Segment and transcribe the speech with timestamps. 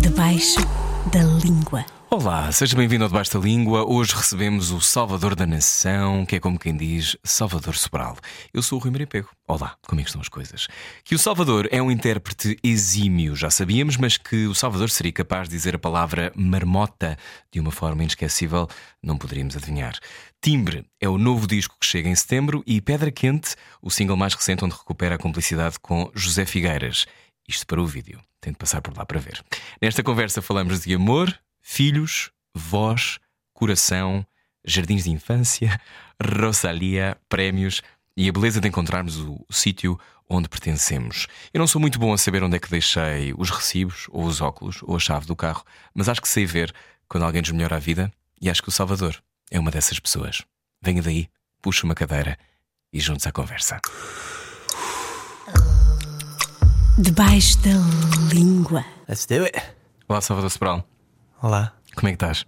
[0.00, 0.58] Debaixo
[1.12, 1.95] da língua.
[2.08, 3.84] Olá, seja bem-vindo ao Debaixo da Língua.
[3.84, 8.16] Hoje recebemos o Salvador da Nação, que é como quem diz Salvador Sobral.
[8.54, 9.28] Eu sou o Rui Maria Pego.
[9.46, 10.68] Olá, como é que estão as coisas?
[11.04, 15.48] Que o Salvador é um intérprete exímio, já sabíamos, mas que o Salvador seria capaz
[15.48, 17.18] de dizer a palavra marmota
[17.50, 18.68] de uma forma inesquecível,
[19.02, 19.98] não poderíamos adivinhar.
[20.40, 24.32] Timbre é o novo disco que chega em setembro e Pedra Quente, o single mais
[24.32, 27.04] recente onde recupera a cumplicidade com José Figueiras.
[27.48, 29.44] Isto para o vídeo, de passar por lá para ver.
[29.82, 31.36] Nesta conversa falamos de amor,
[31.68, 33.18] filhos, voz,
[33.52, 34.24] coração,
[34.64, 35.80] jardins de infância,
[36.40, 37.82] Rosalia, prémios
[38.16, 39.98] e a beleza de encontrarmos o, o sítio
[40.30, 41.26] onde pertencemos.
[41.52, 44.40] Eu não sou muito bom a saber onde é que deixei os recibos, ou os
[44.40, 46.72] óculos, ou a chave do carro, mas acho que sei ver
[47.08, 50.42] quando alguém nos melhora a vida e acho que o Salvador é uma dessas pessoas.
[50.80, 51.28] Venha daí,
[51.60, 52.38] puxa uma cadeira
[52.92, 53.80] e juntos à conversa.
[56.96, 58.84] Debaixo da língua.
[59.08, 59.60] Let's do it.
[60.08, 60.95] Olá, Salvador Sobral.
[61.42, 61.72] Olá.
[61.94, 62.46] Como é que estás?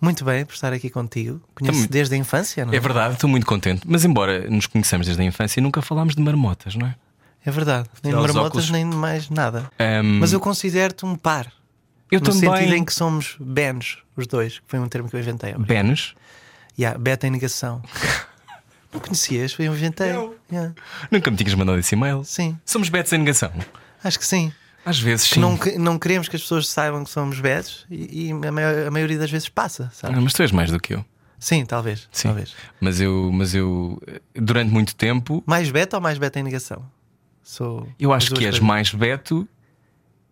[0.00, 1.40] Muito bem por estar aqui contigo.
[1.54, 2.76] Conheço Também- desde a infância, não é?
[2.76, 3.82] É verdade, estou muito contente.
[3.86, 6.94] Mas embora nos conheçamos desde a infância, nunca falámos de marmotas, não é?
[7.44, 7.88] É verdade.
[8.02, 8.70] Nem os marmotas, óculos.
[8.70, 9.70] nem mais nada.
[9.78, 11.50] Ahm, Mas eu considero-te um par.
[12.10, 12.40] eu no também.
[12.40, 15.54] sentido em que somos benos, os dois, que foi um termo que eu inventei.
[15.54, 16.14] Benos?
[16.78, 17.82] Yeah, beta em negação.
[18.92, 19.52] não conhecias?
[19.52, 20.12] Foi um inventei.
[20.12, 20.34] Não.
[20.50, 20.74] Yeah.
[21.10, 22.22] Nunca me tinhas mandado esse e-mail.
[22.24, 23.50] Sim, Somos betos em negação.
[24.04, 24.52] acho que sim.
[24.88, 25.40] Às vezes sim.
[25.40, 28.86] não, que- não queremos que as pessoas saibam que somos betos e, e a, maior-
[28.86, 30.14] a maioria das vezes passa, sabe?
[30.16, 31.04] Ah, mas tu és mais do que eu.
[31.38, 32.08] Sim, talvez.
[32.10, 32.28] Sim.
[32.28, 32.54] talvez.
[32.80, 36.84] Mas eu, mas eu, eh, durante muito tempo, Mais beta ou mais beta em negação?
[37.42, 38.66] Sou eu as acho duas que és coisas.
[38.66, 39.48] mais beto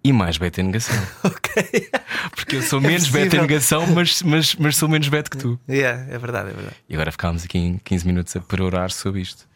[0.02, 0.94] e mais beta em negação.
[1.24, 1.90] Ok.
[2.34, 3.42] Porque eu sou É menos beta em possível.
[3.46, 5.58] negação, mas, mas, mas sou menos beto que tu.
[5.68, 6.76] Yeah, é verdade, é verdade.
[6.88, 9.48] E agora ficámos aqui em 15 minutos a perorar sobre isto.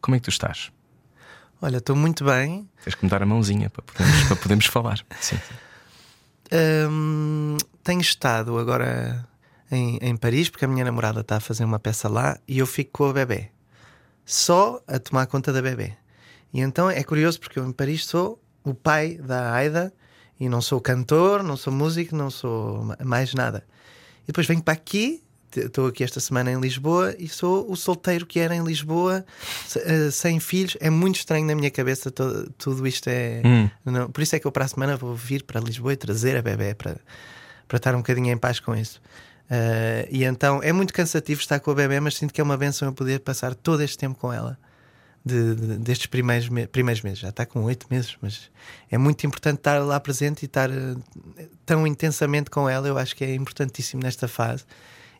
[0.00, 0.70] Como é que tu estás?
[1.64, 2.68] Olha, estou muito bem.
[2.84, 4.98] Tens que me dar a mãozinha para podermos, para podermos falar.
[5.18, 5.38] Sim.
[6.52, 9.26] Hum, tenho estado agora
[9.70, 12.66] em, em Paris porque a minha namorada está a fazer uma peça lá e eu
[12.66, 13.48] fico com a bebê.
[14.26, 15.94] Só a tomar conta da bebê.
[16.52, 19.90] E então é curioso porque eu em Paris sou o pai da Aida
[20.38, 23.64] e não sou cantor, não sou músico, não sou ma- mais nada.
[24.24, 25.23] E depois venho para aqui,
[25.60, 29.24] estou aqui esta semana em Lisboa e sou o solteiro que era em Lisboa,
[29.76, 30.76] eh, sem filhos.
[30.80, 33.42] É muito estranho na minha cabeça, to- tudo isto é.
[33.44, 33.70] Hum.
[33.84, 36.36] Não, por isso é que eu para a semana vou vir para Lisboa e trazer
[36.36, 36.96] a bebê para,
[37.68, 39.00] para estar um bocadinho em paz com isso.
[39.50, 42.56] Eh, e então é muito cansativo estar com a bebê, mas sinto que é uma
[42.56, 44.58] benção eu poder passar todo este tempo com ela.
[45.26, 48.50] de- de- destes primeiros, me- primeiros meses, já está com oito meses, mas
[48.90, 50.96] é muito importante estar lá presente e estar eh,
[51.64, 52.86] tão intensamente com ela.
[52.86, 54.64] Eu acho que é importantíssimo nesta fase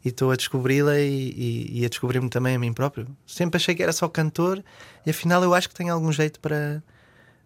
[0.05, 3.07] e estou a descobri-la e, e- e a descobrir-me também a mim próprio.
[3.27, 4.63] Sempre achei que era só cantor
[5.07, 6.83] e afinal eu acho que tenho algum jeito para,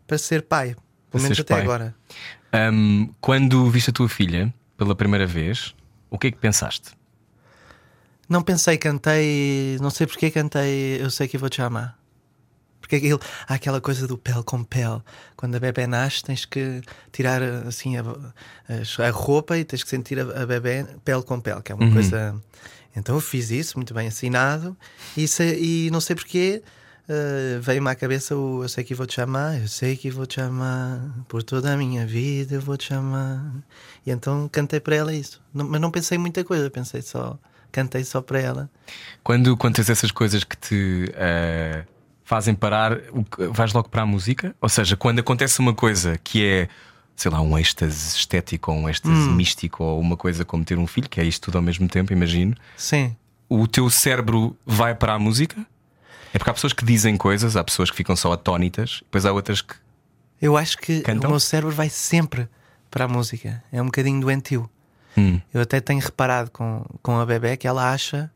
[0.06, 0.74] para ser pai,
[1.10, 1.62] pelo menos até pai.
[1.62, 1.94] agora.
[2.52, 5.74] Ahm, quando viste a tua filha pela primeira vez,
[6.10, 6.91] o que é que pensaste?
[8.28, 11.97] Não pensei, cantei, não sei porque cantei Eu Sei Que Vou Te Amar.
[12.88, 15.03] Porque aquilo, há aquela coisa do pele com pele.
[15.37, 16.81] Quando a bebê nasce, tens que
[17.12, 21.60] tirar assim a, a- roupa e tens que sentir a, a bebê pele com pele,
[21.60, 22.34] que é uma coisa.
[22.97, 24.75] Então eu fiz isso, muito bem assinado,
[25.15, 26.62] e, se- e não sei porquê.
[27.10, 30.25] eh, Veio-me à cabeça o Eu sei que vou te chamar, eu sei que vou
[30.26, 33.53] te chamar, por toda a minha vida eu vou te chamar.
[34.06, 35.43] E então cantei para ela isso.
[35.53, 37.38] Não- mas não pensei muita coisa, pensei só,
[37.70, 38.70] cantei só para ela.
[39.22, 41.84] Quando, tens essas coisas que te ah,
[42.28, 44.55] fazem parar, o que- vais logo para a música?
[44.61, 46.69] Ou seja, quando acontece uma coisa que é,
[47.16, 50.87] sei lá, um êxtase estético ou um êxtase místico ou uma coisa como ter um
[50.87, 53.17] filho, que é isto tudo ao mesmo tempo, imagino, Sim.
[53.49, 55.56] o teu cérebro vai para a música?
[56.34, 59.33] É porque há pessoas que dizem coisas, há pessoas que ficam só atónitas, depois há
[59.33, 59.75] outras que.
[60.38, 61.31] Eu acho que Cantam?
[61.31, 62.47] o meu cérebro vai sempre
[62.91, 63.65] para a música.
[63.72, 64.69] É um bocadinho doentio.
[65.17, 65.41] Hum.
[65.53, 68.31] Eu até tenho reparado com, com a bebê que ela acha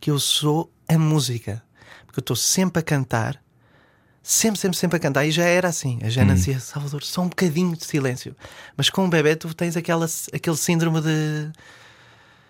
[0.00, 1.60] que eu sou a música.
[2.18, 3.40] Eu estou sempre a cantar,
[4.20, 5.24] sempre, sempre, sempre a cantar.
[5.24, 6.00] E já era assim.
[6.02, 8.34] A Jana dizia, Salvador, só um bocadinho de silêncio.
[8.76, 10.04] Mas com o bebê tu tens aquela,
[10.34, 11.52] aquele síndrome de.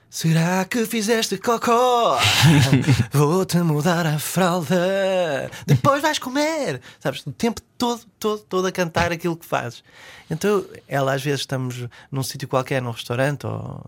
[0.08, 2.18] Será que fizeste cocó?
[3.12, 5.50] Vou-te mudar a fralda.
[5.66, 6.80] Depois vais comer.
[6.98, 9.84] Sabes, o tempo todo, todo, todo a cantar aquilo que fazes.
[10.30, 13.84] Então, ela às vezes estamos num sítio qualquer, num restaurante, ou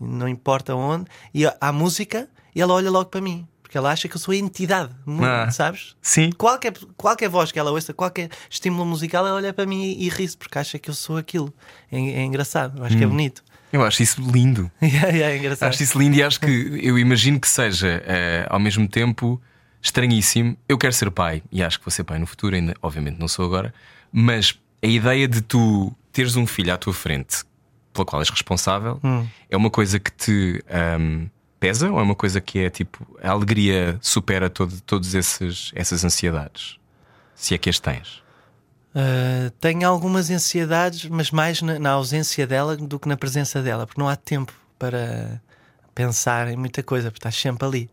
[0.00, 1.04] não importa onde,
[1.34, 3.46] e há música, e ela olha logo para mim.
[3.72, 5.50] Porque ela acha que eu sou a entidade, Ah.
[5.50, 5.96] sabes?
[6.02, 6.30] Sim.
[6.36, 10.08] Qualquer, qualquer voz que ela ouça, qualquer estímulo musical, ela olha para mim e, e
[10.10, 11.50] ri-se, porque acha que eu sou aquilo.
[11.90, 13.42] É, é engraçado, eu acho que é bonito.
[13.72, 14.70] Eu acho isso lindo.
[14.78, 15.70] é, é engraçado.
[15.70, 19.40] Acho isso lindo e acho que eu imagino que seja eh, ao mesmo tempo
[19.80, 20.54] estranhíssimo.
[20.68, 23.26] Eu quero ser pai e acho que vou ser pai no futuro, ainda, obviamente não
[23.26, 23.72] sou agora,
[24.12, 27.38] mas a ideia de tu teres um filho à tua frente
[27.94, 29.00] pela qual és responsável
[29.48, 31.26] é uma coisa que te ahm,
[31.62, 36.76] pesa ou é uma coisa que é tipo a alegria supera todo, todas essas ansiedades?
[37.36, 38.20] Se é que as tens.
[38.92, 43.86] Uh, tenho algumas ansiedades, mas mais na, na ausência dela do que na presença dela,
[43.86, 45.40] porque não há tempo para
[45.94, 47.90] pensar em muita coisa, porque estás sempre ali.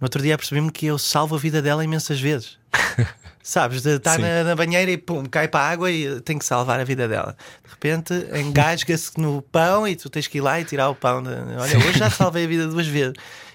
[0.00, 2.56] No outro dia percebi-me que eu salvo a vida dela imensas vezes.
[3.42, 6.44] Sabes, de estar na, na banheira e pum, cai para a água e tenho que
[6.44, 7.34] salvar a vida dela.
[7.64, 11.22] De repente engasga-se no pão e tu tens que ir lá e tirar o pão.
[11.22, 13.14] de- Olha, hoje já salvei a vida duas vezes.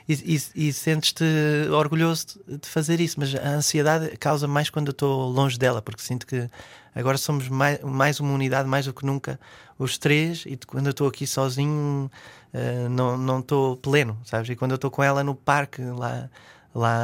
[0.10, 0.14] E,
[0.56, 1.24] e- e sentes-te
[1.72, 5.82] orgulhoso de- de fazer isso, mas a ansiedade causa mais quando eu estou longe dela,
[5.82, 6.50] porque sinto que
[6.96, 9.40] agora somos mais, mais uma unidade, mais do que nunca,
[9.78, 12.10] os três, e quando eu estou aqui sozinho
[12.54, 14.50] eh, não não estou pleno, sabes?
[14.50, 16.30] E quando eu estou com ela no parque lá,
[16.74, 17.00] lá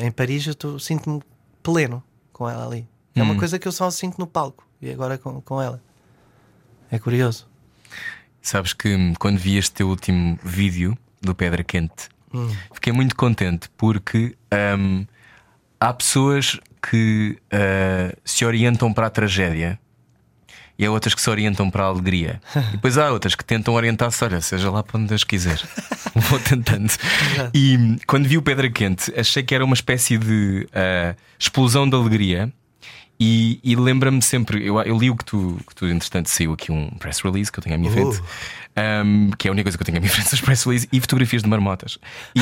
[0.00, 1.20] eh, em Paris, eu tô- sinto-me
[1.62, 2.02] pleno
[2.32, 2.88] com ela ali.
[3.14, 3.38] É uma Hum.
[3.38, 5.80] coisa que eu só sinto no palco e agora com, com ela.
[6.90, 7.46] É curioso.
[8.40, 12.48] Sabes que hum, quando vi este teu último vídeo do Pedra Quente, Hum.
[12.72, 14.34] fiquei muito contente porque
[14.78, 15.04] hum,
[15.78, 16.58] há pessoas
[16.90, 19.78] que ah, se orientam para a tragédia
[20.78, 22.40] e há outras que se orientam para a alegria.
[22.72, 25.60] E depois há outras que tentam orientar-se, olha, seja lá para onde Deus quiser.
[26.14, 26.92] Vou tentando.
[27.52, 31.88] E hum, quando vi o Pedra Quente, achei que era uma espécie de ah, explosão
[31.88, 32.52] de alegria.
[33.24, 36.72] E, e lembra-me sempre, eu, eu li o que tu, que tu, entretanto, saiu aqui
[36.72, 38.20] um press release que eu tenho à minha frente,
[39.06, 40.64] um, que é a única coisa que eu tenho à minha frente, são os press
[40.64, 42.00] release e fotografias de marmotas.
[42.34, 42.40] E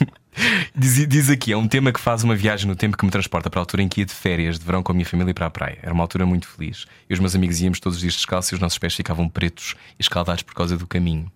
[0.74, 3.50] diz, diz aqui: é um tema que faz uma viagem no tempo que me transporta
[3.50, 5.44] para a altura em que ia de férias de verão com a minha família para
[5.44, 5.78] a praia.
[5.82, 6.86] Era uma altura muito feliz.
[7.06, 9.74] E os meus amigos íamos todos os dias descalços e os nossos pés ficavam pretos
[9.98, 11.30] e escaldados por causa do caminho.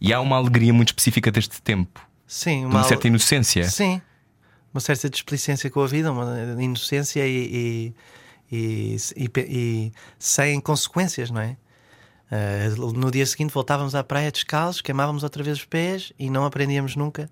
[0.00, 3.68] E há uma alegria muito específica deste tempo, Sim, uma, uma certa inocência.
[3.68, 4.00] Sim,
[4.74, 7.94] uma certa displicência com a vida, uma inocência e,
[8.50, 11.56] e, e, e sem consequências, não é?
[12.30, 16.44] Ah, no dia seguinte voltávamos à praia descalços, queimávamos outra vez os pés e não
[16.44, 17.30] aprendíamos nunca.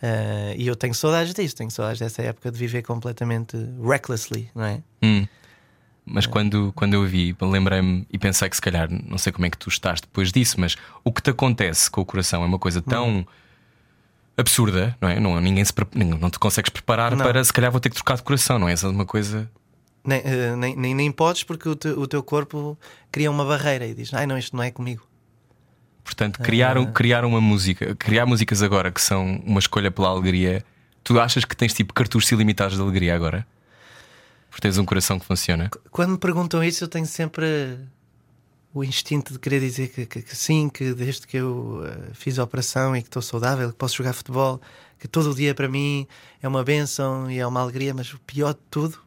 [0.00, 4.64] Ah, e eu tenho saudades disso, tenho saudades dessa época de viver completamente recklessly, não
[4.64, 4.82] é?
[5.02, 5.26] Hum.
[6.08, 9.50] Mas quando, quando eu vi, lembrei-me e pensei que se calhar, não sei como é
[9.50, 12.60] que tu estás depois disso, mas o que te acontece com o coração é uma
[12.60, 13.26] coisa tão
[14.36, 15.18] absurda, não é?
[15.20, 17.24] Não, ninguém se, não te consegues preparar Não.
[17.24, 18.72] para se calhar vou ter que trocar de coração, não é?
[18.72, 19.50] Essa é uma coisa.
[20.04, 22.78] Nem, ah, nem, nem, nem podes porque o, te- o teu corpo
[23.10, 25.06] cria uma barreira e diz: Ai, não, isto não é comigo.
[26.04, 30.64] Portanto, criar, um- criar uma música, criar músicas agora que são uma escolha pela alegria,
[31.02, 33.44] tu achas que tens tipo cartuchos ilimitados de alegria agora?
[34.48, 35.68] Porque tens um coração que funciona?
[35.90, 37.78] Quando me perguntam isso, eu tenho sempre
[38.78, 42.38] o instinto de querer dizer que, que- que sim, que desde que eu eh, fiz
[42.38, 44.60] a operação e que estou saudável, que posso jogar futebol,
[44.98, 46.06] que todo o dia para mim
[46.42, 48.98] é uma benção e é uma alegria, mas o pior de tudo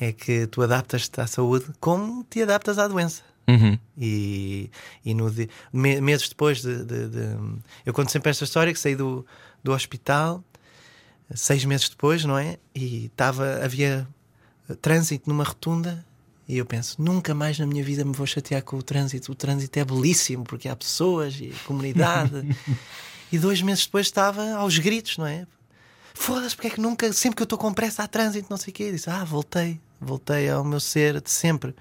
[0.00, 3.22] é que tu adaptas-te à saúde como te adaptas à doença.
[3.48, 3.78] Uhum.
[3.98, 4.70] E,
[5.04, 5.32] e no
[5.72, 7.36] me- meses depois de, de- de-
[7.84, 9.24] Eu conto sempre esta história que saí do,
[9.64, 10.44] do hospital
[11.34, 12.58] seis meses depois, não é?
[12.74, 14.06] E estava, havia
[14.82, 16.04] trânsito numa rotunda
[16.48, 19.32] e eu penso, nunca mais na minha vida me vou chatear com o trânsito.
[19.32, 22.46] O trânsito é belíssimo porque há pessoas e comunidade.
[23.30, 25.46] e dois meses depois estava aos gritos, não é?
[26.14, 28.70] Foda-se, porque é que nunca, sempre que eu estou com pressa há trânsito, não sei
[28.70, 31.74] o quê, disse, ah, voltei, voltei ao meu ser de sempre.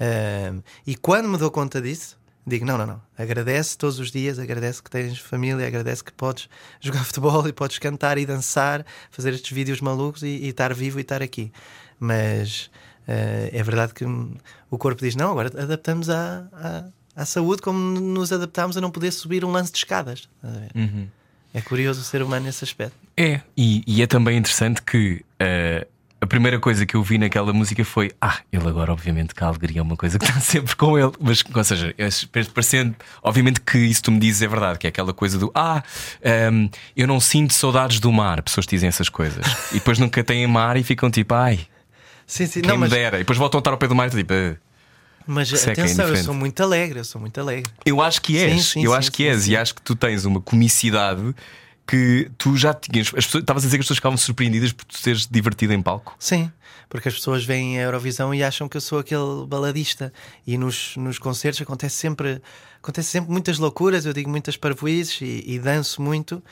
[0.00, 4.38] Ahm, e quando me dou conta disso, digo: não, não, não, agradece todos os dias,
[4.38, 6.48] agradece que tens família, agradece que podes
[6.80, 10.98] jogar futebol e podes cantar e dançar, fazer estes vídeos malucos e, e estar vivo
[10.98, 11.52] e estar aqui.
[11.98, 12.70] Mas
[13.06, 16.84] é verdade que o corpo diz: não, agora adaptamos à, à,
[17.22, 20.28] à saúde como nos adaptámos a não poder subir um lance de escadas.
[20.74, 21.08] Uhum.
[21.54, 22.96] É curioso o ser humano nesse aspecto.
[23.16, 25.86] É, e, e é também interessante que eh,
[26.20, 29.46] a primeira coisa que eu vi naquela música foi: Ah, ele agora, obviamente, que a
[29.46, 31.12] alegria é uma coisa que está sempre com ele.
[31.18, 31.94] Mas, ou seja,
[32.52, 35.82] parecendo, obviamente que isso tu me dizes é verdade, que é aquela coisa do Ah,
[36.22, 38.42] ehm, eu não sinto saudades do mar.
[38.42, 41.60] Pessoas dizem essas coisas e depois nunca têm mar e ficam tipo, ai,
[42.26, 43.16] Sim, sim, quem não, me mas, dera.
[43.16, 44.56] E depois voltam a estar ao pé do mar e tipo, "Ah."
[45.26, 47.70] mas é que é atenção, eu sou muito alegre, eu sou muito alegre.
[47.84, 49.94] Eu acho que és, Sim, sim, eu sim, acho que és, e acho que tu
[49.94, 51.34] tens uma comicidade
[51.86, 53.08] que tu já tinhas.
[53.08, 55.80] As pessoas, estavas a dizer que as pessoas ficavam surpreendidas por tu seres divertido em
[55.80, 56.16] palco.
[56.18, 56.50] Sim,
[56.88, 60.12] porque as pessoas veem a Eurovisão e acham que eu sou aquele baladista.
[60.46, 62.42] E nos, nos concertos acontece sempre,
[62.82, 66.42] acontece sempre muitas loucuras, eu digo muitas parvoízes e, e danço muito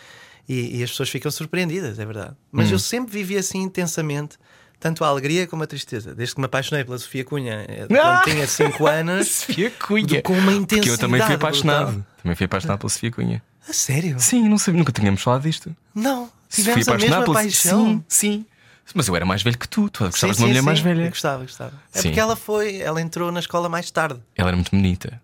[0.48, 2.36] e, e as pessoas ficam surpreendidas, é verdade.
[2.52, 4.36] Mas eu sempre vivi assim intensamente.
[4.84, 6.14] Tanto a alegria como a tristeza.
[6.14, 8.20] Desde que me apaixonei pela Sofia Cunha, eh, quando Ah!
[8.22, 10.20] tinha 5 anos, Sofia Cunha.
[10.20, 10.66] com uma intensidade.
[10.76, 11.86] Porque eu também fui apaixonado.
[11.92, 12.06] brutal.
[12.22, 13.42] Também fui apaixonado pela Sofia Cunha.
[13.66, 14.20] A sério?
[14.20, 15.74] Sim, não sei, nunca tínhamos falado disto.
[15.94, 16.30] Não.
[16.50, 17.86] Sofia Tivemos a mesma pela- paixão.
[17.86, 18.46] Sim, sim.
[18.94, 19.88] Mas eu era mais velho que tu.
[19.88, 20.84] Tu gostavas Sim, de uma sim, mulher mais sim.
[20.84, 21.02] velha.
[21.04, 21.72] Eu gostava, gostava.
[21.94, 22.08] É Sim.
[22.08, 24.20] porque ela foi, ela entrou na escola mais tarde.
[24.36, 25.18] Ela era muito bonita.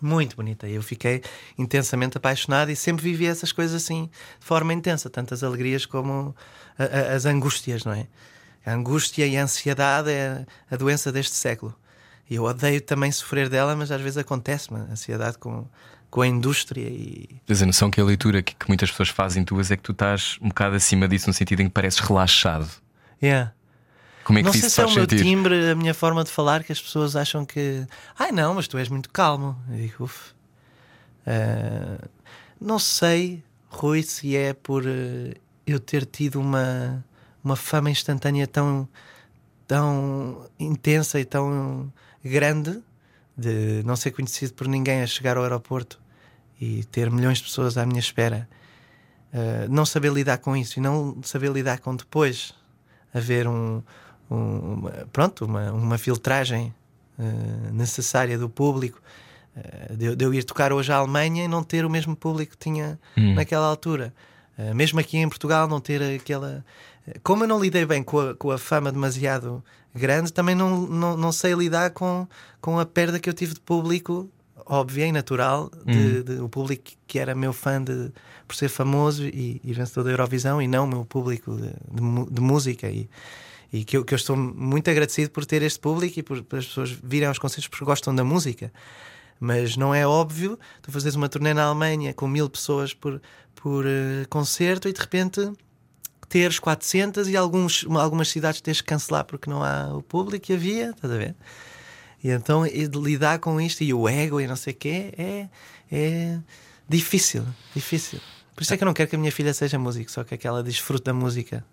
[0.00, 0.66] Muito bonita.
[0.66, 1.22] E eu fiquei
[1.58, 4.08] intensamente apaixonado e sempre vivi essas coisas assim
[4.40, 6.34] de forma intensa, tanto as alegrias como
[6.78, 8.06] a- a- as angústias, não é?
[8.64, 11.74] A angústia e a ansiedade é a doença deste século.
[12.28, 15.66] E eu odeio também sofrer dela, mas às vezes acontece-me ansiedade com,
[16.10, 17.28] com a indústria e.
[17.46, 19.92] Tens a noção que a leitura que, que muitas pessoas fazem tuas é que tu
[19.92, 22.70] estás um bocado acima disso, no sentido em que pareces relaxado.
[23.22, 23.52] Yeah.
[24.24, 25.22] Como é que não isso sei se é o faz meu sentir?
[25.22, 27.86] timbre, a minha forma de falar, que as pessoas acham que.
[28.18, 29.56] Ai não, mas tu és muito calmo.
[29.68, 30.32] Eu digo, uff.
[31.26, 31.98] Ah,
[32.60, 35.34] não sei, Rui, se é por eh,
[35.66, 37.04] eu ter tido uma,
[37.44, 38.88] uma fama instantânea tão,
[39.66, 41.92] tão intensa e tão
[42.24, 42.80] grande
[43.36, 46.00] de não ser conhecido por ninguém a chegar ao aeroporto
[46.60, 48.48] e ter milhões de pessoas à minha espera.
[49.32, 52.54] Ah, não saber lidar com isso e não saber lidar com depois
[53.12, 53.82] haver um,
[54.30, 56.72] um- uma, pronto, uma, uma filtragem
[57.18, 59.00] eh, necessária do público.
[59.56, 62.16] eh, de, eu- de eu ir tocar hoje à Alemanha e não ter o mesmo
[62.16, 63.34] público que tinha Hum.
[63.34, 64.12] naquela altura.
[64.72, 66.64] Mesmo aqui em Portugal, não ter aquela.
[67.22, 69.62] Como eu não lidei bem com a, com a fama demasiado
[69.94, 72.26] grande, também não, não, não sei lidar com,
[72.60, 74.28] com a perda que eu tive de público,
[74.66, 78.10] óbvia e natural, de, de- o público que era meu fã de,
[78.48, 82.30] por ser famoso e, e vencedor da Eurovisão, e não o meu público de, de
[82.30, 82.88] de música.
[82.88, 83.08] E,
[83.72, 86.58] e que eu, que eu estou muito agradecido por ter este público e por, por
[86.60, 88.72] as pessoas virem aos concertos porque gostam da música.
[89.40, 93.20] Mas não é óbvio tu fazes uma turnê na Alemanha com mil pessoas por,
[93.56, 95.50] por eh, concerto e de repente
[96.34, 100.52] teres 400 e alguns, algumas cidades teres que cancelar porque não há o público que
[100.52, 101.36] havia, estás a ver?
[102.24, 105.48] E então e lidar com isto e o ego e não sei o quê é,
[105.92, 106.38] é
[106.88, 108.18] difícil, difícil.
[108.52, 110.40] Por isso é que eu não quero que a minha filha seja músico, só quero
[110.40, 111.64] que ela desfrute da música.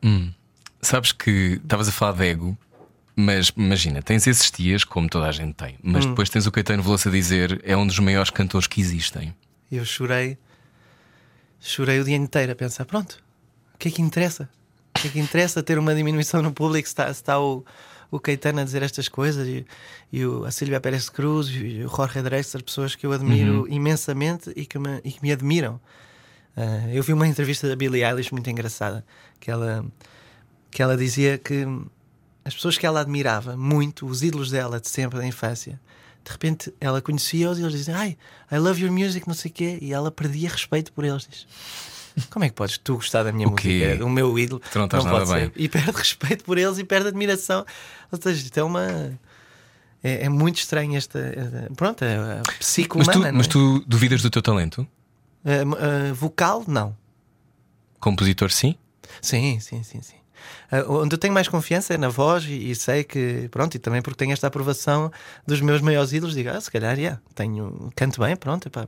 [0.00, 0.32] Hum.
[0.80, 2.56] Sabes que estavas a falar de ego,
[3.16, 6.84] mas imagina, tens esses dias, como toda a gente tem, mas depois tens o Caetano
[6.84, 9.34] Veloso a dizer é um dos maiores cantores que existem.
[9.72, 10.38] E eu chorei,
[11.58, 13.23] chorei o dia inteiro a pensar: pronto,
[13.74, 14.48] o que é que interessa?
[14.96, 17.64] O que é que interessa ter uma diminuição no público se está, se está o,
[18.10, 19.66] o Caetano a dizer estas coisas e,
[20.12, 24.52] e o, a Silvia Pérez Cruz e o Jorge Drexler, pessoas que eu admiro imensamente
[24.54, 25.80] e que me, e que me admiram.
[26.56, 29.04] Ah, eu vi uma entrevista da Billie Eilish muito engraçada
[29.40, 29.84] que ela,
[30.70, 31.66] que ela dizia que
[32.44, 35.80] as pessoas que ela admirava muito, os ídolos dela de sempre da infância,
[36.24, 38.16] de repente ela conhecia-os e eles diziam Ai,
[38.50, 41.26] I love your music, não sei o quê, e ela perdia respeito por eles.
[41.28, 41.46] Diz.
[42.30, 44.60] Como é que podes tu gostar da minha O música, do meu ídolo?
[44.70, 45.44] Tu não estás nada pode bem.
[45.46, 45.52] ser.
[45.56, 47.64] E perde respeito por eles e perde admiração.
[48.12, 49.18] Ou seja, isto é uma.
[50.02, 51.18] É, é muito estranho esta.
[51.76, 53.50] Pronto, é a psique Mas, tu, não mas é?
[53.50, 54.86] tu duvidas do teu talento?
[55.44, 56.96] Eh, eh, vocal, não.
[57.98, 58.76] Compositor, sim?
[59.20, 60.16] Sim, sim, sim, sim.
[60.70, 63.78] Ah, onde eu tenho mais confiança é na voz e, e sei que, pronto, e
[63.78, 65.10] também porque tenho esta aprovação
[65.46, 68.86] dos meus maiores ídolos, digo, ah, se calhar, yeah, tenho, canto bem, pronto, epá,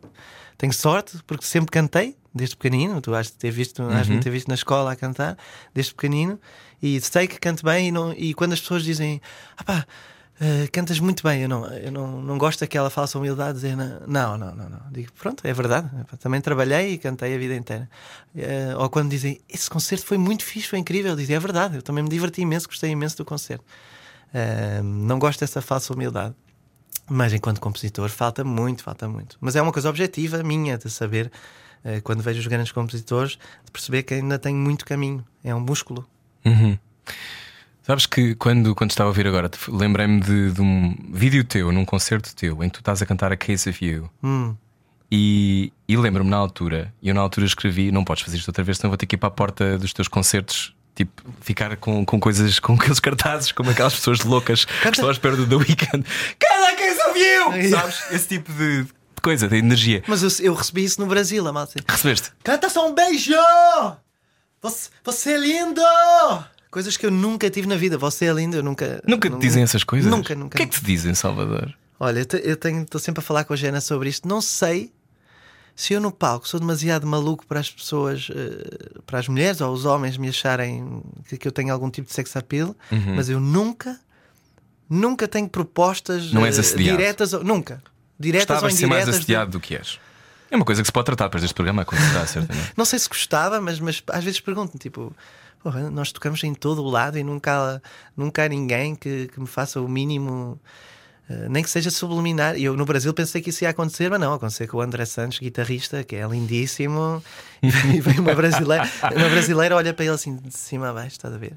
[0.58, 4.20] tenho sorte, porque sempre cantei, desde pequenino, tu has de ter visto, has de me
[4.20, 5.36] ter visto na escola a cantar,
[5.74, 6.38] desde pequenino,
[6.82, 9.20] e sei que canto bem, e, não, e quando as pessoas dizem,
[9.56, 9.86] ah pá,
[10.38, 13.76] ah, cantas muito bem, eu não, eu não, não gosto daquela falsa humildade de dizer
[13.76, 14.80] não, não, não, não.
[14.90, 15.88] Digo, pronto, é verdade.
[16.20, 17.88] Também trabalhei e cantei a vida inteira.
[18.36, 21.82] Eh, ou quando dizem esse concerto foi muito fixe, foi incrível, eu é verdade, eu
[21.82, 23.64] também me diverti imenso, gostei imenso do concerto.
[24.34, 26.34] Eh, não gosto dessa falsa humildade.
[27.08, 29.38] Mas enquanto compositor, falta muito, falta muito.
[29.40, 31.30] Mas é uma coisa objetiva minha de saber,
[32.02, 35.24] quando vejo os grandes compositores, de perceber que ainda tenho muito caminho.
[35.44, 36.04] É um músculo.
[36.44, 36.76] Uhum.
[37.86, 41.84] Sabes que quando, quando estava a ouvir agora, lembrei-me de, de um vídeo teu, num
[41.84, 44.10] concerto teu, em que tu estás a cantar a Case of You.
[44.24, 44.56] Hum.
[45.08, 48.64] E, e lembro-me na altura, e eu na altura escrevi: não podes fazer isto outra
[48.64, 50.74] vez, senão vou ter que ir para a porta dos teus concertos.
[50.96, 55.12] Tipo, ficar com, com coisas, com aqueles cartazes, como aquelas pessoas loucas que estão à
[55.12, 56.04] espera do The Weeknd.
[56.40, 57.70] Cada Case of You!
[57.70, 58.10] Sabes?
[58.10, 60.02] Esse tipo de de coisa, de energia.
[60.08, 61.74] Mas eu, eu recebi isso no Brasil, a malta.
[61.86, 62.32] Recebeste?
[62.42, 63.32] Canta só um beijo!
[64.60, 65.82] Você, você é lindo!
[66.70, 67.96] Coisas que eu nunca tive na vida.
[67.96, 69.02] Você é lindo, eu nunca.
[69.06, 70.10] Nunca te dizem essas coisas?
[70.10, 70.54] Nunca, nunca.
[70.54, 71.72] O que é que te dizem, Salvador?
[71.98, 74.28] Olha, eu estou sempre a falar com a Jana sobre isto.
[74.28, 74.92] Não sei
[75.74, 79.72] se eu no palco sou demasiado maluco para as pessoas, eh, para as mulheres ou
[79.72, 83.14] os homens me acharem que, eu tenho algum tipo de sex appeal, Uhum.
[83.16, 83.98] mas eu nunca,
[84.88, 86.96] nunca tenho propostas Não és eh, assediado.
[86.98, 87.82] diretas, ou, nunca.
[88.18, 89.20] Diretas Gostavas ou de ser mais indiretas.
[89.20, 89.98] assediado do que és.
[90.50, 92.72] É uma coisa que se pode tratar depois deste programa, acontecerá, certamente.
[92.76, 95.14] Não sei se gostava, mas, mas às vezes pergunto-me, tipo,
[95.66, 97.80] porra, nós tocamos em todo o lado e nunca há,
[98.16, 100.60] nunca há ninguém que, que me faça o mínimo
[101.28, 102.56] nem que seja subliminar.
[102.56, 105.04] E eu no Brasil pensei que isso ia acontecer, mas não, aconteceu com o André
[105.04, 107.22] Santos, guitarrista, que é lindíssimo,
[107.62, 111.34] e vem uma brasileira, uma brasileira olha para ele assim de cima a baixo, estás
[111.34, 111.54] a ver?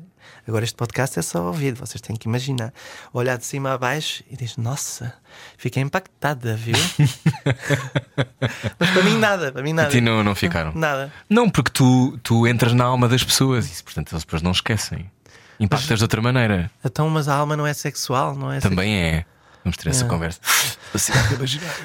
[0.47, 2.73] Agora este podcast é só ouvido, vocês têm que imaginar.
[3.13, 5.13] Olhar de cima a baixo e diz: Nossa,
[5.57, 6.73] fiquei impactada, viu?
[8.79, 9.95] mas para mim nada, para mim nada.
[9.95, 10.73] E não, não ficaram?
[10.73, 11.11] Nada.
[11.29, 15.11] Não, porque tu, tu entras na alma das pessoas e portanto eles depois não esquecem.
[15.59, 16.71] Impactas mas, de outra maneira.
[16.83, 18.59] Então, mas a alma não é sexual, não é?
[18.59, 19.25] Também é.
[19.69, 20.39] Vamos ter essa conversa.
[20.93, 21.13] Assim,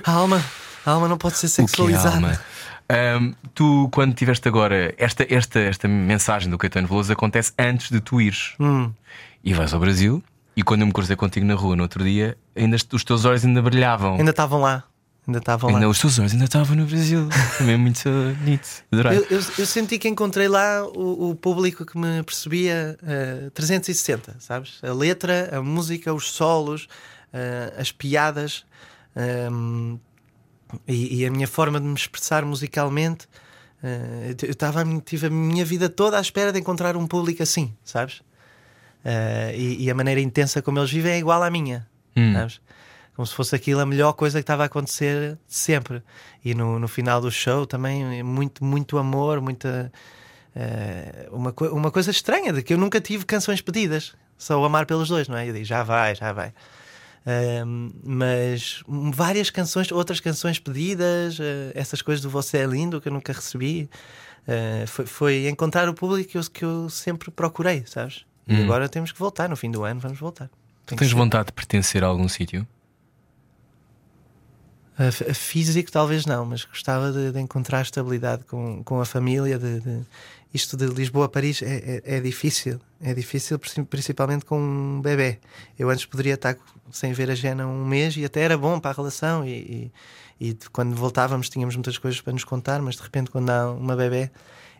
[0.04, 0.42] a alma,
[0.86, 2.40] a alma não pode ser sexualizada.
[2.88, 7.90] É um, tu, quando tiveste agora esta, esta, esta mensagem do Caetano Veloso, acontece antes
[7.90, 8.90] de tu ires hum.
[9.42, 10.22] e vais ao Brasil.
[10.56, 13.44] E quando eu me cruzei contigo na rua no outro dia, ainda, os teus olhos
[13.44, 14.16] ainda brilhavam.
[14.16, 14.84] Ainda estavam lá.
[15.26, 15.86] Ainda estavam lá.
[15.86, 17.28] Os teus olhos ainda estavam no Brasil.
[17.58, 18.84] Também muito bonito.
[18.92, 23.50] Eu, eu, eu, senti que encontrei lá o, o público que me percebia uh, eh,
[23.52, 24.78] 360, sabes?
[24.82, 26.88] A letra, a música, os solos,
[27.34, 28.64] uh, as piadas
[29.16, 29.98] um,
[30.72, 33.26] ehm, e, e, a minha forma de me expressar musicalmente.
[33.82, 37.74] Uh, eu tava, tive a minha vida toda à espera de encontrar um público assim,
[37.84, 38.20] sabes?
[39.04, 41.86] Uh, e, e, a maneira intensa como eles vivem é igual à minha,
[42.16, 42.32] hum.
[42.32, 42.60] sabes?
[43.14, 46.02] Como se fosse aquilo a melhor coisa que estava a acontecer sempre.
[46.44, 49.92] E no, no final do show também muito, muito amor, muita.
[50.56, 54.86] Uh, uma, uma coisa estranha de que eu nunca tive canções pedidas, só o amar
[54.86, 55.48] pelos dois, não é?
[55.48, 56.52] Eu digo, já vai, já vai.
[57.24, 61.42] Uh, mas várias canções, outras canções pedidas, uh,
[61.74, 63.88] essas coisas do Você é Lindo que eu nunca recebi.
[64.46, 68.26] Uh, foi, foi, encontrar o público que eu, que eu sempre procurei, sabes?
[68.46, 68.64] E hum.
[68.64, 70.50] agora temos que voltar, no fim do ano vamos voltar.
[70.84, 72.66] Tu tens vontade de pertencer a algum sítio?
[75.34, 79.58] Físico, talvez não, mas gostava de, de encontrar estabilidade com, com a família.
[79.58, 80.02] De, de...
[80.54, 83.58] Isto de Lisboa a Paris é, é, é, difícil, é difícil,
[83.90, 85.40] principalmente com um bebê.
[85.76, 86.56] Eu antes poderia estar
[86.92, 89.44] sem ver a Jena um mês e até era bom para a relação.
[89.44, 89.90] E,
[90.40, 93.72] e, e quando voltávamos, tínhamos muitas coisas para nos contar, mas de repente, quando há
[93.72, 94.30] uma bebê,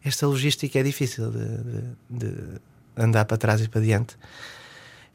[0.04, 1.49] esta logística é difícil de,
[2.09, 2.61] de
[2.97, 4.16] andar para trás e para diante.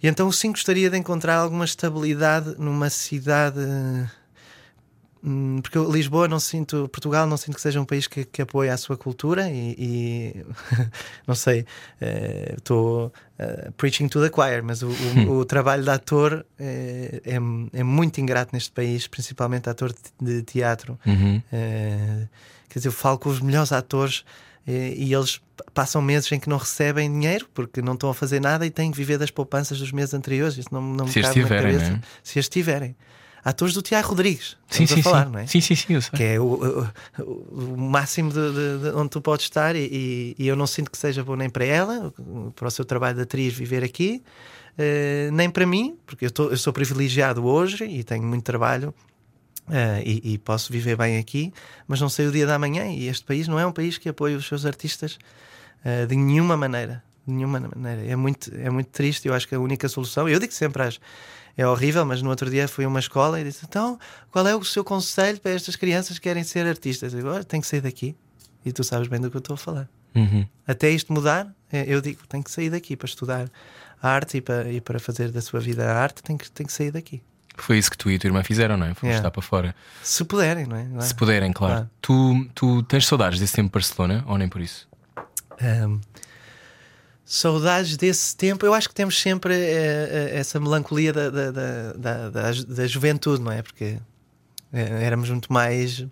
[0.04, 3.60] E então sim gostaria de encontrar alguma estabilidade numa cidade
[5.62, 8.77] porque Lisboa não sinto, Portugal não sinto que seja um país que, que apoie a
[8.77, 10.46] sua cultura e, e
[11.27, 11.66] não sei,
[12.58, 13.12] estou uh,
[13.68, 14.88] uh, preaching to the choir, mas o,
[15.27, 20.42] o, o trabalho de ator é, é, é, muito ingrato neste país, principalmente ator de,
[20.44, 20.98] teatro.
[21.05, 21.38] Uhum.
[21.38, 22.29] Uh,
[22.70, 24.24] quer dizer, eu falo com os melhores atores
[24.68, 25.42] e eles
[25.74, 28.92] passam meses em que não recebem dinheiro porque não estão a fazer nada e têm
[28.92, 30.58] que viver das poupanças dos meses anteriores.
[30.58, 31.94] Isso não, não se me cabe na cabeça.
[31.94, 32.00] É?
[32.24, 32.96] Se estiverem.
[33.44, 35.32] Atores do Tiago Rodrigues, sim, sim, falar, sim.
[35.32, 35.48] não é?
[35.48, 39.46] Sim, sim, sim, Que é o, o, o máximo de, de, de, onde tu podes
[39.46, 42.14] estar, e, e, e, eu não sinto que seja bom nem para ela,
[42.56, 44.22] para o seu trabalho de atriz viver aqui,
[44.78, 48.94] uh, nem para mim, porque eu, tô, eu sou privilegiado hoje e tenho muito trabalho
[49.70, 51.54] Uh, e, e, posso viver bem aqui,
[51.88, 52.88] mas não sei o dia da manhã.
[52.88, 55.20] E este país não é um país que apoia os seus artistas
[55.86, 57.04] uh, de nenhuma maneira.
[57.28, 58.04] De nenhuma maneira.
[58.04, 59.28] É muito, é muito triste.
[59.28, 61.00] Eu acho que a única solução, eu digo sempre, às,
[61.59, 64.00] é horrível, mas no outro dia fui a uma escola e disse: Então,
[64.31, 67.13] qual é o seu conselho para estas crianças que querem ser artistas?
[67.13, 68.15] Eu digo: tem que sair daqui.
[68.65, 69.89] E tu sabes bem do que eu estou a falar.
[70.15, 70.48] Uhum.
[70.65, 73.51] Até isto mudar, é, eu digo: tem que sair daqui para estudar
[74.01, 76.72] arte e para, e para fazer da sua vida a arte, tem que, tem que
[76.72, 77.22] sair daqui.
[77.57, 78.93] Foi isso que tu e a tua irmã fizeram, não é?
[78.93, 79.17] Fomos yeah.
[79.17, 79.75] estar para fora.
[80.01, 81.01] Se puderem, não é?
[81.01, 81.89] Se puderem, claro.
[82.00, 84.87] Tu, tu tens saudades desse tempo de Barcelona ou nem por isso?
[85.61, 86.00] Um,
[87.31, 92.51] saudades desse tempo, eu acho que temos sempre é, essa melancolia da, da, da, da,
[92.68, 93.61] da juventude, não é?
[93.61, 93.98] Porque
[94.74, 96.05] é, éramos muito mais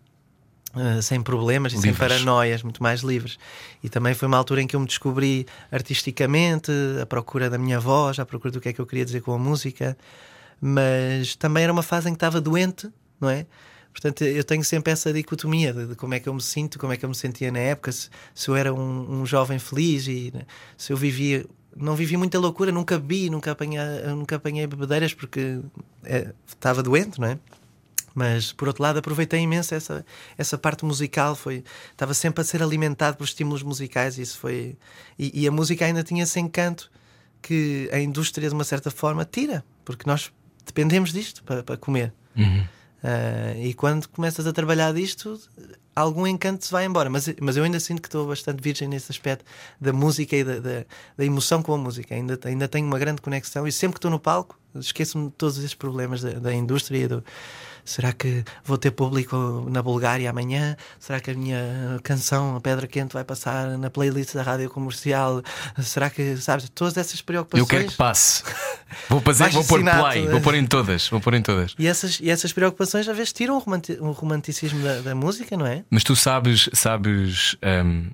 [1.01, 1.95] sem problemas livres.
[1.95, 3.39] e sem paranoias, muito mais livres.
[3.83, 7.79] E também foi uma altura em que eu me descobri artisticamente, à procura da minha
[7.79, 9.97] voz, à procura do que é que eu queria dizer com a música
[10.59, 13.45] mas também era uma fase em que estava doente, não é?
[13.99, 16.93] Portanto, eu tenho sempre essa dicotomia de, de, como é que eu me sinto, como
[16.93, 20.07] é que eu me sentia na época, se, se eu era um, um, jovem feliz
[20.07, 20.43] e né,
[20.77, 21.43] se eu vivia.
[21.75, 23.79] Não vivi muita loucura, nunca bebi, nunca apanhei,
[24.15, 25.59] nunca apanhei bebedeiras porque
[26.03, 27.39] é, estava doente, não é?
[28.13, 30.05] Mas por outro lado, aproveitei imenso essa,
[30.37, 31.35] essa parte musical.
[31.35, 34.17] Foi, estava sempre a ser alimentado por estímulos musicais.
[34.17, 34.75] E isso foi,
[35.17, 36.91] e, e a música ainda tinha esse encanto
[37.41, 40.31] que a indústria, de uma certa forma, tira, porque nós
[40.65, 42.13] dependemos disto para, para comer.
[42.35, 42.65] Uhum.
[43.03, 45.39] Uh, e quando começas a trabalhar disto,
[45.95, 47.09] algum encanto se vai embora.
[47.09, 49.45] Mas, mas eu ainda sinto que estou bastante virgem nesse aspecto
[49.79, 50.85] da música e da, da,
[51.17, 52.15] da, emoção com a música.
[52.15, 55.57] Ainda, ainda tenho uma grande conexão e sempre que estou no palco esqueço-me de todos
[55.57, 57.07] esses problemas da, da indústria.
[57.07, 57.23] Do,
[57.87, 60.75] será que vou ter público na Bulgária amanhã?
[60.99, 65.41] Será que a minha canção, a Pedra Quente, vai passar na playlist da rádio comercial?
[65.81, 67.61] Será que, sabes, todas essas preocupações.
[67.61, 68.43] Eu quero que passe.
[69.09, 71.73] Vou fazer, vou pôr play, vou pôr em todas, vou pôr em todas.
[71.79, 75.55] E essas, e essas preocupações às vezes tiram o, romanti- o romanticismo da, da música,
[75.57, 75.83] não é?
[75.89, 77.55] Mas tu sabes, sabes.
[77.85, 78.09] hum,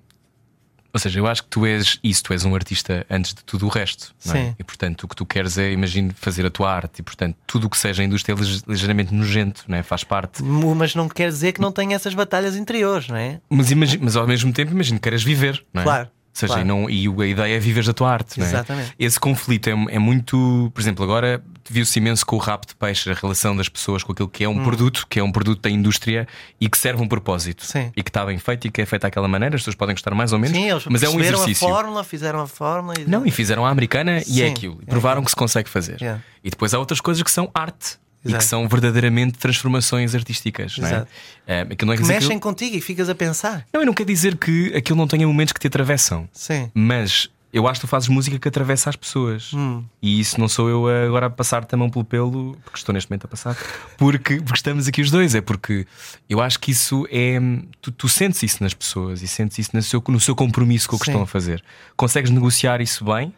[0.93, 3.65] ou seja, eu acho que tu és isso, tu és um artista antes de tudo
[3.65, 4.13] o resto.
[4.25, 4.45] Não é?
[4.45, 4.55] Sim.
[4.59, 6.99] E portanto, o que tu queres é, imagino, fazer a tua arte.
[6.99, 9.81] E portanto, tudo o que seja a indústria é lige- ligeiramente nojento, não é?
[9.83, 10.43] faz parte.
[10.43, 13.39] Mas não quer dizer que não tenha essas batalhas interiores, não é?
[13.49, 15.83] Mas, imagi- mas ao mesmo tempo, imagino que queres viver, não é?
[15.85, 16.65] Claro, Ou seja, claro.
[16.65, 18.49] e, não, e a ideia é viver da tua arte, não é?
[18.49, 18.93] Exatamente.
[18.99, 20.71] Esse conflito é, é muito.
[20.73, 24.11] Por exemplo, agora viu-se imenso com o rap de peixe, a relação das pessoas com
[24.11, 26.27] aquilo que é um produto, que é um produto da indústria
[26.59, 27.61] e que serve um propósito.
[27.63, 27.67] Hum.
[27.67, 27.91] Sim.
[27.95, 30.13] E que está bem feito e que é feito daquela maneira, as pessoas podem gostar
[30.13, 31.67] mais ou menos, Sim, eles mas é um exercício.
[31.67, 33.05] a fórmula, fizeram a fórmula e...
[33.05, 34.77] Não, e fizeram a americana e é Sim, aquilo.
[34.81, 35.97] E é provaram que se consegue fazer.
[36.01, 36.21] Yeah.
[36.43, 37.97] E depois há outras coisas que são arte.
[38.25, 38.45] E que Exato.
[38.45, 40.77] são verdadeiramente transformações artísticas.
[40.77, 40.91] Não é?
[40.91, 41.07] Exato.
[41.45, 43.65] É, não é que mexem aquilo- contigo e ficas a pensar.
[43.73, 46.29] Não, e não quer dizer que aquilo não tenha momentos que te atravessam.
[46.31, 46.71] Sim.
[46.73, 49.53] Mas eu acho que tu fazes música que atravessa as pessoas.
[49.53, 49.83] Hum.
[50.01, 53.09] E isso não sou eu agora a passar-te a mão pelo pelo, porque estou neste
[53.11, 53.55] momento a passar,
[53.95, 55.35] porque, porque estamos aqui os dois.
[55.35, 55.85] É porque
[56.27, 57.39] eu acho que isso é.
[57.79, 60.95] Tu, tu sentes isso nas pessoas e sentes isso no seu, no seu compromisso com
[60.95, 61.11] o que Sim.
[61.11, 61.63] estão a fazer.
[61.95, 63.31] Consegues negociar isso bem?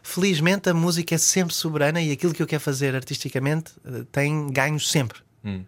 [0.00, 4.46] Felizmente a música é sempre soberana e aquilo que eu quero fazer artisticamente eh, tem
[4.46, 5.18] ganhos sempre.
[5.44, 5.64] Hum.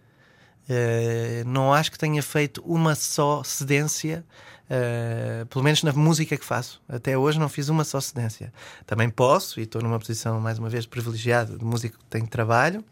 [0.69, 4.25] Eh, não acho que tenha feito uma só cedência,
[4.71, 6.81] eh, pelo menos na música que faço.
[6.89, 8.53] Até hoje não fiz uma só cedência.
[8.87, 12.85] Também posso, e estou numa posição mais uma vez privilegiada de músico que tem trabalho.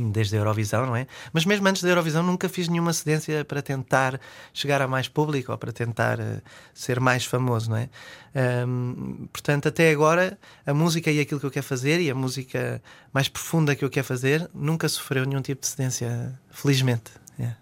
[0.00, 1.08] Desde a Eurovisão, não é?
[1.32, 4.20] Mas mesmo antes da Eurovisão nunca fiz nenhuma cedência para tentar
[4.54, 6.40] chegar a mais público ou para tentar eh,
[6.72, 7.88] ser mais famoso, não é?
[8.32, 12.80] Ahm, portanto, até agora, a música e aquilo que eu quero fazer e a música
[13.12, 17.10] mais profunda que eu quero fazer nunca sofreu nenhum tipo de cedência, felizmente.
[17.36, 17.54] É.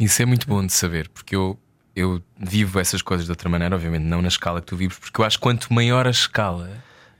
[0.00, 1.56] Isso é muito bom de saber, porque eu,
[1.96, 5.20] eu vivo essas coisas de outra maneira, obviamente, não na escala que tu vives, porque
[5.20, 6.70] eu acho que quanto maior a escala.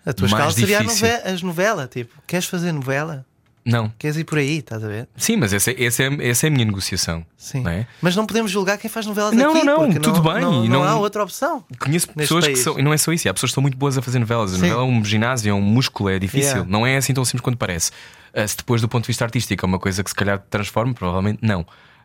[0.07, 1.09] A tua mais escala seria difícil.
[1.09, 3.25] nove- as novelas, tipo, queres fazer novela?
[3.67, 3.91] Não.
[3.99, 5.09] Queres ir por aí, estás a ver?
[5.17, 7.25] Sim, mas essa, essa, é, essa é a minha negociação.
[7.35, 7.63] Sim.
[7.63, 7.87] Não é?
[8.03, 10.65] Mas não podemos julgar quem faz novelas Não, aqui, não, não, tudo não, bem, Não,
[10.67, 11.65] não há outra opção.
[11.79, 12.63] Conheço pessoas que país.
[12.63, 14.53] são, e não é só isso, há pessoas que estão muito boas a fazer novelas.
[14.53, 14.61] A Sim.
[14.69, 16.51] novela é um ginásio, é um músculo, é difícil.
[16.51, 16.71] Yeah.
[16.71, 17.91] Não é assim tão simples quanto parece.
[18.35, 20.45] Ah, se depois, do ponto de vista artístico, é uma coisa que se calhar te
[20.51, 21.65] transforma, provavelmente não.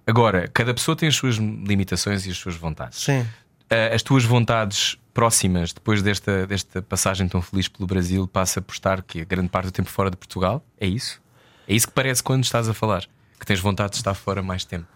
[0.10, 3.00] Agora, cada pessoa tem as suas limitações e as suas vontades.
[3.00, 3.26] Sim.
[3.70, 8.74] Ah, as tuas vontades próximas, depois desta, desta passagem tão feliz pelo Brasil, passa por
[8.74, 10.64] estar que grande parte do tempo fora de Portugal?
[10.80, 11.22] É isso?
[11.68, 13.04] É isso que parece quando estás a falar?
[13.40, 14.88] Que tens vontade de estar fora mais tempo.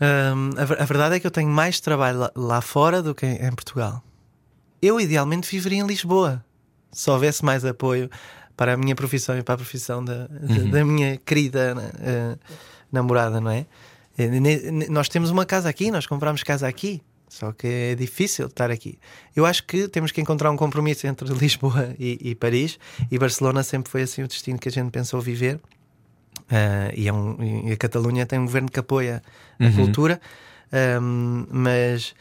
[0.00, 3.26] Hum, a, a verdade é que eu tenho mais trabalho lá, lá fora do que
[3.26, 4.02] em, em Portugal.
[4.80, 6.44] Eu idealmente viveria em Lisboa
[6.92, 8.08] se houvesse mais apoio
[8.56, 12.36] para a minha profissão e para a profissão da, da- da minha querida eh,
[12.90, 13.66] namorada, não é?
[14.26, 18.70] Ne- Nós temos uma casa aqui, nós compramos casa aqui, só que é difícil estar
[18.70, 18.98] aqui.
[19.36, 22.78] Eu acho que temos que encontrar um compromisso entre Lisboa e, e Paris,
[23.10, 25.60] e Barcelona sempre foi assim o destino que a gente pensou viver.
[26.50, 29.22] Ah, e, é um- e a Catalunha tem um governo que apoia
[29.60, 30.20] a cultura,
[30.70, 32.14] Ahm, mas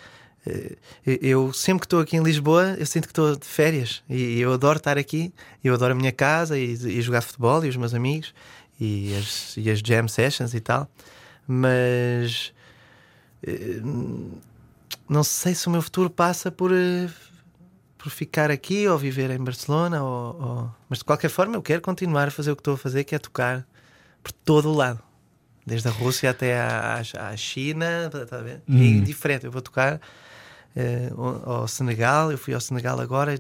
[0.45, 4.39] eh, eu sempre que estou aqui em Lisboa, eu sinto que estou de férias e
[4.39, 5.33] eu adoro estar aqui.
[5.62, 8.33] Eu adoro a minha casa e, e jogar futebol e os meus amigos
[8.79, 10.89] e as, e as jam sessions e tal,
[11.47, 12.53] mas
[13.43, 13.81] eh,
[15.10, 16.71] não sei se o meu futuro passa por.
[16.73, 17.10] eh,
[17.97, 21.81] por ficar aqui ou viver em Barcelona, ou, ou- mas de qualquer forma eu quero
[21.81, 23.67] continuar a fazer o que estou a fazer, que é tocar
[24.21, 25.01] por todo o lado,
[25.65, 28.62] desde a Rússia até à, à- China, tá a ver?
[28.69, 29.45] E diferente.
[29.45, 29.99] Eu vou tocar
[30.75, 31.10] eh,
[31.45, 32.31] ao, Senegal.
[32.31, 33.33] Eu fui ao Senegal agora,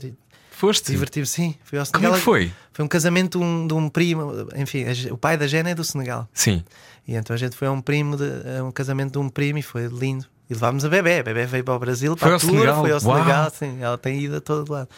[0.57, 0.91] Foste?
[0.91, 1.25] diverti-me.
[1.25, 2.15] Sim, fui ao Como Senegal.
[2.15, 2.51] é que foi?
[2.73, 5.75] Foi um casamento de um, de um primo, enfim, a o pai da Jena é
[5.75, 6.27] do Senegal.
[6.33, 6.63] Sim.
[7.07, 8.23] E então a gente foi a um primo, de,
[8.59, 10.25] a um casamento de um primo e foi lindo.
[10.49, 11.19] E levámos a bebê.
[11.19, 12.81] A bebê veio para o Brasil, Foi para ao a tour, Senegal?
[12.81, 13.17] foi ao Uau!
[13.17, 13.77] Senegal, sim.
[13.81, 14.89] Ela tem ido a todo lado.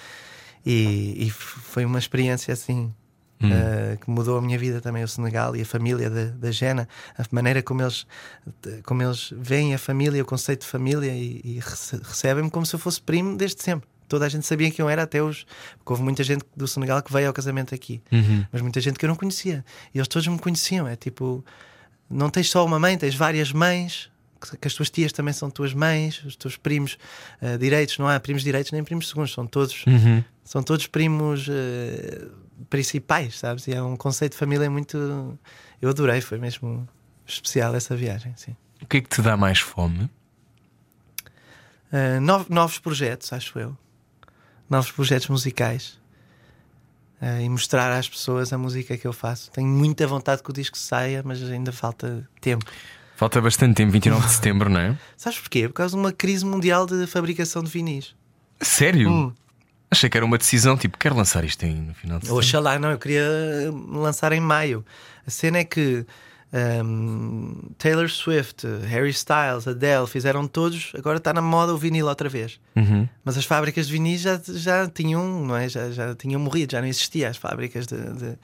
[0.65, 2.93] E, e foi uma experiência assim.
[3.41, 3.49] Hum.
[3.53, 6.89] eh, que mudou a minha vida também o Senegal e a família da, da Jena,
[7.17, 8.05] a maneira como eles,
[8.83, 12.75] como eles veem a família, o conceito de família e, e rece- recebem-me como se
[12.75, 13.87] eu fosse primo desde sempre.
[14.09, 15.45] Toda a gente sabia quem eu era, até os.
[15.77, 18.45] Porque houve muita gente do Senegal que veio ao casamento aqui, Uhum.
[18.51, 19.63] mas muita gente que eu não conhecia.
[19.93, 20.87] E eles todos me conheciam.
[20.87, 21.45] É tipo,
[22.09, 24.09] não tens só uma mãe, tens várias mães,
[24.59, 26.97] que, as tuas tias também são tuas mães, os teus primos
[27.41, 30.23] eh, direitos, não há primos direitos nem primos segundos, são todos, Uhum.
[30.43, 32.25] são todos primos eh,
[32.69, 33.67] principais, sabes?
[33.67, 35.37] E é um conceito de família muito.
[35.81, 36.87] Eu adorei, foi mesmo
[37.27, 38.55] especial essa viagem, sim.
[38.81, 40.09] O que é que te dá mais fome?
[41.91, 43.75] Uh, nov- novos projetos, acho eu.
[44.69, 45.97] Novos projetos musicais.
[47.21, 49.51] eh, e mostrar às pessoas a música que eu faço.
[49.51, 52.63] Tenho muita vontade que o disco saia, mas ainda falta tempo.
[53.17, 54.97] Falta bastante tempo, 29 de setembro, não é?
[55.17, 55.67] Sabes porquê?
[55.67, 58.15] Por causa de uma crise mundial de fabricação de vinis.
[58.62, 59.10] Sério?
[59.10, 59.34] Hum.
[59.91, 62.45] Achei que era uma decisão, tipo, quero lançar isto aí no final de setembro.
[62.45, 63.25] Oxalá, não, eu queria
[63.89, 64.86] lançar em maio.
[65.27, 66.05] A cena é que
[66.51, 72.27] um, Taylor Swift, Harry Styles, Adele fizeram todos, agora está na moda o vinil outra
[72.27, 72.59] vez.
[72.75, 73.07] Uhum.
[73.23, 75.69] Mas as fábricas de vinis já, já tinham, não é?
[75.69, 78.38] Já, já tinham morrido, já não existiam as fábricas de, de...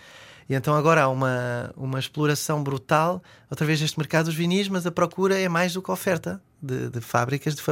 [0.48, 4.86] E então agora há uma, uma exploração brutal, outra vez neste mercado dos vinis, mas
[4.86, 7.64] a procura é mais do que a oferta de, de fábricas de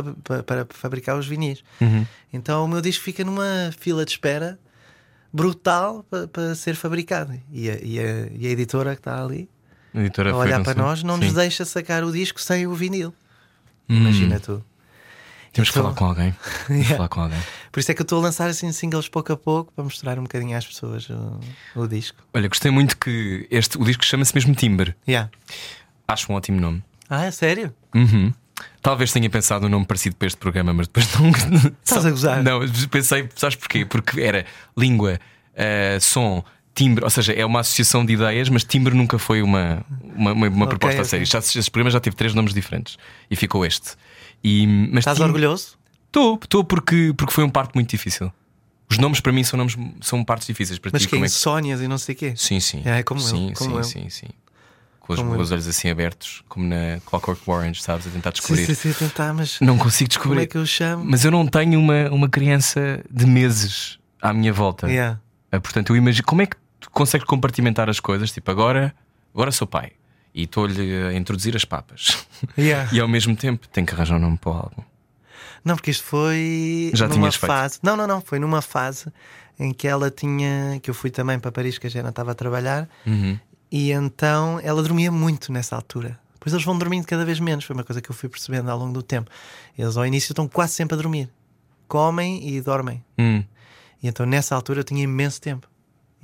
[0.44, 1.64] para, fabricar os vinis.
[1.80, 2.08] Uhum.
[2.32, 4.58] Então o meu disco fica numa fila de espera
[5.32, 7.40] brutal para, para ser fabricado.
[7.52, 9.48] E a, e, a, e a editora que está ali
[10.02, 11.26] editora a olhar para nós não Sim.
[11.26, 13.14] nos deixa sacar o disco sem o vinil.
[13.90, 13.98] Hum.
[13.98, 14.64] Imagina tu.
[15.52, 16.36] Temos que Então- falar com alguém.
[16.68, 16.96] Que Yeah.
[16.96, 17.40] falar com alguém.
[17.72, 20.18] Por isso é que eu estou a lançar assim singles pouco a pouco para mostrar
[20.18, 21.40] um bocadinho às pessoas o,
[21.76, 22.18] o disco.
[22.34, 24.96] Olha, gostei muito que este, o disco chama-se mesmo Timber.
[25.08, 25.30] Yeah.
[26.08, 26.84] Acho um ótimo nome.
[27.10, 27.74] Ah, é sério?
[27.94, 28.34] Uhum.
[28.82, 31.30] Talvez tenha pensado um nome parecido para este programa, mas depois não.
[31.84, 32.42] Estás a gozar?
[32.44, 33.86] Não, pensei, sabes porquê?
[33.86, 35.20] Porque era língua,
[35.56, 36.44] eh, som,
[36.76, 40.48] timbre, ou seja, é uma associação de ideias, mas timbre nunca foi uma, uma, uma,
[40.48, 41.10] uma Ok, proposta a ok.
[41.10, 41.26] sério.
[41.26, 42.98] Já, este programa já teve três nomes diferentes
[43.30, 43.92] e ficou este.
[44.44, 45.78] E, mas Estás timbre- orgulhoso?
[46.08, 48.32] Estou, estou porque, porque foi um parto muito difícil.
[48.90, 51.08] Os nomes para mim são nomes são partes difíceis para Mas ti.
[51.08, 51.36] que como é é que-
[51.84, 52.34] e não sei o quê.
[52.36, 52.82] Sim, sim.
[52.86, 53.84] É, como eu, sim, como sim, eu.
[53.84, 54.28] sim, sim.
[55.00, 55.56] Com os Como meus eu.
[55.56, 58.08] olhos assim abertos, como na Clockwork Orange, sabes?
[58.08, 58.66] A tentar Sim, descobrir.
[58.68, 60.42] sim, sim, tentar, mas Não consigo como descobrir.
[60.44, 61.04] é que eu chamo?
[61.04, 64.88] Mas eu não tenho uma, uma criança de meses à minha volta.
[64.88, 65.20] Yeah.
[65.52, 68.32] Ah, Portanto, eu imagino como é que tu consegues compartimentar as coisas?
[68.32, 68.94] Tipo, agora,
[69.34, 69.92] agora sou pai
[70.34, 72.26] e estou-lhe a introduzir as papas.
[72.58, 72.90] Yeah.
[72.94, 74.84] e ao mesmo tempo tenho que arranjar um nome para o álbum.
[75.64, 77.48] Não, porque isto foi Já numa tinhas feito?
[77.52, 77.80] fase.
[77.82, 78.20] Não, não, não.
[78.22, 79.06] Foi numa fase
[79.60, 80.80] em que ela tinha.
[80.82, 83.40] que eu fui também para Paris, que a Jana estava a trabalhar, Uhum.
[83.72, 86.20] e então ela dormia muito nessa altura.
[86.34, 88.78] Depois eles vão dormindo cada vez menos, foi uma coisa que eu fui percebendo ao
[88.78, 89.32] longo do tempo.
[89.78, 91.30] Eles ao início estão quase sempre a dormir,
[91.88, 93.02] comem e dormem.
[93.18, 93.42] Hum.
[94.02, 95.70] E então nessa altura eu tinha imenso tempo.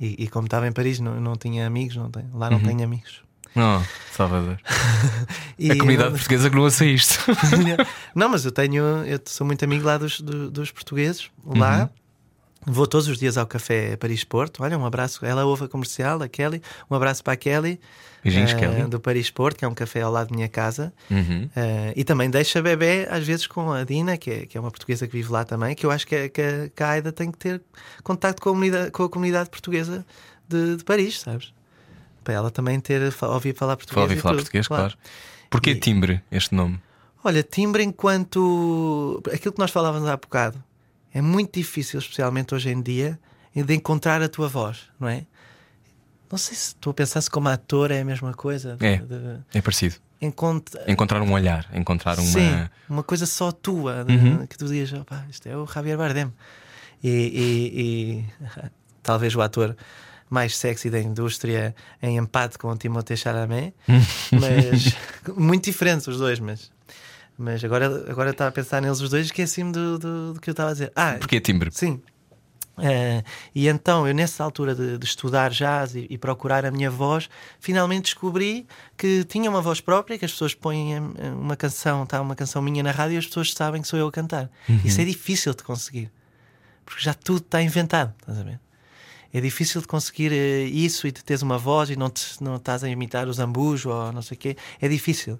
[0.00, 2.64] E, e como estava em Paris, não, não tinha amigos, não tenho, lá não Uhum.
[2.64, 3.20] tenho amigos.
[3.56, 3.82] Oh,
[4.12, 4.58] Salvador.
[5.58, 7.18] E a comunidade portuguesa que não ouça isto.
[8.14, 11.90] não, mas eu tenho, eu sou muito amigo lá dos, do- dos portugueses, lá.
[12.66, 14.62] Vou todos os dias ao café Paris Porto.
[14.62, 15.24] Olha, um abraço.
[15.24, 16.60] Ela ouve a comercial, a Kelly.
[16.90, 17.80] Um abraço para a Kelly,
[18.22, 18.82] Beijinhos, eh, Kelly.
[18.84, 20.92] do Paris Porto, que é um café ao lado da minha casa.
[21.10, 21.48] Uhum.
[21.56, 24.70] Eh, e também deixa bebê, às vezes, com a Dina, que é, que é uma
[24.70, 27.30] portuguesa que vive lá também, que eu acho que, a- que, que a Aida tem
[27.32, 27.62] que ter
[28.02, 30.04] contacto com a comunidade, com a comunidade portuguesa
[30.46, 31.54] de, de Paris, sabes?
[32.22, 34.02] Para ela também ter ouvir falar português.
[34.02, 34.94] Ouvir falar tudo, português, claro.
[35.48, 36.78] Porquê E- timbre este nome?
[37.24, 39.22] Olha, timbre enquanto.
[39.32, 40.62] Aquilo que nós falávamos há bocado
[41.12, 43.18] é muito difícil, especialmente hoje em dia,
[43.54, 45.26] de encontrar a tua voz, não é?
[46.30, 48.76] Não sei se estou a pensar se como ator é a mesma coisa.
[48.80, 48.98] É.
[48.98, 49.96] de- É parecido.
[50.22, 52.30] encontra- Encontrar um olhar, encontrar uma.
[52.30, 54.46] Sim, uma coisa só tua, Uhum.
[54.46, 56.32] que tu dizes, "Opa, isto é o Javier Bardem.
[57.02, 58.24] E, e- e
[59.02, 59.76] talvez o ator
[60.28, 63.74] mais sexy da indústria em empate com o Timothée Chalamet,
[64.30, 64.94] mas
[65.36, 66.70] muito diferentes os dois, mas.
[67.42, 70.50] Mas agora, agora estava a pensar neles os dois e esqueci-me do, do, do que
[70.50, 70.92] eu estava a dizer.
[70.94, 71.70] Ah, Porquê timbre?
[71.72, 72.02] Sim.
[72.78, 73.24] Eh,
[73.54, 77.30] e então, eu nessa altura de, de estudar jazz e, e procurar a minha voz,
[77.58, 81.00] finalmente descobri que tinha uma voz própria, que as pessoas põem eh,
[81.30, 84.08] uma canção, está uma canção minha na rádio e as pessoas sabem que sou eu
[84.08, 84.50] a cantar.
[84.84, 86.10] Isso é difícil de conseguir,
[86.84, 88.60] porque já tudo está inventado, estás a ver?
[89.32, 92.56] É difícil de conseguir eh, isso e de teres uma voz e não, te, não
[92.56, 94.56] estás a imitar o zambujo ou não sei o quê.
[94.78, 95.38] É difícil.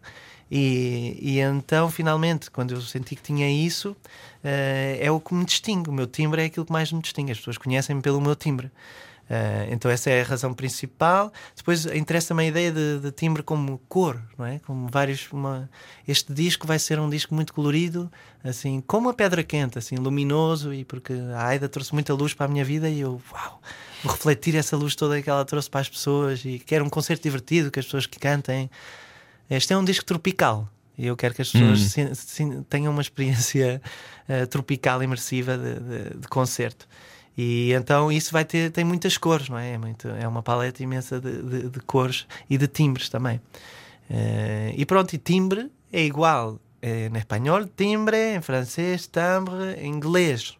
[0.51, 3.97] E, e então, finalmente, quando eu senti que tinha isso,
[4.43, 5.89] eh, é o que me distingue.
[5.89, 7.31] O meu timbre é aquilo que mais me distingue.
[7.31, 8.71] As pessoas conhecem-me pelo meu timbre.
[9.31, 11.33] Eh, então, essa é a razão principal.
[11.55, 14.59] Depois, interessa-me a ideia de, de timbre como cor, não é?
[14.67, 15.31] Como vários.
[15.31, 15.71] Uma...
[16.07, 18.11] Este disco vai ser um disco muito colorido,
[18.43, 22.47] assim, como a pedra quente, assim, luminoso, e porque a Aida trouxe muita luz para
[22.47, 23.63] a minha vida e eu, uau,
[24.03, 27.23] vou refletir essa luz toda que ela trouxe para as pessoas e quero um concerto
[27.23, 28.69] divertido, que as pessoas que cantem.
[29.51, 31.89] Este é um disco tropical e eu quero que as pessoas Hum.
[31.89, 33.83] se- se- tenham uma experiência
[34.29, 36.87] eh, tropical imersiva de, de- de concerto.
[37.37, 39.73] E então isso vai ter tem muitas cores, não é?
[39.73, 43.41] É, muito, é uma paleta imensa de, de- cores e de timbres também.
[44.09, 49.89] Eh, e pronto, e timbre é igual eh, em espanhol, timbre, em francês, timbre, em
[49.93, 50.57] inglês.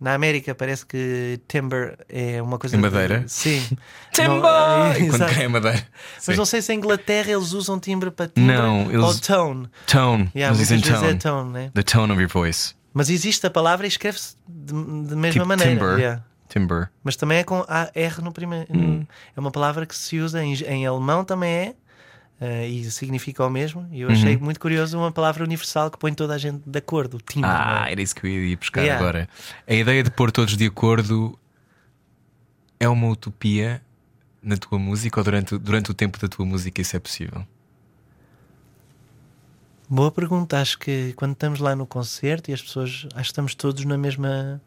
[0.00, 2.76] Na América parece que timbre é uma coisa.
[2.76, 3.24] Em de- madeira?
[3.26, 3.60] sim.
[4.12, 4.32] Timbre!
[4.40, 5.88] Não, é, quando cai a madeira.
[6.16, 6.36] Mas Sim.
[6.36, 9.68] não sei se em Inglaterra eles usam timbre para timbre Não, ou eles- tone.
[9.86, 10.30] Tone.
[10.34, 11.18] Yeah, Eles dizem é tone.
[11.18, 11.70] tone, né?
[11.74, 12.74] The tone of your voice.
[12.94, 15.72] Mas existe a palavra e escreve-se de, de mesma Tipo maneira.
[15.72, 15.98] timber.
[15.98, 16.22] Yeah.
[16.48, 16.88] Timber.
[17.04, 18.66] Mas também é com a R no primeiro.
[18.74, 19.06] no-
[19.36, 21.74] É uma palavra que se usa em, em alemão também é.
[22.40, 23.88] Eh, e significa o mesmo.
[23.90, 27.16] E eu achei muito curioso uma palavra universal que põe toda a gente de acordo.
[27.16, 27.50] O timbre.
[27.50, 27.92] Ah, é?
[27.92, 29.02] era isso que eu ia buscar Yeah.
[29.02, 29.28] agora.
[29.66, 31.38] A ideia de pôr todos de acordo
[32.78, 33.82] é uma utopia
[34.40, 37.44] na tua música ou durante, durante o tempo da tua música isso é possível?
[39.88, 40.60] Boa pergunta.
[40.60, 43.06] Acho que quando estamos lá no concerto e as pessoas.
[43.14, 44.60] Acho que estamos todos na mesma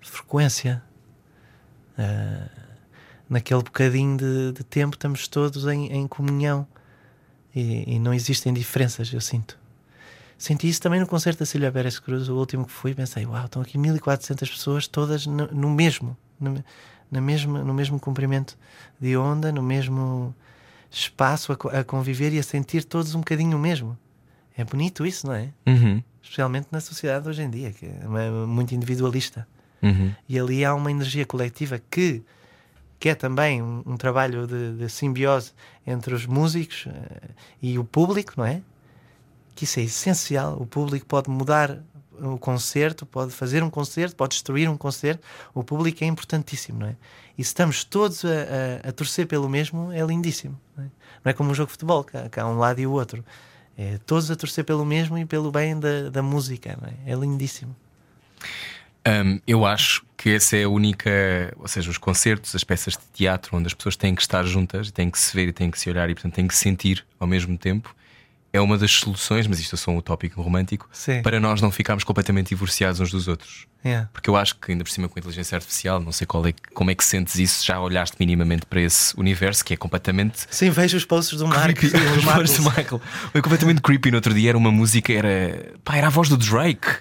[0.00, 0.82] frequência.
[1.96, 2.48] Ah,
[3.28, 6.66] naquele bocadinho de, de tempo estamos todos em, em comunhão
[7.54, 9.58] e, e não existem diferenças, eu sinto.
[10.38, 12.94] Senti isso também no concerto da Silvia Pérez Cruz, o último que fui.
[12.94, 16.64] Pensei, uau, estão aqui 1400 pessoas, todas no, no mesmo, no,
[17.10, 18.58] na mesma, no mesmo comprimento
[19.00, 20.34] de onda, no mesmo
[20.90, 23.96] espaço a, a conviver e a sentir todos um bocadinho o mesmo.
[24.56, 25.50] É bonito isso, não é?
[25.66, 26.02] Uhum.
[26.22, 29.46] Especialmente na sociedade de hoje em dia, que é muito individualista.
[29.82, 30.12] Uhum.
[30.28, 32.22] E ali há uma energia coletiva que,
[33.02, 35.50] que é também um, um trabalho de, de simbiose
[35.84, 38.62] entre os músicos eh, e o público, não é?
[39.56, 40.56] Que isso é essencial.
[40.60, 41.80] O público pode mudar
[42.20, 45.26] o concerto, pode fazer um concerto, pode destruir um concerto.
[45.52, 46.96] O público é importantíssimo, não é?
[47.36, 50.56] E se estamos todos a, a- a torcer pelo mesmo, é lindíssimo.
[50.76, 50.86] Não é,
[51.24, 52.92] Não é como um jogo de futebol, que há, que há um lado e o
[52.92, 53.24] outro.
[53.76, 56.94] É todos a torcer pelo mesmo e pelo bem da, da música, não é?
[57.12, 57.74] É lindíssimo.
[59.06, 61.10] Um, eu acho que essa é a única,
[61.56, 64.90] ou seja, os concertos, as peças de teatro onde as pessoas têm que estar juntas,
[64.90, 67.04] têm que se ver e têm que se olhar e portanto têm que se sentir
[67.18, 67.94] ao mesmo tempo.
[68.52, 71.22] É uma das soluções, mas isto é só um utópico romântico, Sim.
[71.22, 73.66] para nós não ficarmos completamente divorciados uns dos outros.
[73.82, 74.06] É.
[74.12, 76.52] Porque eu acho que ainda por cima com a inteligência artificial, não sei qual é,
[76.74, 80.70] como é que sentes isso, já olhaste minimamente para esse universo que é completamente Sim,
[80.70, 81.88] vejo os posts do creepy.
[81.90, 83.00] do Os voz do Michael.
[83.32, 84.10] Foi completamente creepy.
[84.10, 85.72] No outro dia era uma música, era.
[85.82, 86.98] Pá, era a voz do Drake.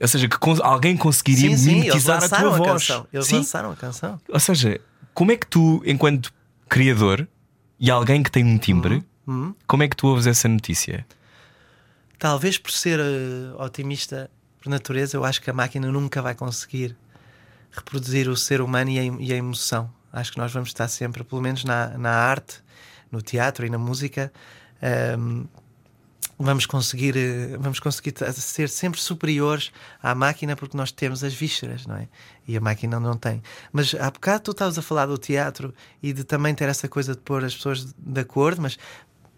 [0.00, 2.86] Ou seja, que alguém conseguiria Sim, sim, a tua a, voz.
[2.86, 3.06] canção.
[3.12, 3.36] Eles Sim.
[3.36, 4.18] lançaram a canção.
[4.28, 4.80] Ou seja,
[5.12, 6.32] como é que tu, enquanto
[6.68, 7.28] criador
[7.78, 9.54] e alguém que tem um timbre, Uhum.
[9.66, 11.06] como é que tu ouves essa notícia?
[12.18, 16.96] Talvez por ser eh, otimista por natureza, eu acho que a máquina nunca vai conseguir
[17.70, 19.90] reproduzir o ser humano e a, e a emoção.
[20.12, 22.62] Acho que nós vamos estar sempre, pelo menos na, na arte,
[23.10, 24.32] no teatro e na música,
[24.82, 25.44] ehm,
[26.40, 29.70] vamos conseguir, eh, vamos conseguir ser sempre superiores
[30.02, 32.08] à máquina porque nós temos as vísceras, não é?
[32.48, 33.42] E a máquina não tem.
[33.70, 37.14] Mas há bocado tu estavas a falar do teatro e de também ter essa coisa
[37.14, 38.78] de pôr as pessoas de acordo, mas,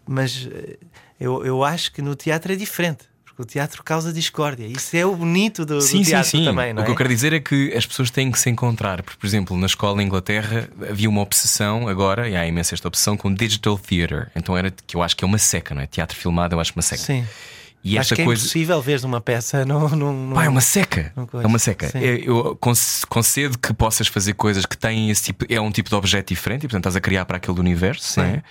[0.07, 0.77] mas eh,
[1.19, 3.12] eu, eu acho que no teatro é diferente.
[3.35, 4.65] Porque o teatro causa discórdia.
[4.67, 6.45] Isso é o bonito do, do Sim, sim, teatro sim.
[6.45, 6.93] também, não o que é?
[6.93, 9.01] eu quero dizer é que as pessoas têm que se encontrar.
[9.01, 12.87] Porque, por exemplo, na escola em Inglaterra havia uma obsessão agora, e há imensa esta
[12.87, 14.27] obsessão com digital theatre.
[14.35, 15.87] Então era que eu acho que é uma seca, não é?
[15.87, 17.01] Teatro filmado, eu acho uma seca.
[17.01, 17.25] Sim.
[17.83, 18.41] E acho esta é coisa.
[18.41, 19.89] impossível ver uma peça num.
[19.89, 21.11] num, num- Pá, é uma seca.
[21.15, 21.27] Não.
[21.41, 21.89] É uma seca.
[21.89, 21.97] Sim.
[21.97, 25.43] É, Eu conce- concedo que possas fazer coisas que têm esse tipo.
[25.49, 28.27] É um tipo de objeto diferente e, portanto, estás a criar para aquele universo, não
[28.27, 28.43] é?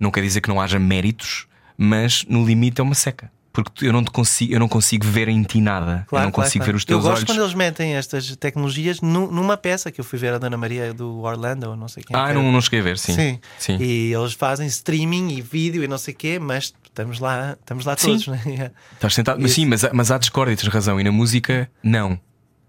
[0.00, 3.30] Não quer dizer que não haja méritos, mas no limite é uma seca.
[3.52, 5.86] Porque eu não, te consigo, eu não consigo ver em ti nada.
[5.86, 6.72] eu não claro, consigo claro.
[6.72, 7.30] ver os teus Eu gosto olhos.
[7.30, 10.94] quando eles metem estas tecnologias nu- numa peça que eu fui ver a Dona Maria
[10.94, 12.14] do Orlando, ou não sei quem.
[12.16, 13.12] Ah, que não, não cheguei a ver, sim.
[13.14, 13.40] Sim.
[13.58, 13.76] Sim.
[13.80, 17.84] E eles fazem streaming e vídeo e não sei o quê, mas estamos lá, estamos
[17.84, 18.06] lá Sim.
[18.18, 18.70] todos, né?
[18.94, 19.40] Estás sentado.
[19.40, 21.00] Mas sim, mas, há- mas há discórdia, tens razão.
[21.00, 22.20] E na música, não.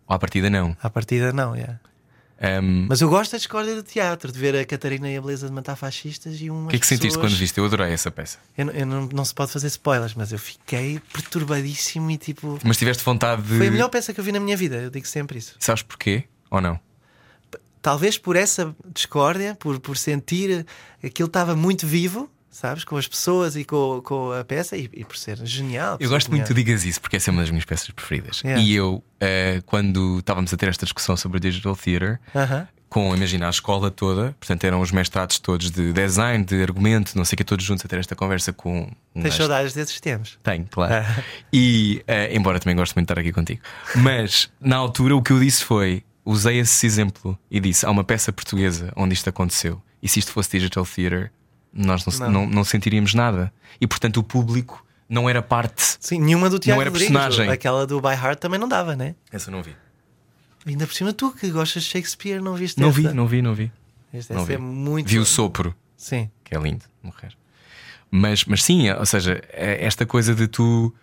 [0.08, 0.76] Ou à partida, não.
[0.82, 1.80] À partida, não, yeah.
[2.44, 5.46] Ahm, Mas eu gosto da discórdia do teatro, de ver a Catarina e a beleza
[5.48, 7.26] de matar fascistas e umas o que é que sentiste pessoas...
[7.32, 7.58] quando viste?
[7.60, 8.40] Eu adorei essa peça.
[8.58, 12.58] Eu, não- eu não, não se pode fazer spoilers, mas eu fiquei perturbadíssimo e tipo.
[12.64, 13.58] Mas tiveste vontade de.
[13.58, 15.56] Foi a melhor peça que eu vi na minha vida, eu digo sempre isso.
[15.60, 16.24] Sabes porquê?
[16.50, 16.80] Ou não?
[17.82, 20.66] Talvez por essa discórdia, por, por sentir
[21.00, 24.90] que aquilo estava muito vivo, sabes, com as pessoas e com, com a peça, e,
[24.94, 25.98] e por ser genial.
[25.98, 26.66] por Eu ser gosto muito que tu genial.
[26.66, 28.42] digas isso, porque essa é uma das minhas peças preferidas.
[28.44, 28.62] Yeah.
[28.62, 32.68] E eu, eh, quando estávamos a ter esta discussão sobre o Digital Theatre, Aham.
[32.90, 37.24] com, imagina, a escola toda, portanto eram os mestrados todos de design, de argumento, não
[37.24, 40.38] sei o que, todos juntos a ter esta conversa com Tens saudades desses tempos.
[40.44, 40.94] Tenho, claro.
[41.54, 43.62] E, eh, embora também gosto muito de estar aqui contigo.
[43.96, 48.04] Mas, na altura, o que eu disse foi: usei esse exemplo e disse: há uma
[48.04, 49.82] peça portuguesa onde isto aconteceu.
[50.04, 51.30] E se isto fosse Digital Theatre,
[51.74, 52.32] nós não, Não.
[52.32, 52.48] não.
[52.48, 53.52] não sentiríamos nada.
[53.80, 55.98] E, portanto, o público não era parte.
[56.00, 57.50] Sim, nenhuma do Tiago era Rodrigues, personagem.
[57.50, 59.16] Aquela do By Heart também não dava, né?
[59.32, 59.76] Essa não vi.
[60.66, 63.02] Ainda por cima, tu que gostas de Shakespeare, não viste Não esta?
[63.02, 63.72] vi, não vi, não vi.
[64.14, 64.62] Esta Não essa é vi.
[64.62, 65.08] muito.
[65.10, 66.30] Vi o sopro, Sim.
[66.44, 67.36] que é lindo, morrer.
[68.12, 70.94] Mas, mas sim, ou seja, é esta coisa de tu.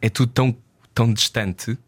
[0.00, 0.54] É tudo tão,
[0.94, 1.78] tão distante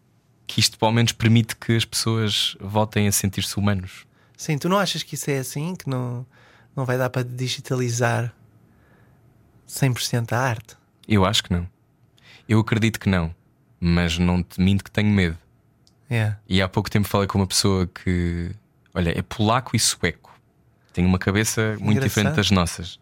[0.46, 4.06] que isto, pelo menos, permite que as pessoas voltem a sentir-se humanos.
[4.36, 5.74] Sim, tu não achas que isso é assim?
[5.76, 6.24] Que não,
[6.76, 8.32] não vai dar para digitalizar
[9.68, 10.76] 100% a arte?
[11.06, 11.68] Eu acho que não.
[12.48, 13.34] Eu acredito que não.
[13.80, 15.36] Mas não te minto que tenho medo.
[16.10, 16.38] Yeah.
[16.48, 18.50] E há pouco tempo falei com uma pessoa que,
[18.94, 20.32] olha, é polaco e sueco.
[20.92, 22.08] Tem uma cabeça muito Engraçado.
[22.08, 23.00] diferente das nossas.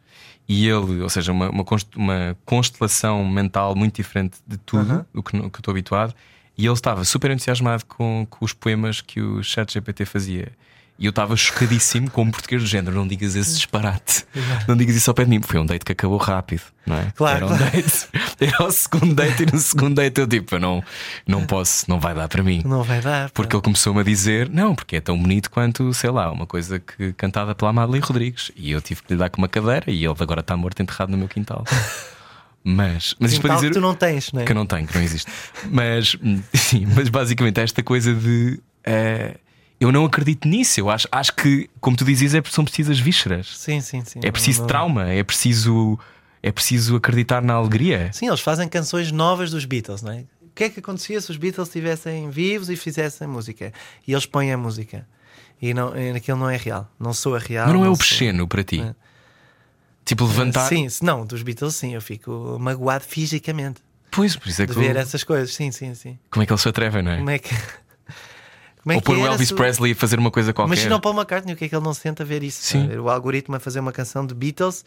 [0.49, 5.07] E ele, ou seja, uma, uma, const- uma constelação mental muito diferente de tudo Aham.
[5.13, 6.15] do que, que eu estou habituado.
[6.57, 10.53] E ele estava super entusiasmado com, com os poemas que o ChatGPT fazia.
[11.01, 12.95] E eu estava chocadíssimo com um português do género.
[12.95, 14.27] Não digas esse disparate.
[14.69, 15.41] Não digas isso ao pé de mim.
[15.41, 17.11] Foi um date que acabou rápido, não é?
[17.17, 17.65] Claro, Era um claro.
[17.73, 18.09] date.
[18.39, 20.85] Era o segundo date e no segundo date eu tipo, não,
[21.27, 22.61] não posso, não vai dar para mim.
[22.67, 23.31] Não vai dar.
[23.31, 26.79] Porque ele começou-me a dizer, não, porque é tão bonito quanto, sei lá, uma coisa
[26.79, 28.53] que cantada pela Amália Rodrigues.
[28.55, 31.09] E eu tive que lhe dar com uma cadeira e ele agora está morto enterrado
[31.09, 31.65] no meu quintal.
[32.63, 33.69] Mas, mas isto para dizer.
[33.69, 34.45] que tu não tens, não é?
[34.45, 35.33] Que eu não tenho, que não existe.
[35.71, 36.15] Mas,
[36.55, 38.61] sim, mas basicamente esta coisa de.
[38.85, 39.35] eh,
[39.81, 40.79] eu não acredito nisso.
[40.81, 43.57] Eu acho, acho que, como tu dizes, é, são precisas vísceras.
[43.57, 44.21] Sim, sim, sim.
[44.23, 45.99] É preciso Não- trauma, é preciso,
[46.43, 48.11] é preciso acreditar na alegria.
[48.13, 50.25] Sim, eles fazem canções novas dos Beatles, não é?
[50.43, 53.73] O que é que acontecia se os Beatles estivessem vivos e fizessem música?
[54.07, 55.07] E eles põem a música.
[55.63, 56.91] E não, aquilo não é real.
[56.99, 57.67] Não sou a real.
[57.67, 58.81] Mas não é sou- obsceno para ti.
[58.81, 58.95] É.
[60.05, 60.67] Tipo, levantar.
[60.69, 64.79] Sim, não, dos Beatles sim, eu fico magoado fisicamente Pois, por isso é de que.
[64.79, 65.55] ver eu- essas coisas.
[65.55, 66.19] Sim, sim, sim.
[66.31, 67.19] Como é que eles se atrevem, não é?
[67.19, 67.55] Como é que.
[68.83, 70.73] Como é Ou pôr o Elvis se- Presley a fazer uma coisa qualquer.
[70.73, 72.63] Imagina o Paul McCartney, o que é que ele não sente a ver isso?
[72.63, 72.97] Sim.
[72.99, 74.85] O algoritmo a fazer uma canção de Beatles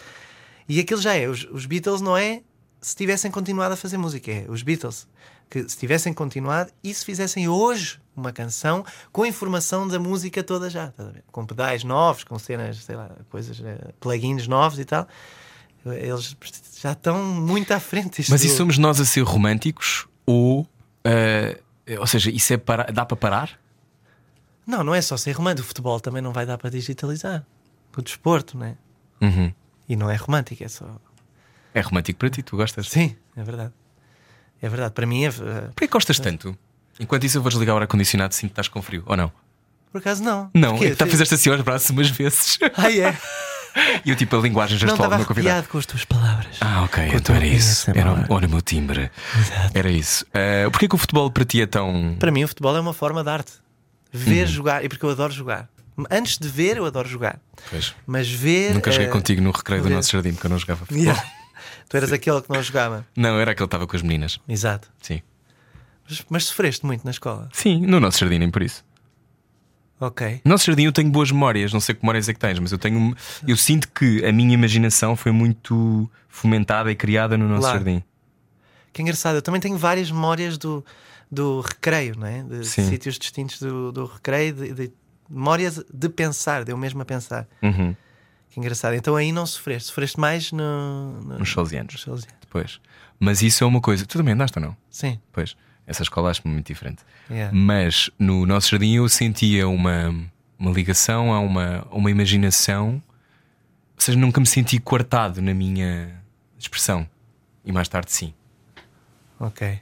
[0.67, 1.27] e aquilo já é.
[1.27, 2.41] Os, os Beatles não é
[2.81, 5.07] se tivessem continuado a fazer música, é os Beatles.
[5.49, 10.69] Que se tivessem continuado e se fizessem hoje uma canção com informação da música toda
[10.69, 10.91] já,
[11.31, 15.07] com pedais novos, com cenas, sei lá, coisas, eh, plugins novos e tal.
[15.85, 16.35] Eles
[16.81, 18.23] já estão muito à frente.
[18.29, 20.67] Mas do- isso somos nós a ser românticos ou.
[21.03, 21.59] eh,
[21.99, 22.85] ou seja, isso é para...
[22.91, 23.59] dá para parar?
[24.65, 25.65] Não, não é só ser romântico.
[25.65, 27.43] O futebol também não vai dar para digitalizar.
[27.95, 28.75] O desporto, não é?
[29.21, 29.53] Uhum.
[29.87, 30.85] E não é romântico, é só.
[31.73, 32.87] É romântico para ti, tu gostas?
[32.89, 33.73] Sim, é verdade.
[34.61, 34.93] É verdade.
[34.93, 35.31] Para mim é.
[35.31, 36.57] Porquê gostas tanto?
[36.99, 39.31] Enquanto isso, eu vou desligar o ar-condicionado sinto que estás com frio, ou não?
[39.91, 40.49] Por acaso não.
[40.53, 40.95] Não, Porquê?
[40.95, 42.57] tá, fizeste assim aos braços umas vezes.
[42.75, 43.17] Ah, é?
[44.05, 45.49] e eu, tipo, a linguagem Não gestual do estava meu convidado.
[45.53, 46.57] arrepiado com as tuas palavras.
[46.61, 47.91] Ah, ok, Com então era isso.
[47.91, 49.11] Era, olha o meu timbre.
[49.37, 49.77] Exato.
[49.77, 50.25] Era isso.
[50.25, 52.15] Uh, Porquê que o futebol para ti é tão.
[52.19, 53.53] Para mim, o futebol é uma forma de arte.
[54.13, 54.47] Ver Uhum.
[54.47, 55.67] jogar, e porque eu adoro jogar.
[56.09, 57.39] Antes de ver, eu adoro jogar.
[57.69, 57.93] Pois.
[58.05, 58.73] Mas ver.
[58.73, 59.95] Nunca joguei eh, contigo no recreio do ver.
[59.95, 61.23] nosso jardim, porque eu não jogava yeah.
[61.89, 63.05] Tu eras aquele que não jogava.
[63.15, 64.39] Não, era aquele que estava com as meninas.
[64.47, 64.89] Exato.
[65.01, 65.21] Sim.
[66.09, 67.49] Mas, mas sofreste muito na escola.
[67.53, 68.83] Sim, no nosso jardim, nem por isso.
[69.99, 70.41] Ok.
[70.43, 72.71] No nosso jardim eu tenho boas memórias, não sei que memórias é que tens, mas
[72.71, 73.15] eu tenho.
[73.47, 77.77] Eu sinto que a minha imaginação foi muito fomentada e criada no nosso Claro.
[77.77, 78.03] jardim.
[78.91, 79.35] Que engraçado.
[79.35, 80.83] Eu também tenho várias memórias do,
[81.33, 82.43] do recreio, não é?
[82.43, 82.87] De Sim.
[82.89, 84.91] sítios distintos do, do recreio, de, de
[85.29, 87.47] memórias de pensar, de eu mesmo a pensar.
[87.61, 87.95] Uhum.
[88.49, 88.93] Que engraçado.
[88.93, 89.87] Então aí não sofreste.
[89.89, 91.93] Sofreste mais no, no, Nos salesianos.
[91.93, 92.37] nos salesianos.
[92.41, 92.79] Depois.
[93.19, 94.05] Mas isso é uma coisa.
[94.05, 94.77] Tu também andaste ou não?
[94.89, 95.19] Sim.
[95.31, 95.55] Pois.
[95.87, 97.03] Essa escola acho-me muito diferente.
[97.29, 97.51] Yeah.
[97.55, 100.15] Mas no nosso jardim eu sentia uma,
[100.57, 103.01] uma ligação a uma, uma imaginação.
[103.95, 106.21] Ou seja, nunca me senti coartado na minha
[106.59, 107.09] expressão.
[107.65, 108.33] E mais tarde sim.
[109.39, 109.79] Ok.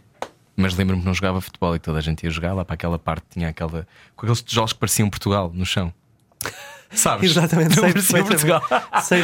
[0.56, 3.00] Mas lembro-me que não jogava futebol e toda a gente ia jogar lá para aquela
[3.00, 3.88] parte, tinha aquela.
[4.16, 5.94] com aqueles tijolos que pareciam Portugal no chão.
[6.92, 7.32] Sabes?
[7.32, 8.24] Exatamente, Não sei parecia.
[8.24, 8.62] Portugal.
[9.02, 9.24] Sei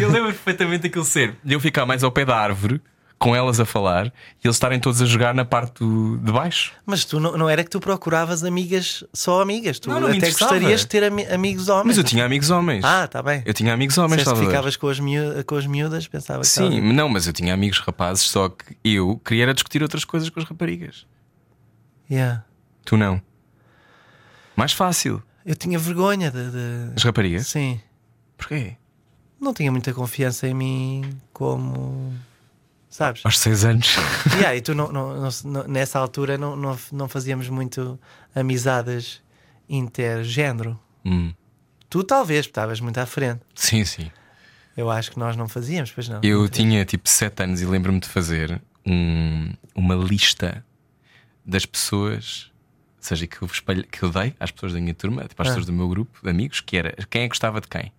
[0.00, 1.36] eu lembro perfeitamente daquele ser.
[1.42, 2.80] De eu ficar mais ao pé da árvore,
[3.18, 4.10] com elas a falar, e
[4.46, 6.72] eles estarem todos a jogar na parte do- de baixo.
[6.86, 9.78] Mas tu não, não era que tu procuravas amigas, só amigas.
[9.80, 11.86] Tu Não, não até gostarias de ter ami- amigos homens.
[11.88, 12.84] Mas eu tinha amigos homens.
[12.84, 13.42] Ah, tá bem.
[13.44, 14.48] Eu tinha amigos homens, Salvador.
[14.48, 17.80] ficavas com as, miú com as miúdas, pensava que Sim, não, mas eu tinha amigos
[17.80, 21.04] rapazes, só que eu queria era discutir outras coisas com as raparigas.
[22.10, 22.44] Yeah.
[22.84, 23.20] Tu não.
[24.56, 25.22] Mais fácil.
[25.44, 26.50] Eu tinha vergonha de.
[26.50, 27.46] de- As raparigas?
[27.48, 27.80] Sim.
[28.36, 28.76] Porquê?
[29.40, 32.12] Não tinha muita confiança em mim como.
[32.90, 33.20] Sabes?
[33.24, 33.96] Aos seis anos.
[34.34, 37.98] Yeah, e tu não, não- não- nessa altura não, não, não fazíamos muito
[38.34, 39.20] amizades
[39.68, 40.78] intergénero.
[41.04, 41.32] Hum,
[41.90, 43.40] Tu talvez, porque estavas muito à frente.
[43.54, 44.10] Sim, sim.
[44.76, 46.20] Eu acho que nós não fazíamos, pois não.
[46.22, 50.62] Eu tinha tipo 7 anos e lembro-me de fazer um- uma lista
[51.46, 52.50] das pessoas,
[52.98, 55.48] ou seja, que eu, espalhe- que eu dei às pessoas da minha turma, tipo às
[55.48, 55.50] Ah.
[55.50, 57.90] pessoas do meu grupo de amigos, que era quem é que gostava de quem.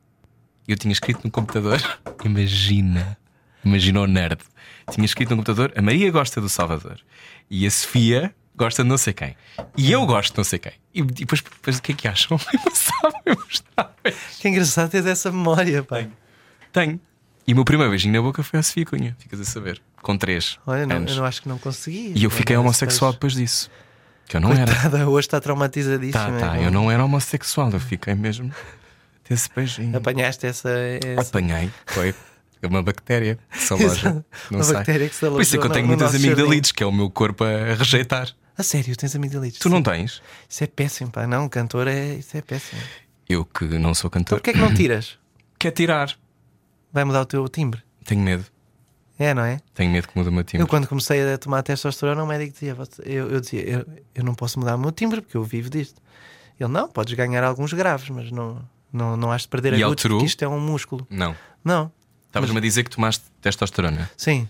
[0.67, 1.79] Eu tinha escrito no computador,
[2.23, 3.17] imagina,
[3.63, 4.39] imagina o nerd.
[4.91, 6.99] Tinha escrito no computador: a Maria gosta do Salvador
[7.49, 9.35] e a Sofia gosta de não sei quem.
[9.77, 10.73] E eu gosto de não sei quem.
[10.93, 12.37] E depois, depois o que é que acham?
[13.25, 13.95] Mostrava.
[14.39, 16.05] Que engraçado teres essa memória, pá.
[16.71, 16.99] Tenho.
[17.47, 19.81] E o meu primeiro beijinho na boca foi a Sofia Cunha, ficas a saber.
[20.01, 21.11] Com 3 Olha, não, anos.
[21.11, 22.13] eu não acho que não consegui.
[22.15, 23.69] E eu fiquei Não, homossexual depois disso.
[24.27, 24.71] Que eu não era.
[24.71, 26.39] Coitada, hoje está traumatizadíssima.
[26.39, 28.53] Tá, tá, eu não era homossexual, eu fiquei mesmo
[29.27, 29.97] desse beijinho.
[29.97, 30.69] Apanhaste essa.
[30.69, 31.21] essa...
[31.21, 32.13] Apanhei, foi
[32.67, 34.25] uma bactéria que se aloja.
[34.51, 34.73] Não Uma sei.
[34.75, 37.09] bactéria que se Por isso é que eu tenho muitas amigdalites, que é o meu
[37.09, 38.29] corpo a rejeitar.
[38.57, 39.59] A sério, tens amigdalites?
[39.59, 40.21] Tu não tens?
[40.49, 41.25] Isso é péssimo, pá.
[41.25, 42.15] Não, cantor é.
[42.15, 42.81] Isso é péssimo.
[43.27, 44.39] Eu que não sou cantor.
[44.39, 45.17] porquê é que não tiras?
[45.57, 46.13] Quer tirar?
[46.91, 47.81] Vai mudar o teu timbre.
[48.03, 48.43] Tenho medo.
[49.17, 49.59] É, não é?
[49.73, 50.61] Tenho medo que mude o meu timbre.
[50.63, 53.85] Eu, quando comecei a tomar testosterona, o médico dizia: eu, eu dizia, eu,
[54.15, 56.01] eu não posso mudar o meu timbre porque eu vivo disto.
[56.59, 59.87] Ele, não, podes ganhar alguns graves, mas não, não, não has de perder E a
[59.87, 61.05] porque isto é um músculo.
[61.09, 61.35] Não.
[61.63, 61.91] Não,
[62.29, 64.09] Estavas-me a dizer que tomaste testosterona.
[64.15, 64.47] sim,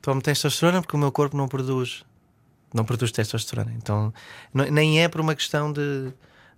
[0.00, 2.04] tomo testosterona porque o meu corpo não produz,
[2.72, 3.72] não produz testosterona.
[3.76, 4.12] Então,
[4.54, 6.12] não- nem é por uma questão de,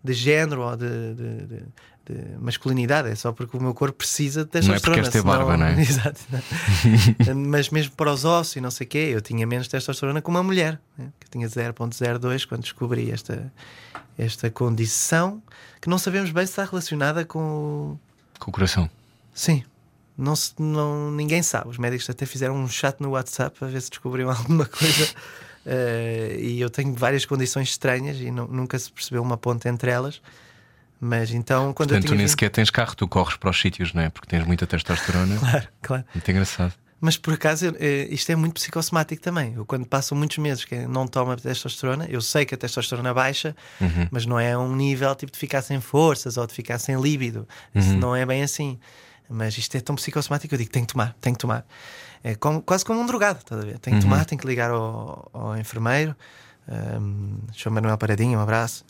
[0.05, 1.65] de género ou de, de- de-
[2.09, 5.03] de masculinidade, é só porque o meu corpo precisa de Não é porque testosterona.
[5.03, 5.77] queres ter barba, não é?
[5.81, 6.21] Exato.
[7.27, 7.35] não.
[7.51, 10.29] Mas mesmo para os ossos e não sei o quê, eu tinha menos testosterona que
[10.31, 11.09] uma mulher, né?
[11.21, 13.53] que eu tinha 0.02 quando descobri esta,
[14.17, 15.43] esta condição
[15.83, 18.01] que não sabemos bem se está relacionada com o
[18.39, 18.89] Com o coração.
[19.35, 19.63] Sim.
[20.19, 21.69] Não, se- não, ninguém sabe.
[21.71, 25.09] Os médicos até fizeram um chat no WhatsApp para ver se descobriam alguma coisa.
[25.65, 29.91] Eh, e eu tenho várias condições estranhas e nu- nunca se percebeu uma ponta entre
[29.91, 30.21] elas.
[31.01, 33.61] Mas então, quando Portanto, eu tu nem 20 sequer tens carro, tu corres para os
[33.61, 34.11] sítios, não é?
[34.11, 35.37] Porque tens muita testosterona.
[35.39, 36.05] Claro, claro.
[36.13, 36.73] Muito engraçado.
[37.01, 39.55] Mas por acaso, eu- eh, isto é muito psicossomático também.
[39.55, 43.15] Eu, quando passo muitos meses que não tomo a testosterona, eu sei que a testosterona
[43.15, 44.09] baixa, Uhum.
[44.11, 47.47] mas não é um nível tipo de ficar sem forças ou de ficar sem líbido.
[47.73, 47.99] Isso Uhum.
[47.99, 48.77] não é bem assim.
[49.31, 51.67] Mas isto é tão psicossomático eu digo: tenho que tomar, tenho que tomar.
[52.25, 53.79] É como- quase como um drogado, estás a ver?
[53.79, 54.11] Tenho que Uhum.
[54.11, 56.17] tomar, tenho que ligar ao, ao enfermeiro.
[56.69, 58.85] Um, João Manuel Paradinho, um abraço.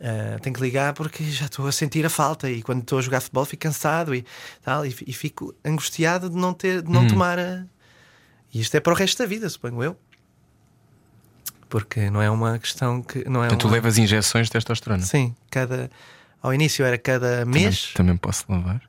[0.00, 3.02] Uh, tenho que ligar porque já estou a sentir a falta e quando estou a
[3.02, 4.24] jogar futebol fico cansado e
[4.60, 7.08] tal e, e fico angustiado de não ter de não Hum.
[7.08, 7.64] tomar a...
[8.52, 9.96] e isto é para o resto da vida suponho eu
[11.68, 13.74] porque não é uma questão que não é tu uma...
[13.74, 15.02] levas injeções de testosterona.
[15.02, 15.90] sim cada
[16.42, 18.82] ao início era cada Também, mês também posso levar?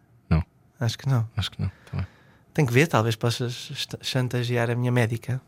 [0.80, 1.72] Acho que não acho que não.
[1.94, 2.06] Bem.
[2.54, 5.42] tenho que ver talvez possas ch- chantagear a minha médica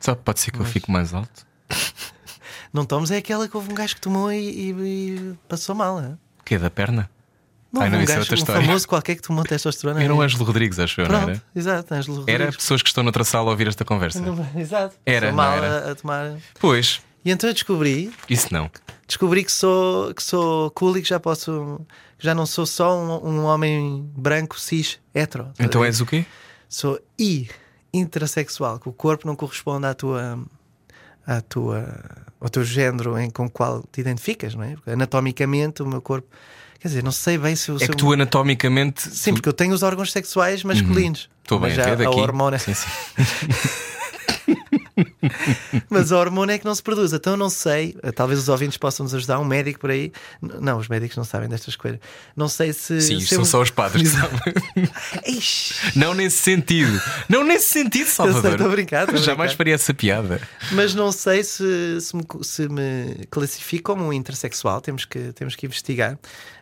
[0.00, 1.46] Só pode ser que eu Mas- fique mais alto.
[2.72, 6.00] não tomes é aquela que houve um gajo que tomou e, e- e passou mal
[6.02, 6.18] hein?
[6.40, 6.58] O quê?
[6.58, 7.08] Da perna?
[7.72, 10.14] não, Ai, não, um isso é gajo outra um famoso qualquer que tomou testosterona Era
[10.14, 11.42] o e- Ângelo Rodrigues, acho eu, não era?
[11.54, 12.56] exato, Ângelo Era Rodrigues.
[12.56, 14.20] pessoas que estão noutra sala a ouvir esta conversa.
[14.20, 14.96] Não, Exato.
[15.04, 15.88] Era, mal era?
[15.88, 16.36] A, a tomar.
[16.60, 18.70] Pois, E então eu descobri, isso não.
[19.06, 21.80] descobri que sou, que sou cool e que já posso.
[22.18, 25.44] Já não sou só um, um homem branco, cis, hetero.
[25.56, 26.24] Tá Então és o quê?
[26.68, 27.48] Sou I,
[27.92, 30.38] intersexual, que o corpo não corresponde à tua.
[31.26, 31.84] À tua,
[32.40, 34.74] ao teu género em com o qual te identificas, não é?
[34.74, 36.28] Porque anatomicamente o meu corpo.
[36.78, 39.02] Quer dizer, não sei bem se o É que tu anatomicamente.
[39.02, 41.28] Sim, porque eu tenho os órgãos sexuais masculinos.
[41.42, 42.18] Estou bem mas a já ver daqui.
[42.18, 42.86] a hormona Sim, sim.
[45.90, 47.12] Mas a hormona é que não se produz.
[47.12, 50.12] Então eu não sei, eh, talvez os ouvintes possam nos ajudar, um médico por aí.
[50.40, 52.00] Não, os médicos não sabem destas coisas.
[52.34, 53.00] Não sei se.
[53.00, 54.86] Sim, se isto eu- são só os padres que sabem.
[55.96, 57.00] Não nesse sentido.
[57.28, 58.52] Não nesse sentido, Salvador.
[58.52, 59.16] estou a brincar.
[59.18, 60.40] Jamais faria essa piada.
[60.72, 64.80] Mas não sei se, se, me, se me classifico como um intersexual.
[64.80, 66.18] Temos que, temos que investigar.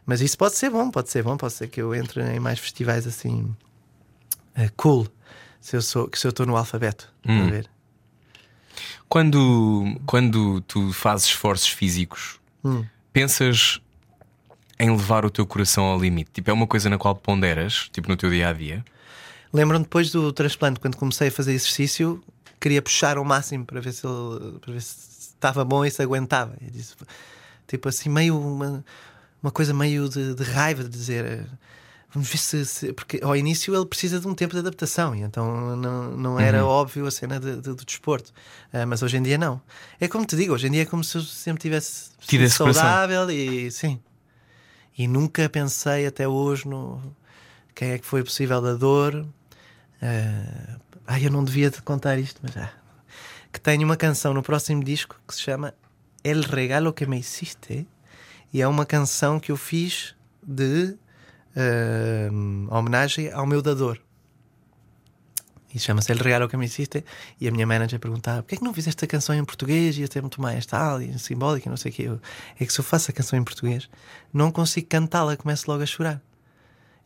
[0.07, 1.37] Mas isso pode ser bom, pode ser bom.
[1.37, 3.55] Pode ser que eu entre em mais festivais assim.
[4.57, 5.07] eh, cool.
[5.61, 7.09] Se eu sou- que se eu estou no alfabeto.
[7.27, 7.47] Hum.
[7.47, 7.71] a ver?
[9.15, 12.85] Quando, quando tu fazes esforços físicos, Hum.
[13.13, 13.81] pensas
[14.77, 16.33] em levar o teu coração ao limite?
[16.33, 18.85] Tipo, é uma coisa na qual ponderas, tipo no teu dia a dia?
[19.53, 22.21] Lembro-me depois do transplante, quando comecei a fazer exercício,
[22.61, 24.97] queria puxar ao máximo para ver se ele para ver se
[25.33, 26.57] estava bom e se aguentava.
[26.61, 26.97] Disse,
[27.69, 28.85] tipo assim, meio uma,
[29.41, 31.47] uma coisa meio de, de raiva de dizer.
[32.15, 35.23] Vamos ver se, se- Porque ao início ele precisa de um tempo de adaptação, e
[35.23, 38.33] então não, não era óbvio a cena de- de- do desporto.
[38.73, 39.61] Ah, mas hoje em dia não.
[40.01, 42.11] É como te digo, hoje em dia é como se eu sempre tivesse
[42.61, 42.73] coração.
[42.83, 44.01] saudável e sim.
[44.97, 47.03] E nunca pensei até hoje no
[47.75, 49.27] quem é que foi possível da dor.
[50.01, 50.77] Ah,
[51.09, 52.71] ai, eu não devia te contar isto, mas já.
[53.53, 55.75] Que tenho uma canção no próximo disco que se chama
[56.23, 57.87] El Regalo que me hiciste.
[58.53, 60.95] E é uma canção que eu fiz de
[61.57, 63.99] ah, homenagem ao meu dador.
[65.75, 67.05] E chama-se El Regalo que me hiciste.
[67.41, 69.99] E a minha manager perguntava: porquê é que não fizeste a canção em português?
[69.99, 72.03] Ia ter muito mais tal, e simbólica, não sei o quê.
[72.05, 72.21] Eu,
[72.61, 73.89] é que se eu faço a canção em português,
[74.33, 76.23] não consigo cantá-la, começo logo a chorar.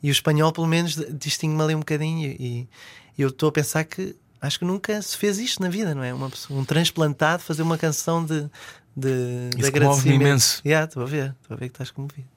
[0.02, 2.28] E o espanhol, pelo menos, distingue-me ali um bocadinho.
[2.28, 2.68] E,
[3.16, 6.04] e eu estou a pensar que acho que nunca se fez isto na vida, não
[6.04, 6.12] é?
[6.12, 8.42] Uma um transplantado fazer uma canção de,
[8.94, 10.22] de, de Isso comove-me agradecimento.
[10.22, 10.62] imenso.
[10.64, 12.28] Yeah, estou a ver, estou a ver que estás comovido.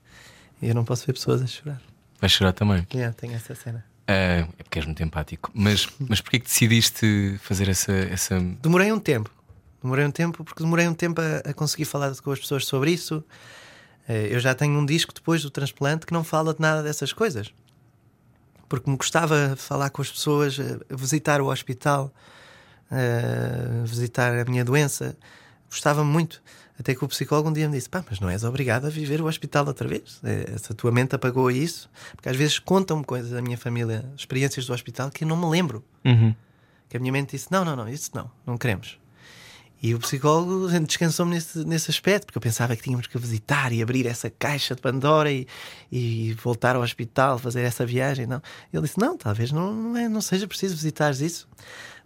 [0.62, 1.91] E eu não posso ver pessoas a chorar.
[2.22, 2.88] Vais chorar também.
[2.94, 3.84] Yeah, tenho essa cena.
[4.08, 5.50] Ah, é porque és muito empático.
[5.54, 7.92] Mas, mas porquê que decidiste fazer essa.
[7.92, 8.40] essa...
[8.62, 9.30] Demorei um tempo.
[9.82, 12.92] Demorei um tempo porque demorei um tempo a, a conseguir falar com as pessoas sobre
[12.92, 13.24] isso.
[14.08, 17.12] Eh, Eu já tenho um disco depois do transplante que não fala de nada dessas
[17.12, 17.52] coisas.
[18.70, 22.14] Porque me gostava falar com as pessoas, eh, visitar o hospital,
[22.92, 25.18] eh, visitar a minha doença,
[25.70, 26.42] gostava muito.
[26.82, 29.22] Até que o psicólogo um dia me disse: pá, mas não és obrigado a viver
[29.22, 30.20] o hospital outra vez.
[30.24, 34.04] Eh, Se a tua mente apagou isso, porque às vezes contam-me coisas da minha família,
[34.18, 35.84] experiências do hospital que eu não me lembro.
[36.04, 36.36] Uhum.
[36.90, 39.00] Que a minha mente disse: não, não, não, isso não, não queremos.
[39.84, 43.82] E o psicólogo descansou-me nesse, nesse aspecto, porque eu pensava que tínhamos que visitar e
[43.82, 45.48] abrir essa caixa de Pandora e,
[45.92, 48.26] e voltar ao hospital, fazer essa viagem.
[48.26, 48.42] Não.
[48.74, 51.48] Ele disse: Não, talvez não, não, é, não seja preciso visitares isso.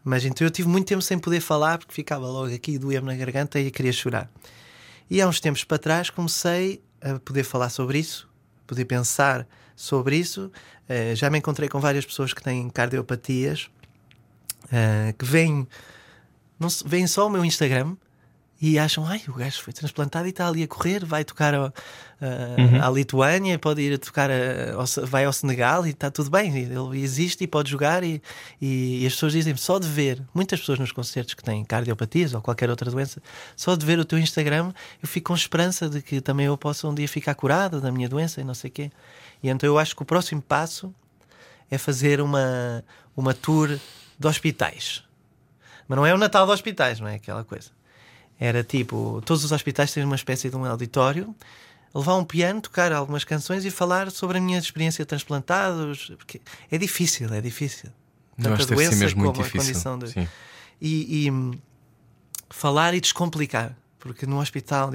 [0.04, 3.16] Mas então eu tive muito tempo sem poder falar, porque ficava logo aqui, doía-me na
[3.16, 4.30] garganta e queria chorar.
[5.10, 8.30] E há uns tempos para trás comecei a poder falar sobre isso,
[8.66, 10.52] poder pensar sobre isso.
[10.90, 13.70] Eh, já me encontrei com várias pessoas que têm cardiopatias,
[14.72, 15.68] eh, que vêm
[16.60, 17.96] não veem só o meu Instagram
[18.62, 21.66] e acham, ai, o gajo foi transplantado e está ali a correr, vai tocar ao-
[22.22, 26.10] a- à Lituânia, pode ir a tocar, a- ao Se- vai ao Senegal e está
[26.10, 26.56] tudo bem.
[26.58, 28.02] Ele existe e pode jogar.
[28.04, 28.22] E,
[28.62, 32.34] e- e as pessoas dizem só de ver, muitas pessoas nos concertos que têm cardiopatias
[32.34, 33.22] ou qualquer outra doença,
[33.58, 36.88] só de ver o teu Instagram, eu fico com esperança de que também eu possa
[36.88, 38.92] um dia ficar curado da minha doença e não sei o quê.
[39.44, 40.96] E então eu acho que o próximo passo
[41.70, 42.84] é fazer uma,
[43.18, 43.78] uma tour
[44.18, 45.04] de hospitais.
[45.88, 47.70] Mas não é o Natal de hospitais, não é aquela coisa.
[48.40, 51.34] Era tipo, todos os hospitais têm uma espécie de um auditório,
[51.94, 56.12] levar um piano, tocar algumas canções e falar sobre a minha experiência de transplantados.
[56.18, 57.90] Porque é difícil, é difícil.
[58.38, 59.74] Tanto a doença mesmo muito como a difícil.
[59.74, 60.30] condição de-
[60.82, 61.54] e, e, hum,
[62.50, 64.92] falar e descomplicar, porque no hospital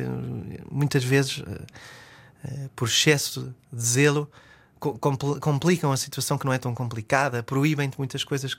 [0.71, 1.61] muitas vezes eh,
[2.45, 4.31] eh, por excesso de zelo
[4.79, 8.57] co- compl- complicam a situação que não é tão complicada, proíbem-te muitas coisas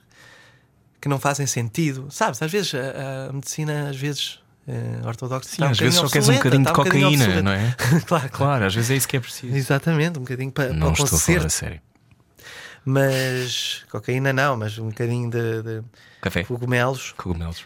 [0.99, 2.41] que não fazem sentido, sabes?
[2.41, 6.29] Às vezes a, a medicina às vezes eh, ortodoxa Sim, um às vezes só queres
[6.29, 7.95] um bocadinho de está um cocaína, não obsoleta.
[7.95, 7.99] é?
[8.05, 8.65] claro, claro.
[8.65, 9.55] Às vezes é isso que é preciso.
[9.55, 11.81] Exatamente, um bocadinho para, Não para o estou a falar concerto, a sério.
[12.85, 15.83] mas cocaína não, mas um bocadinho de, de
[16.21, 17.13] Café, cogumelos.
[17.17, 17.63] cogumelos.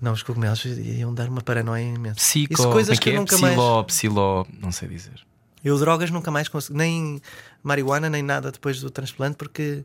[0.00, 2.16] Não, os cogumelos iam dar uma paranoia imensa.
[2.16, 3.16] Psico, Isso coisas é que eu é?
[3.16, 3.54] nunca mais.
[3.54, 5.14] Psiló, psiló, não sei dizer.
[5.64, 7.20] Eu drogas nunca mais consegui, nem
[7.64, 9.84] marihuana, nem nada depois do transplante, porque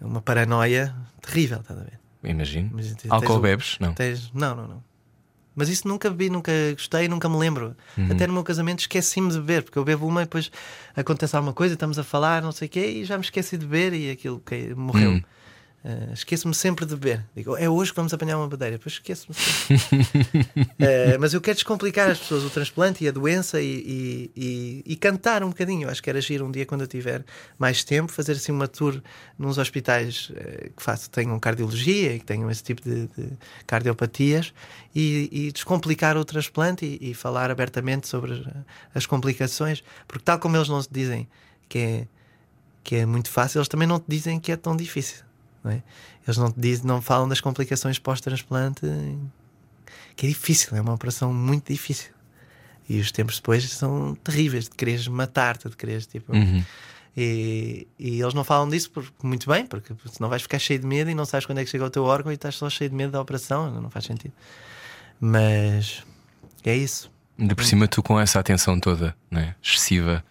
[0.00, 2.00] é uma paranoia terrível, estás a ver?
[2.24, 2.70] Imagino.
[3.10, 3.76] Álcool bebes?
[3.78, 3.92] Não.
[3.92, 4.84] Tens- Não, não, não.
[5.54, 7.76] Mas isso nunca bebi, nunca gostei, nunca me lembro.
[7.96, 8.10] Uhum.
[8.10, 10.50] Até no meu casamento esqueci-me de beber, porque eu bebo uma e depois
[10.96, 13.66] acontece alguma coisa, estamos a falar, não sei o quê, e já me esqueci de
[13.66, 15.12] beber e aquilo que morreu.
[15.12, 15.22] Hum.
[15.84, 17.24] Uh, esqueço-me sempre de beber.
[17.34, 18.78] Digo, é hoje que vamos apanhar uma badeira.
[18.78, 20.00] Depois esqueço-me sempre.
[20.78, 24.82] Uh, mas eu quero descomplicar as pessoas o transplante e a doença e, e- e-
[24.86, 25.86] e cantar um bocadinho.
[25.86, 27.24] Eu acho que era agir um dia quando eu tiver
[27.58, 29.02] mais tempo, fazer assim uma tour
[29.36, 33.30] nos hospitais uh, que faço, tenham cardiologia e que tenham esse tipo de, de
[33.66, 34.54] cardiopatias
[34.94, 38.40] e, descomplicar o transplante e, falar abertamente sobre as,
[38.94, 39.82] as complicações.
[40.06, 41.26] Porque, tal como eles não se dizem
[41.68, 42.06] que é,
[42.84, 45.24] que é muito fácil, eles também não te dizem que é tão difícil.
[45.62, 45.82] Não é?
[46.26, 48.82] Eles não, dizem, não falam das complicações pós-transplante,
[50.16, 52.12] que é difícil, é uma operação muito difícil.
[52.88, 56.32] E os tempos depois são terríveis, de quereres matar-te, de quereres tipo.
[56.34, 56.64] Uhum.
[57.16, 60.86] E, e eles não falam disso porque, muito bem, porque senão vais ficar cheio de
[60.86, 62.90] medo e não sabes quando é que chega o teu órgão e estás só cheio
[62.90, 64.32] de medo da operação, não faz sentido.
[65.20, 66.02] Mas
[66.64, 67.10] é isso.
[67.38, 69.54] Ainda por cima, tu com essa atenção toda, não é?
[69.62, 70.24] excessiva,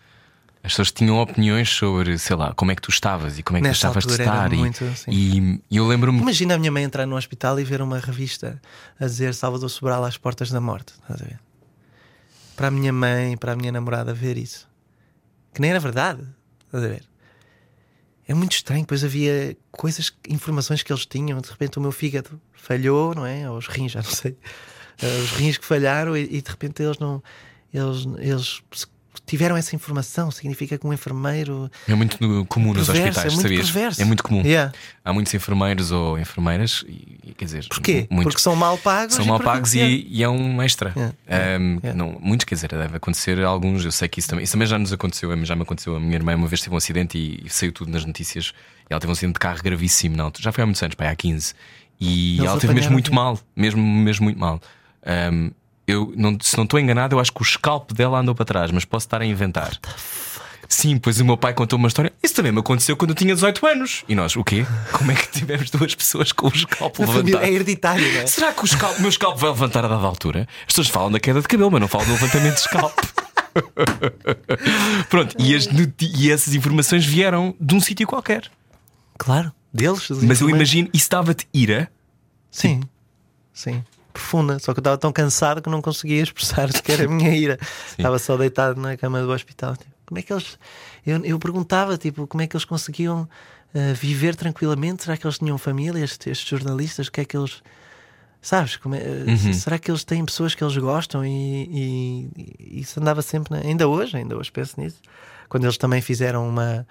[0.64, 3.62] as pessoas tinham opiniões sobre, sei lá, como é que tu estavas e como é
[3.62, 4.54] que Nessa tu estavas de estar.
[4.54, 6.20] E- muito e, e eu lembro-me.
[6.20, 8.62] Imagina a minha mãe entrar no hospital e ver uma revista
[9.00, 10.94] a dizer Salvador Sobral às portas da morte.
[11.02, 11.40] Estás a ver?
[12.56, 14.68] Para a minha mãe, para a minha namorada ver isso.
[15.54, 16.22] Que nem era verdade.
[16.68, 17.04] Estás a ver?
[18.28, 18.82] É muito estranho.
[18.82, 21.42] Depois havia coisas, informações que eles tinham.
[21.42, 23.50] De repente o meu fígado falhou, não é?
[23.50, 24.38] Ou os rins, já não sei.
[25.02, 27.24] Eh, Os rins que falharam e, e de repente eles não.
[27.74, 28.62] Eles, eles
[29.32, 30.30] tiveram essa informação.
[30.30, 31.72] Significa que um enfermeiro.
[31.88, 32.18] É muito
[32.50, 33.72] comum nos Perverso, hospitais, é muito sabias?
[33.72, 34.02] perverso.
[34.02, 34.42] É muito comum.
[34.44, 34.74] Yeah.
[35.06, 38.08] Há muitos enfermeiros ou enfermeiras, e, e, quer dizer, Porquê?
[38.10, 39.16] muitos Porque são mal pagos.
[39.16, 40.94] são e mal pagos e, e é um extra.
[40.96, 41.16] Yeah,
[41.60, 41.94] Um, yeah.
[41.96, 43.86] Não, muitos, quer dizer, deve acontecer alguns.
[43.86, 45.32] Eu sei que isso também, isso também já nos aconteceu.
[45.46, 45.96] Já me aconteceu.
[45.96, 48.52] A minha irmã uma vez teve um acidente e, saiu tudo nas notícias.
[48.90, 50.18] E ela teve um acidente de carro gravíssimo.
[50.18, 51.54] Não, já foi há muitos anos, pai, há 15.
[52.02, 54.60] E Eles ela teve mesmo muito mal, mesmo, mesmo muito mal.
[55.32, 55.52] Um,
[55.92, 58.72] eu não, se não estou enganado, eu acho que o scalp dela andou para trás,
[58.72, 59.78] mas posso estar a inventar.
[60.72, 62.14] Sim, pois o meu pai contou uma história.
[62.24, 64.06] Isso também me aconteceu quando eu tinha 18 anos.
[64.08, 64.66] E nós, o quê?
[64.94, 67.44] Como é que tivemos duas pessoas com o família levantado?
[67.44, 68.28] é hereditário, não é?
[68.28, 70.48] Será que o, scalp, o meu scalp vai levantar a dada altura?
[70.62, 72.98] As pessoas falam da queda de cabelo, mas não falam do levantamento de scalp.
[75.10, 75.68] Pronto, e, as
[76.16, 78.50] e essas informações vieram de um sítio qualquer.
[79.18, 80.08] Claro, deles.
[80.24, 81.92] Mas eu imagino, isso dava-te ira.
[82.50, 82.80] Sim,
[83.54, 83.84] sim.
[84.14, 84.60] Profunda.
[84.60, 87.58] Só que eu estava tão cansado que não conseguia expressar sequer a minha ira.
[87.98, 89.76] Estava só deitado na cama do hospital.
[89.78, 90.58] Tipo, como é que eles.
[91.06, 93.28] Eu, eu perguntava, tipo, como é que eles conseguiam
[93.74, 95.04] ah, viver tranquilamente?
[95.04, 97.08] Será que eles tinham família, estes, estes jornalistas?
[97.08, 97.62] O que é que eles.
[98.42, 98.80] Sabes?
[98.94, 99.54] É- Uhum.
[99.54, 101.24] Será que eles têm pessoas que eles gostam?
[101.26, 103.54] E, e- e isso andava sempre.
[103.56, 104.98] na- Ainda hoje, ainda hoje penso nisso.
[105.48, 106.88] Quando eles também fizeram uma,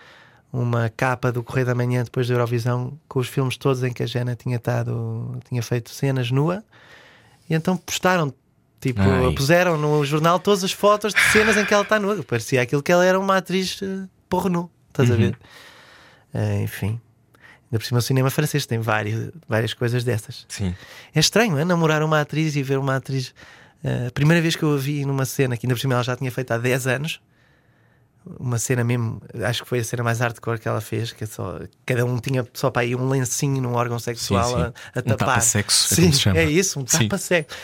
[0.52, 4.02] uma capa do Correio da Manhã depois da Eurovisão com os filmes todos em que
[4.02, 6.62] a Jana tinha, estado, tinha feito cenas nua.
[7.51, 8.32] E então postaram.
[8.80, 9.34] Tipo, Ai.
[9.34, 12.22] puseram no jornal todas as fotos de cenas em que ela está nua.
[12.22, 14.70] Parecia aquilo que ela era uma atriz uh, pornô.
[14.88, 15.18] Estás a Uhum.
[15.20, 15.38] ver?
[16.32, 16.98] Eh, enfim.
[17.66, 20.46] Ainda por cima o cinema francês tem várias, várias coisas dessas.
[20.48, 20.74] Sim.
[21.14, 21.64] É estranho, é?
[21.64, 23.34] Namorar uma atriz e ver uma atriz.
[23.84, 26.03] eh, a primeira vez que eu a vi numa cena, que ainda por cima ela
[26.03, 27.20] já tinha feito há 10 anos,
[28.38, 31.26] uma cena mesmo, acho que foi a cena mais hardcore que ela fez, que é
[31.26, 34.54] só, cada um tinha só para aí um lencinho num órgão sexual sim.
[34.60, 35.16] A, a Um tapar.
[35.16, 36.38] tapa-sexo, é Sim, chama.
[36.38, 37.08] é isso, um Sim.
[37.08, 37.56] tapa-sexo.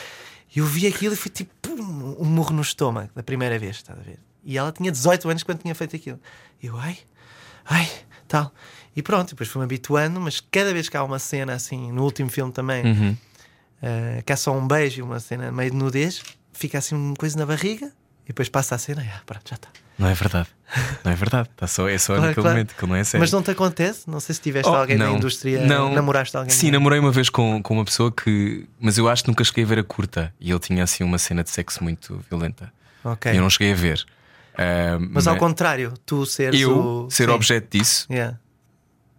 [0.54, 3.76] E eu vi aquilo e foi tipo pum, um murro no estômago, da primeira vez,
[3.76, 4.18] estás a ver?
[4.44, 6.18] E ela tinha 18 anos quando tinha feito aquilo.
[6.62, 6.96] E eu, ai,
[7.66, 7.88] ai,
[8.26, 8.50] tal.
[8.94, 12.30] E pronto, depois fui-me habituando, mas cada vez que há uma cena assim, no último
[12.30, 13.16] filme também, Uhum.
[13.82, 17.14] eh, que há só um beijo e uma cena meio de nudez, fica assim uma
[17.16, 17.92] coisa na barriga
[18.26, 19.68] e depois passa a cena e ah, pronto, já está.
[19.98, 20.48] Não é verdade.
[21.02, 21.48] Não é verdade.
[21.56, 22.56] Tá só, é só Claro, naquele claro.
[22.58, 23.20] momento que não é sério.
[23.22, 24.10] Mas não te acontece?
[24.10, 25.12] Não sei se tiveste Oh, alguém não.
[25.12, 25.94] da indústria, Não.
[25.94, 26.50] namoraste alguém.
[26.54, 28.66] Sim, namorei uma vez com, com uma pessoa que.
[28.78, 30.34] Mas eu acho que nunca cheguei a ver a curta.
[30.38, 32.70] E ele tinha assim uma cena de sexo muito violenta.
[33.02, 33.32] Ok.
[33.32, 34.04] E eu não cheguei a ver.
[34.58, 37.10] Ah, Mas ao contrário, tu seres eu o...
[37.10, 37.34] ser Sim.
[37.34, 38.38] objeto disso, Yeah.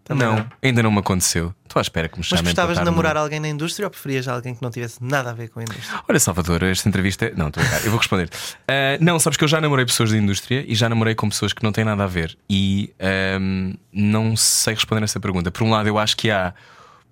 [0.08, 1.54] Também não, ainda não me aconteceu.
[1.66, 3.50] Estou à espera que me Mas chamem para gostavas de estar no- namorar alguém na
[3.50, 6.00] indústria ou preferias alguém que não tivesse nada a ver com a indústria?
[6.08, 7.26] Olha, Salvador, esta entrevista.
[7.26, 8.30] é- Não, estou a eu vou responder.
[8.70, 11.52] Ah, não, sabes que eu já namorei pessoas da indústria e já namorei com pessoas
[11.54, 12.38] que não têm nada a ver.
[12.50, 15.52] E ahm, não sei responder essa pergunta.
[15.52, 16.54] Por um lado, eu acho que há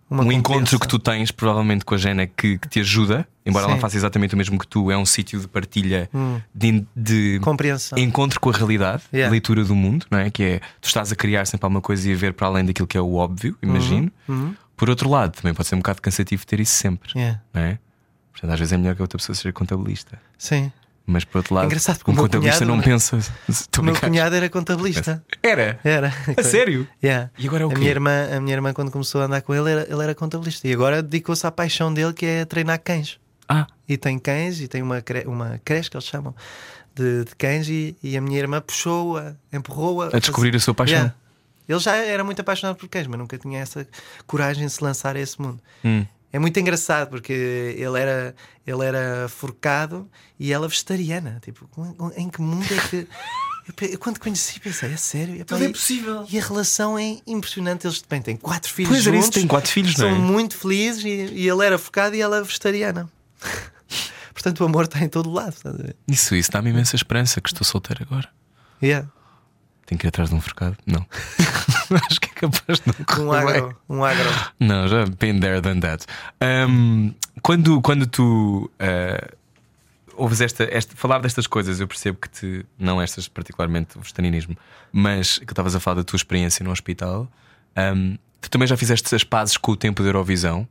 [0.09, 3.71] Um encontro que tu tens, provavelmente com a Jana, que, que te ajuda, embora ela
[3.71, 3.75] Sim.
[3.75, 6.39] não faça exatamente o mesmo que tu, é um sítio de partilha Hum.
[6.53, 7.97] de, de Compreensão.
[7.97, 9.31] encontro com a realidade, Yeah.
[9.31, 10.29] leitura do mundo, não é?
[10.29, 12.87] Que é tu estás a criar sempre alguma coisa e a ver para além daquilo
[12.87, 14.11] que é o óbvio, imagino.
[14.27, 14.55] Uhum.
[14.77, 17.41] Por outro lado, também pode ser um bocado cansativo ter isso sempre, Yeah.
[17.53, 17.79] não é?
[18.31, 20.19] Portanto, às vezes é melhor que a outra pessoa seja contabilista.
[20.37, 20.71] Sim.
[21.07, 23.17] Mas por outro lado, Engraçado, porque um contabilista cunhado- não pensa.
[23.47, 25.23] Estou O a meu cunhado era contabilista.
[25.43, 25.79] Era?
[25.83, 26.11] Era.
[26.35, 26.87] A sério?
[27.03, 27.29] Yeah.
[27.37, 27.79] E agora é o a quê?
[27.79, 30.73] minha irmã, a minha irmã quando começou a andar com ele, ele era contabilista e
[30.73, 33.19] agora dedicou-se à paixão dele que é treinar cães.
[33.47, 36.33] Ah, E tem cães e tem uma, cre- uma creche que eles chamam
[36.95, 40.95] de, de cães e, e a minha irmã puxou-a, empurrou-a a descobrir a sua paixão.
[40.97, 41.15] Yeah.
[41.69, 43.87] Ele já era muito apaixonado por cães, mas nunca tinha essa
[44.25, 45.59] coragem de se lançar a esse mundo.
[45.83, 46.05] Hum.
[46.35, 48.35] É muito engraçado porque ele era,
[48.67, 50.05] ele era forcado
[50.37, 51.39] e ela vegetariana.
[51.41, 51.65] Tipo,
[52.17, 53.07] em que mundo é que.
[53.89, 55.39] Eu quando conheci, pensei, é sério?
[55.39, 56.27] Epá, e- possível.
[56.29, 57.87] E a relação é impressionante.
[57.87, 60.19] Eles bem, têm quatro filhos Pois era isso, juntos, tem quatro filhos, não são é?
[60.19, 63.09] muito felizes e, e ele era focado e ela vegetariana.
[64.33, 65.55] Portanto, o amor está em todo lado.
[66.05, 68.27] Isso, isso dá-me imensa esperança que estou solteiro agora.
[68.83, 69.07] Yeah.
[69.85, 70.75] Tenho que ir atrás de um forcado?
[70.85, 71.03] Não.
[72.09, 73.55] Acho que é capaz de não Um correr bem.
[73.57, 73.77] agro.
[73.89, 74.29] Um agro.
[74.59, 76.05] Não, já been there than that.
[76.41, 79.35] Um, quando, quando tu uh,
[80.15, 84.57] ouves esta, esta, falar destas coisas, eu percebo que te, não estas particularmente o vegetarianismo,
[84.91, 87.27] mas que estavas a falar da tua experiência no hospital.
[87.77, 90.67] Um, tu também já fizeste as pazes com o tempo da Eurovisão?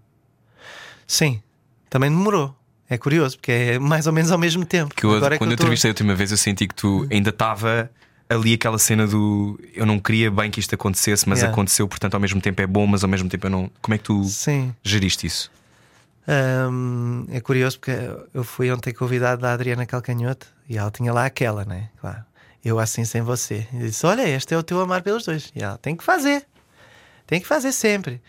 [1.06, 1.42] Sim,
[1.90, 2.56] também demorou.
[2.88, 4.94] É curioso, porque é mais ou menos ao mesmo tempo.
[4.94, 6.68] Que eu, Agora é que quando eu eu tô- entrevistei a última vez, eu senti
[6.68, 7.90] que tu ainda estava
[8.28, 11.52] ali aquela cena do eu não queria bem que isto acontecesse, mas Yeah.
[11.52, 13.70] aconteceu, portanto, ao mesmo tempo é bom, mas ao mesmo tempo eu não.
[13.82, 14.74] Como é que tu Sim.
[14.82, 15.50] geriste isso?
[16.26, 17.92] Hum, é curioso porque
[18.32, 21.90] eu fui ontem convidado da Adriana Calcanhoto e ela tinha lá aquela, né?
[22.00, 22.24] Claro.
[22.64, 23.66] Eu assim sem você.
[23.74, 25.52] E disse: Olha, este é o teu amar pelos dois.
[25.54, 26.46] E ela tem que fazer.
[27.26, 28.22] Tem que fazer sempre.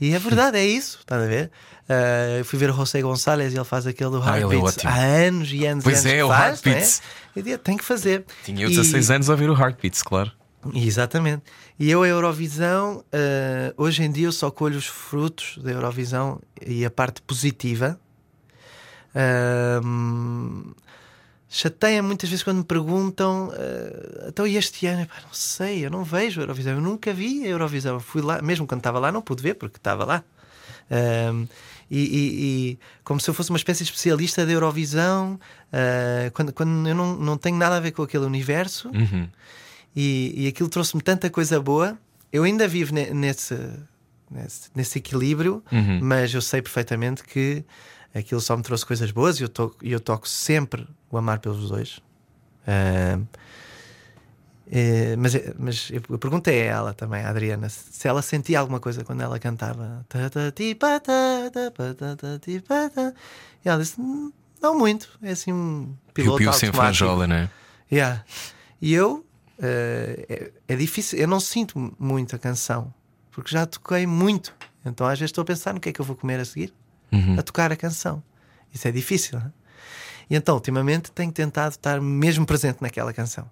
[0.00, 1.50] E é verdade, é isso, estás a ver?
[1.88, 4.76] Ah, eu fui ver o José Gonçalves e ele faz aquele do Ah, é Heartbeats
[4.76, 4.90] ótimo.
[4.92, 6.12] há anos e anos Pois e anos.
[6.12, 7.00] é, que o faz, Heartbeats.
[7.00, 7.06] Né?
[7.36, 8.24] Eu dizia, tem que fazer.
[8.44, 10.30] Tinha eu E- 16 anos a ouvir o Heartbeats, claro.
[10.74, 11.42] Exatamente.
[11.78, 16.40] E eu, a Eurovisão, eh, hoje em dia eu só colho os frutos da Eurovisão
[16.64, 17.98] e a parte positiva.
[19.14, 20.72] Ahm,
[21.48, 25.02] chateia muitas vezes quando me perguntam eh, então e este ano?
[25.02, 27.94] Epá, não sei, eu não vejo a Eurovisão, eu nunca vi a Eurovisão.
[27.94, 30.22] Eu fui lá, mesmo quando estava lá, não pude ver porque estava lá.
[30.90, 31.46] Ahm,
[31.94, 35.38] e, e- e como se eu fosse uma espécie de especialista da Eurovisão,
[35.70, 39.28] eh, quando, quando eu não, não tenho nada a ver com aquele universo, Uhum.
[39.94, 41.98] e, e aquilo trouxe-me tanta coisa boa.
[42.32, 43.54] Eu ainda vivo ne- nesse,
[44.30, 46.00] nesse, nesse equilíbrio, Uhum.
[46.02, 47.62] mas eu sei perfeitamente que
[48.14, 51.68] aquilo só me trouxe coisas boas e eu, to eu toco sempre o amar pelos
[51.68, 52.00] dois.
[52.66, 53.18] Ah,
[54.74, 59.04] eh, mas, mas eu perguntei a ela também, a Adriana, se ela sentia alguma coisa
[59.04, 60.04] quando ela cantava.
[63.64, 67.50] E ela disse: "Hum, Não muito, é assim um piloto Piu-piu sem automático." franjola, né?
[67.90, 68.24] Yeah.
[68.80, 69.26] E eu
[69.60, 72.92] eh, é, é difícil, eu não sinto muito a canção
[73.30, 74.54] porque já toquei muito.
[74.84, 76.72] Então às vezes estou a pensar no que é que eu vou comer a seguir.
[77.38, 78.22] a tocar a canção.
[78.72, 79.38] Isso é difícil.
[79.38, 79.52] Não é?
[80.30, 83.50] E então, ultimamente, tenho tentado estar mesmo presente naquela canção.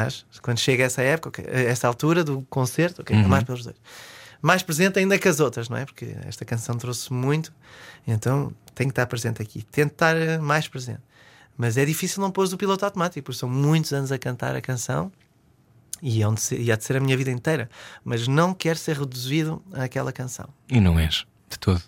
[0.00, 0.24] Sabes?
[0.42, 3.76] Quando chega essa época, okay, essa altura do concerto, okay, mais pelos dois.
[4.40, 5.84] Mais presente ainda que as outras, não é?
[5.84, 7.52] Porque esta canção trouxe muito,
[8.06, 9.62] então tenho que estar presente aqui.
[9.62, 11.00] Tento estar eh, mais presente.
[11.56, 14.60] Mas é difícil não pôr o piloto automático, porque são muitos anos a cantar a
[14.60, 15.10] canção
[16.00, 17.68] e, é onde ser, e há de ser a minha vida inteira.
[18.04, 20.48] Mas não quero ser reduzido àquela canção.
[20.68, 21.82] E não és, de todo.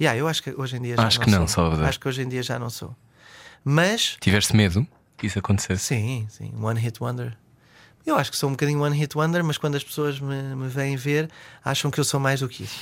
[0.00, 1.48] Yeah, eu acho que hoje em dia já Acho não que não, sou.
[1.48, 1.84] Salvador.
[1.84, 2.96] Acho que hoje em dia já não sou.
[3.62, 4.86] Mas Tiveste medo
[5.20, 5.84] que isso acontecesse?
[5.84, 7.36] Sim, sim, One Hit Wonder.
[8.06, 10.68] Eu acho que sou um bocadinho One Hit Wonder, mas quando as pessoas me, me
[10.68, 11.30] vêm ver,
[11.62, 12.80] acham que eu sou mais do que isso.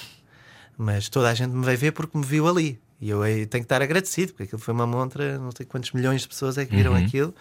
[0.76, 2.80] Mas toda a gente me veio ver porque me viu ali.
[3.00, 6.22] E eu tenho que estar agradecido, porque aquilo foi uma montra, não sei quantos milhões
[6.22, 7.34] de pessoas é que viram aquilo.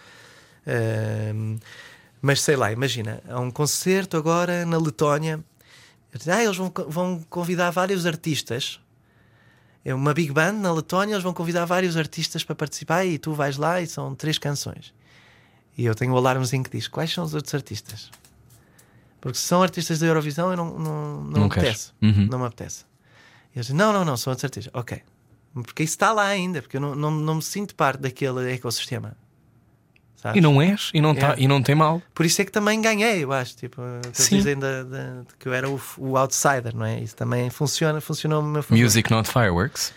[0.66, 1.58] Ahm,
[2.20, 5.42] mas sei lá, imagina, há um concerto agora na Letónia.
[6.26, 8.80] Ah, eles vão, vão convidar vários artistas.
[9.88, 13.32] É uma big band na Letónia, eles vão convidar vários artistas para participar e tu
[13.32, 14.92] vais lá e são três canções.
[15.78, 18.10] E eu tenho o alarmezinho que diz: quais são os outros artistas?
[19.18, 21.92] Porque se são artistas da Eurovisão, eu não, não, não, Não me apetece.
[22.02, 22.26] Uhum.
[22.30, 22.84] Não me apetece.
[23.54, 24.70] E eu disse: não, não, não, são outros artistas.
[24.74, 25.00] Ok.
[25.54, 29.16] Porque isso está lá ainda, porque eu não, não, não me sinto parte daquele ecossistema.
[30.20, 30.36] Sabes?
[30.36, 31.42] E não és, e não, tá, Yeah.
[31.42, 32.02] e não tem mal.
[32.12, 33.54] Por isso é que também ganhei, eu acho.
[33.56, 33.80] Tipo,
[34.12, 36.98] dizem da- da- de que eu era o, o outsider, não é?
[36.98, 38.82] Isso também funciona, funcionou no meu favor.
[38.82, 39.92] Music not fireworks.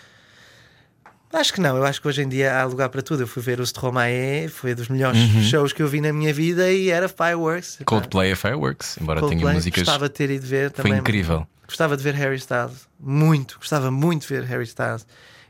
[1.33, 3.23] Acho que não, eu acho que hoje em dia há lugar para tudo.
[3.23, 5.17] Eu fui ver o Stromae, foi dos melhores
[5.49, 7.79] shows que eu vi na minha vida e era Fireworks.
[7.85, 9.83] Coldplay é fireworks, embora tenha Coldplay, músicas.
[9.83, 10.99] Gostava de ter ido ver Foi também.
[10.99, 11.47] incrível.
[11.65, 15.07] Gostava de ver Harry Styles, muito, gostava muito de ver Harry Styles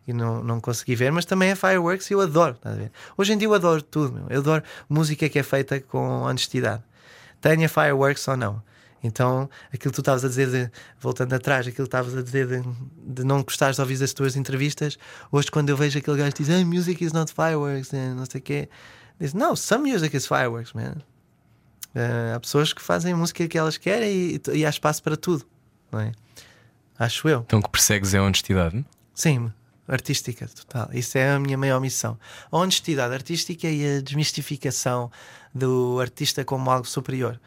[0.07, 2.57] e não, não consegui ver, mas também é Fireworks e eu adoro.
[3.17, 4.25] Hoje em dia eu adoro tudo, meu.
[4.29, 6.83] eu adoro música que é feita com honestidade,
[7.39, 8.61] tenha Fireworks ou não.
[9.03, 12.45] Então, aquilo que tu estavas a dizer, de- voltando atrás, aquilo que estavas a dizer
[12.45, 12.61] de,
[13.03, 14.95] de não gostares de ouvir as tuas entrevistas,
[15.31, 18.25] hoje quando eu vejo aquele gajo que diz, ah, music is not fireworks, eh, não
[18.29, 18.69] sei o quê,
[19.19, 20.97] diz, no, some music is fireworks, man.
[21.95, 25.45] Eh, há pessoas que fazem música que elas querem e, e há espaço para tudo,
[25.91, 26.11] não é?
[26.99, 27.39] Acho eu.
[27.39, 28.85] Então o que persegues é a honestidade.
[29.15, 29.51] Sim,
[29.87, 30.89] artística, total.
[30.93, 32.17] Isso é a minha maior missão.
[32.51, 35.11] A honestidade artística e a desmistificação
[35.53, 37.39] do artista como algo superior.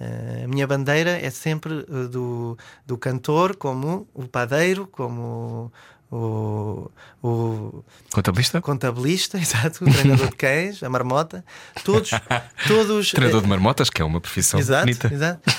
[0.00, 5.72] Eh, a minha bandeira é sempre eh, do, do cantor como o padeiro, como
[6.10, 6.90] o,
[7.22, 8.60] o Contabilista?
[8.60, 11.44] contabilista, exato, o treinador de cães, a marmota,
[11.84, 12.10] todos,
[12.66, 15.12] todos Treinador de marmotas, que é uma profissão Exato, bonita.
[15.12, 15.50] exato.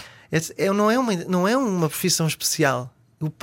[0.58, 2.92] É, não, é uma, não é uma profissão especial.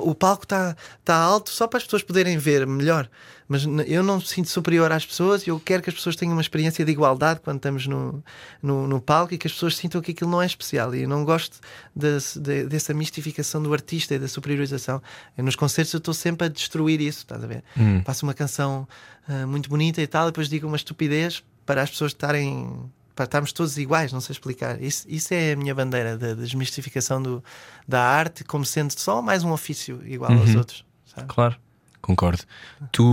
[0.01, 3.09] O, o palco está tá alto só para as pessoas poderem ver melhor.
[3.49, 6.33] Mas eu não me sinto superior às pessoas e eu quero que as pessoas tenham
[6.33, 8.25] uma experiência de igualdade quando estamos no,
[8.63, 10.95] no, no palco e que as pessoas sintam que aquilo não é especial.
[10.95, 11.59] E eu não gosto
[11.95, 15.03] desse- de- dessa mistificação do artista e da superiorização.
[15.37, 17.63] Eu, nos concertos eu estou sempre a destruir isso, estás a ver?
[18.05, 18.89] Passo uma canção
[19.29, 22.71] ah, muito bonita e tal, e depois digo uma estupidez para as pessoas estarem
[23.15, 24.81] para estarmos todos iguais, não sei explicar.
[24.83, 27.45] Isso, isso é a minha bandeira da desmistificação do,
[27.87, 30.85] da arte como sendo só mais um ofício igual aos outros.
[31.07, 31.29] sabe?
[31.29, 31.57] Claro,
[32.01, 32.43] concordo.
[32.91, 33.05] Tu,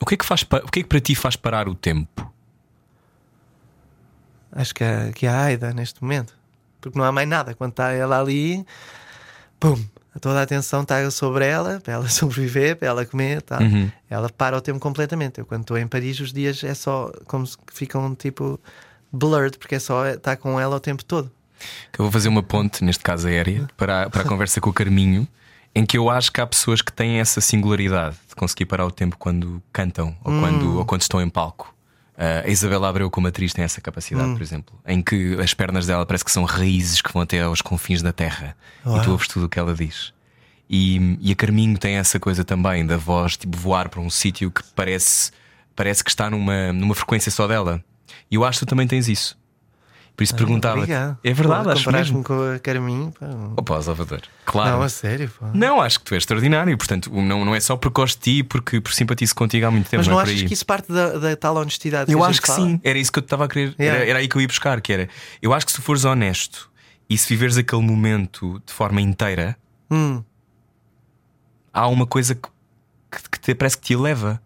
[0.00, 2.30] o que é que faz, o que é que para ti faz parar o tempo?
[4.52, 6.34] Acho que é, que é a Aida neste momento,
[6.80, 7.54] porque não há mais nada.
[7.54, 8.66] Quando está ela ali,
[9.60, 9.80] pum,
[10.20, 13.62] toda a atenção está sobre ela, para ela sobreviver, para ela comer, tal.
[13.62, 13.90] Uhum.
[14.08, 15.38] ela para o tempo completamente.
[15.38, 18.60] Eu, quando estou em Paris, os dias é só como se ficam tipo
[19.12, 21.30] blurred, porque é só estar com ela o tempo todo.
[21.98, 24.72] Eu vou fazer uma ponte, neste caso aérea, para, a- para a conversa com o
[24.72, 25.26] Carminho,
[25.74, 28.90] em que eu acho que há pessoas que têm essa singularidade de conseguir parar o
[28.90, 30.40] tempo quando cantam ou, Hum.
[30.40, 31.74] quando, ou quando estão em palco.
[32.18, 34.34] Ah, a Isabela Abreu, como atriz, tem essa capacidade, Hum.
[34.34, 37.60] por exemplo, em que as pernas dela parece que são raízes que vão até aos
[37.62, 39.10] confins da terra e tu Uau.
[39.12, 40.12] ouves tudo o que ela diz.
[40.68, 44.50] E, e a Carminho tem essa coisa também da voz, tipo, voar para um sítio
[44.50, 45.30] que parece,
[45.74, 47.82] parece que está numa, numa frequência só dela.
[48.30, 49.38] E eu acho que tu também tens isso.
[50.16, 50.74] Por isso perguntava.
[50.74, 51.18] Ah, Obrigado.
[51.24, 52.22] É verdade, Pô, acho mesmo.
[52.22, 53.10] com a Carminho.
[53.18, 53.26] pá.
[53.56, 54.20] Opa, Salvador.
[54.44, 54.76] Claro.
[54.76, 55.30] Não, a sério.
[55.40, 55.50] pá.
[55.54, 56.76] Não, acho que tu és extraordinário.
[56.76, 59.86] Portanto, não, não é só porque gosto de ti, porque por simpatizo contigo há muito
[59.88, 59.96] tempo.
[60.00, 60.46] Mas não é por achas aí.
[60.48, 62.12] que isso parte da, da tal honestidade?
[62.12, 62.60] Eu acho que fala?
[62.66, 62.80] sim.
[62.84, 63.74] Era isso que eu estava a querer.
[63.80, 64.00] Yeah.
[64.00, 64.78] Era, era aí que eu ia buscar.
[64.82, 65.08] Que era.
[65.40, 66.70] Eu acho que se fores honesto
[67.08, 69.56] e se viveres aquele momento de forma inteira,
[69.90, 70.22] Hum,
[71.72, 72.48] há uma coisa que,
[73.10, 74.40] que, que te, parece que te eleva.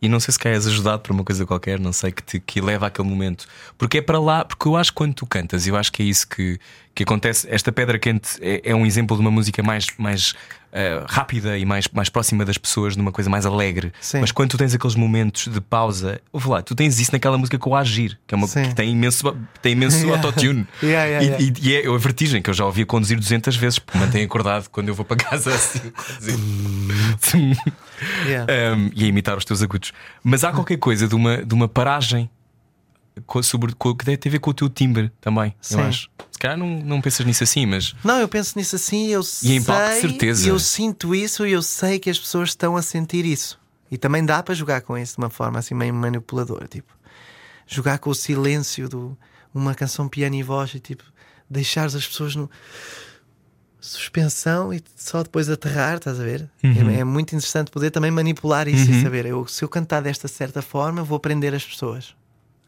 [0.00, 2.60] E não sei se és ajudado por uma coisa qualquer, não sei, que te que
[2.60, 3.46] eleva àquele momento.
[3.76, 6.06] Porque é para lá, porque eu acho que quando tu cantas, eu acho que é
[6.06, 6.58] isso que,
[6.94, 7.48] que acontece.
[7.50, 10.34] Esta pedra quente é, é um exemplo de uma música mais, mais
[10.72, 13.92] uh, rápida e mais, mais próxima das pessoas, numa coisa mais alegre.
[14.00, 14.20] Sim.
[14.20, 17.58] Mas quando tu tens aqueles momentos de pausa, ouve lá, tu tens isso naquela música
[17.58, 18.62] com o Agir, que, é uma, Sim.
[18.64, 20.26] que tem imenso, tem imenso Yeah.
[20.26, 20.66] autotune.
[20.82, 21.52] Yeah, yeah, E-.
[21.60, 24.68] E, e é a vertigem que eu já ouvi conduzir 200 vezes, porque mantém acordado
[24.70, 25.80] quando eu vou para casa assim.
[27.32, 29.92] Um, e a imitar os teus agudos.
[30.22, 32.30] Mas há qualquer coisa de uma, de uma paragem
[33.26, 35.74] com- sobre, com- que deve ter a ver com o teu timbre também, Sim.
[35.74, 36.10] eu acho.
[36.30, 39.52] Se calhar não, não pensas nisso assim, mas Não, eu penso nisso assim, eu E
[39.52, 40.48] em sei, palco, de certeza.
[40.48, 43.58] eu sinto isso e eu sei que as pessoas estão a sentir isso.
[43.90, 46.92] E também dá para jogar com isso de uma forma assim meio manipuladora, tipo,
[47.66, 48.96] jogar com o silêncio de
[49.54, 51.02] uma canção piano e voz e tipo,
[51.50, 52.48] deixar as pessoas no
[53.80, 56.48] suspensão e só depois aterrar, estás a ver?
[56.62, 56.90] Uhum.
[56.90, 60.26] É, é muito interessante poder também manipular isso e saber, eu, se eu cantar desta
[60.28, 62.14] certa forma, vou prender as pessoas.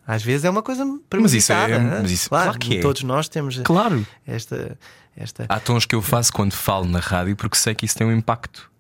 [0.07, 2.03] Às vezes é uma coisa Mas isso é- premeditada.
[2.03, 2.81] mas isso- claro, claro que é.
[2.81, 4.07] todos nós temos claro.
[4.27, 4.77] esta,
[5.17, 8.07] esta Há tons que eu faço quando falo na rádio porque sei que isso tem
[8.07, 8.71] um impacto.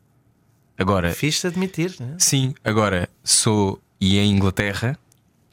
[0.78, 2.14] Agora, Fixe admitir, né?
[2.18, 4.98] sim, agora sou e em Inglaterra,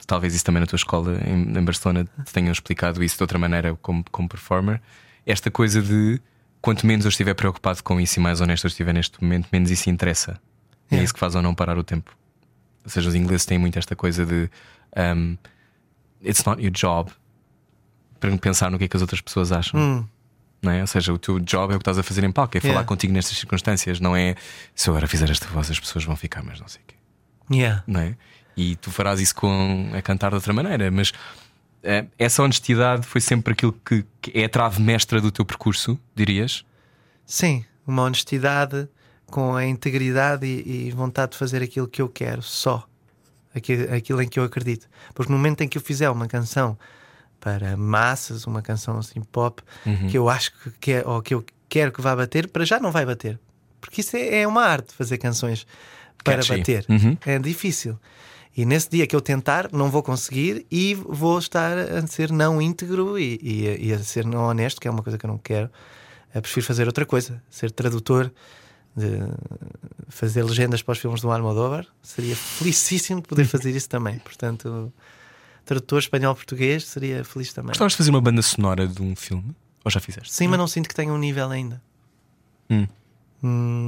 [0.06, 3.38] talvez isso também na tua escola em, em Barcelona te tenham explicado isso de outra
[3.38, 4.80] maneira como, como performer.
[5.26, 6.18] Esta coisa de
[6.62, 9.70] quanto menos eu estiver preocupado com isso e mais honesto eu estiver neste momento, menos
[9.70, 10.40] isso interessa.
[10.90, 11.04] É Yeah.
[11.04, 12.16] isso que faz ou não parar o tempo.
[12.82, 14.48] Ou seja, os ingleses têm muito esta coisa de
[15.14, 15.36] um,
[16.24, 17.10] it's not your job
[18.20, 19.78] para pensar no que é que as outras pessoas acham.
[19.80, 20.06] Hum,
[20.60, 20.80] Não é?
[20.80, 22.72] Ou seja, o teu job é o que estás a fazer em palco, é falar
[22.72, 22.88] Yeah.
[22.88, 24.34] contigo nestas circunstâncias, não é
[24.74, 26.94] se eu agora fizer esta voz as pessoas vão ficar, mas não sei o quê.
[27.52, 27.82] yeah.
[27.86, 28.16] Não é?
[28.56, 31.12] E tu farás isso com a cantar de outra maneira, mas
[31.84, 35.96] eh, essa honestidade foi sempre aquilo que, que é a trave mestra do teu percurso,
[36.16, 36.64] dirias?
[37.24, 38.88] Sim, uma honestidade
[39.26, 42.84] com a integridade e, e vontade de fazer aquilo que eu quero, só
[43.58, 44.86] aquilo, em que eu acredito.
[45.14, 46.78] Porque no momento em que eu fizer uma canção
[47.40, 49.62] para massas, uma canção assim pop,
[50.10, 52.90] que eu acho que quer, ou que eu quero que vá bater, para já não
[52.90, 53.38] vai bater.
[53.80, 55.66] Porque isso é, é uma arte fazer canções
[56.24, 56.58] para Catchy.
[56.58, 56.86] bater.
[56.88, 57.16] Uhum.
[57.24, 57.98] É difícil.
[58.56, 62.60] E nesse dia que eu tentar, não vou conseguir e vou estar a ser não
[62.60, 65.38] íntegro e, e- e a ser não honesto, que é uma coisa que eu não
[65.38, 65.70] quero.
[66.34, 68.32] Eu prefiro fazer outra coisa, ser tradutor,
[68.98, 69.18] de
[70.08, 71.86] fazer legendas para os filmes do Almodóvar.
[72.02, 74.18] Seria felicíssimo de poder fazer isso também.
[74.18, 74.92] Portanto,
[75.64, 77.68] tradutor espanhol-português seria feliz também.
[77.68, 79.54] Gostavas de fazer uma banda sonora de um filme?
[79.84, 80.32] Ou já fizeste?
[80.32, 81.80] Sim, mas não sinto que tenha um nível ainda.
[82.70, 82.86] Hum.
[83.42, 83.86] Hum,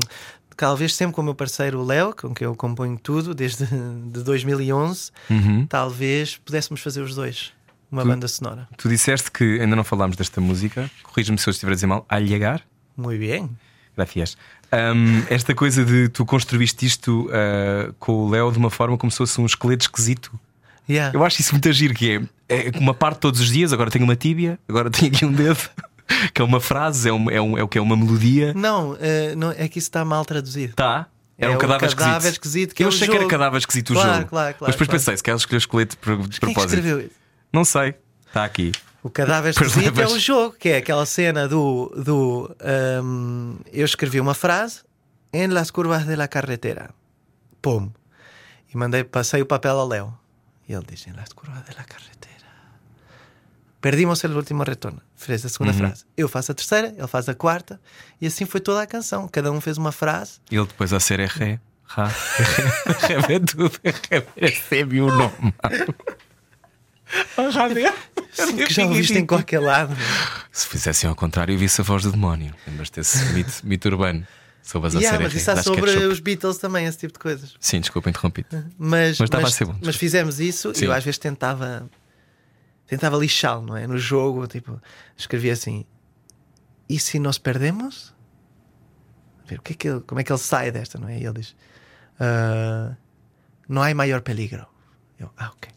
[0.56, 3.66] talvez sempre com o meu parceiro Léo, com quem eu componho tudo desde
[4.12, 5.66] de 2011, Uhum.
[5.66, 7.52] talvez pudéssemos fazer os dois
[7.90, 8.68] uma Tu- banda sonora.
[8.76, 12.06] Tu disseste que ainda não falámos desta música, corrige-me se eu estiver a dizer mal,
[12.08, 12.62] Alhegar?
[12.96, 13.50] Muito bem.
[13.96, 14.36] Gracias.
[14.72, 19.10] Um, esta coisa de tu construíste isto uh, com o Léo de uma forma como
[19.10, 20.30] se fosse um esqueleto esquisito.
[20.88, 21.16] Yeah.
[21.16, 24.04] Eu acho isso muito agir, que é, é uma parte todos os dias, agora tenho
[24.04, 25.58] uma tíbia, agora tenho aqui um dedo,
[26.34, 28.52] que é uma frase, é, um, é, um, é o que é uma melodia.
[28.54, 30.74] Não, eh, não, é que isso está mal traduzido.
[30.74, 31.06] Tá.
[31.38, 32.32] Era É um o cadáver, cadáver esquisito.
[32.32, 33.30] esquisito que eu é o achei que era jogo.
[33.30, 34.26] cadáver esquisito o Claro, jogo.
[34.28, 35.04] claro, claro, Mas depois claro.
[35.04, 36.74] pensei, se escolher o esqueleto de, de Quem é que propósito.
[36.74, 37.10] escreveu isso?
[37.52, 37.94] Não sei.
[38.26, 38.72] Está aqui.
[39.02, 41.90] O cadáver esquisito é o jogo, que é aquela cena do.
[41.96, 44.82] do ahm, eu escrevi uma frase
[45.32, 46.90] em las curvas de la carretera.
[47.62, 47.90] Pum.
[48.72, 50.18] E mandei, passei o papel ao Léo.
[50.68, 52.20] E ele diz: em las curvas de la carretera.
[53.80, 55.00] Perdimos o último retorno.
[55.16, 56.04] Fez a segunda frase.
[56.14, 57.80] Eu faço a terceira, ele faz a quarta.
[58.20, 59.26] E assim foi toda a canção.
[59.28, 60.40] Cada um fez uma frase.
[60.50, 65.54] Ele depois a ser é ré, rá, ré, ré, é tudo, ré, recebe o nome.
[68.66, 69.96] Que já ouviste em qualquer lado.
[70.52, 72.54] Se fizessem ao contrário, eu visse a voz do demónio.
[72.66, 74.26] Lembras desse mito, mito urbano?
[74.62, 76.06] Soubas a Yeah, mas isso há das sobre ketchup.
[76.06, 77.54] os Beatles também, esse tipo de coisas.
[77.58, 78.44] Sim, desculpa, interrompi
[78.78, 80.84] Mas, Mas estava a ser bom, mas fizemos isso Sim.
[80.84, 81.88] e eu às vezes tentava
[82.86, 83.86] tentava lixá-lo, não é?
[83.86, 84.80] No jogo, tipo,
[85.16, 85.84] escrevia assim:
[86.88, 88.14] E se nós perdemos?
[89.44, 91.18] A ver, o que é que ele- como é que ele sai desta, não é?
[91.18, 91.56] E ele diz:
[92.20, 92.94] "Ah,
[93.68, 94.66] Não há maior peligro.
[95.18, 95.70] Eu, ah, ok.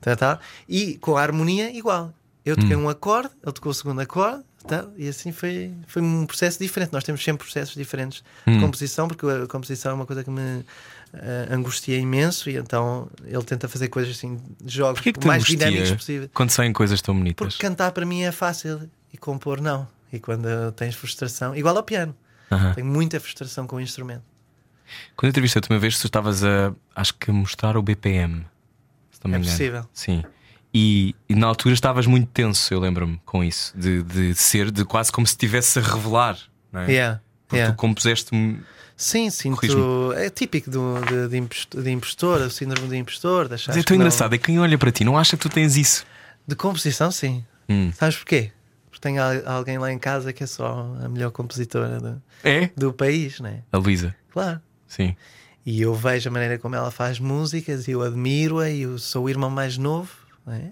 [0.00, 0.38] Tá, tá.
[0.68, 2.12] E com a harmonia, igual.
[2.44, 2.84] Eu toquei Hum.
[2.84, 4.86] um acorde, ele tocou o segundo acorde, tá?
[4.96, 6.92] e assim foi, foi um processo diferente.
[6.92, 8.54] Nós temos sempre processos diferentes Hum.
[8.54, 10.64] de composição, porque a composição é uma coisa que me
[11.12, 15.90] ah, angustia imenso, e então ele tenta fazer coisas assim, jogos Porquê que mais dinâmicos
[15.92, 16.30] possível.
[16.32, 17.54] quando saem coisas tão bonitas?
[17.54, 19.86] Porque cantar para mim é fácil e compor não.
[20.12, 22.14] E quando tens frustração, igual ao piano,
[22.50, 22.72] Aham.
[22.74, 24.22] tenho muita frustração com o instrumento.
[25.16, 28.46] Quando entrevistei-te uma vez, tu estavas a, acho que a mostrar o BPM.
[29.18, 29.52] Se não me É engano.
[29.52, 29.84] possível.
[29.92, 30.22] Sim.
[30.72, 34.84] E, e na altura estavas muito tenso, eu lembro-me com isso, de, de ser de
[34.84, 36.38] quase como se estivesse a revelar.
[36.72, 36.90] Não é?
[36.90, 37.74] Yeah, Porque yeah.
[37.74, 38.60] tu compuseste-me.
[38.96, 40.12] Sim, sinto.
[40.16, 43.48] É típico do, de, de, impostor, de impostor, o síndrome de impostor.
[43.50, 45.48] Mas é tão não- engraçado, é que quem olha para ti não acha que tu
[45.48, 46.04] tens isso.
[46.46, 47.44] de composição, sim.
[47.68, 47.90] Hum.
[47.94, 48.50] Sabes porquê?
[48.90, 52.70] Porque tenho al- alguém lá em casa que é só a melhor compositora do, É?
[52.76, 53.62] do país, né?
[53.72, 54.14] A Luísa.
[54.32, 54.60] Claro.
[54.86, 55.14] Sim.
[55.68, 59.24] E eu vejo a maneira como ela faz músicas e eu admiro-a e eu sou
[59.26, 60.10] o irmão mais novo,
[60.46, 60.70] né?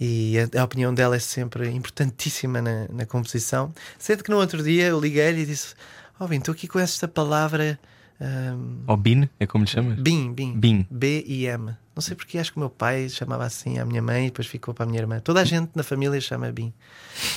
[0.00, 3.72] E a, a opinião dela é sempre importantíssima na, na composição.
[4.00, 5.76] Sendo que no outro dia eu liguei-lhe e disse:
[6.18, 7.78] Ó, bem, estou aqui com esta palavra.
[8.20, 9.96] ahm, Ou Bin, é como lhe chamas?
[10.00, 10.58] BIM, BIM.
[10.58, 10.86] Bim.
[10.90, 11.76] B-I-M.
[11.94, 14.48] Não sei porque acho que o meu pai chamava assim a minha mãe e depois
[14.48, 15.20] ficou para a minha irmã.
[15.20, 16.74] Toda a gente na família chama BIM.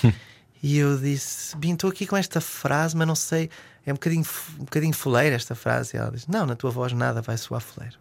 [0.64, 3.52] e eu disse: Bim, estou aqui com esta frase, mas não sei.
[3.86, 4.26] É um bocadinho,
[4.60, 5.96] um bocadinho fuleira esta frase.
[5.96, 7.96] E ela disse: Não, na tua voz nada vai soar fuleiro.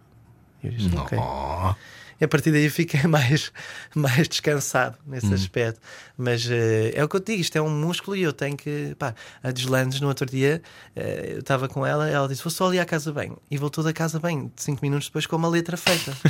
[0.63, 1.19] E eu disse: Ok.
[1.19, 1.75] Oh.
[2.21, 3.51] E a partir daí fiquei mais,
[3.97, 5.35] mais descansado nesse Hum.
[5.35, 5.81] aspecto.
[6.17, 8.57] Mas eh, é o que eu te digo: isto é um músculo e eu tenho
[8.57, 8.95] que.
[8.97, 9.13] Pá,
[9.43, 10.63] a Deslandes, no outro dia,
[10.95, 13.37] eh, eu estava com ela, ela disse: Vou só ali à casa bem.
[13.51, 16.13] E voltou da casa bem, cinco minutos depois, com uma letra feita.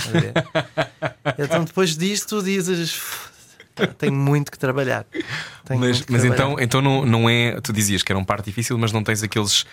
[1.39, 3.32] Então, depois disto, tu dizes: "Pá,
[3.99, 5.05] Tenho muito que trabalhar.
[5.65, 7.61] Tenho Mas, que mas trabalhar." então, então não, não é.
[7.61, 9.65] Tu dizias que era um par difícil, mas não tens aqueles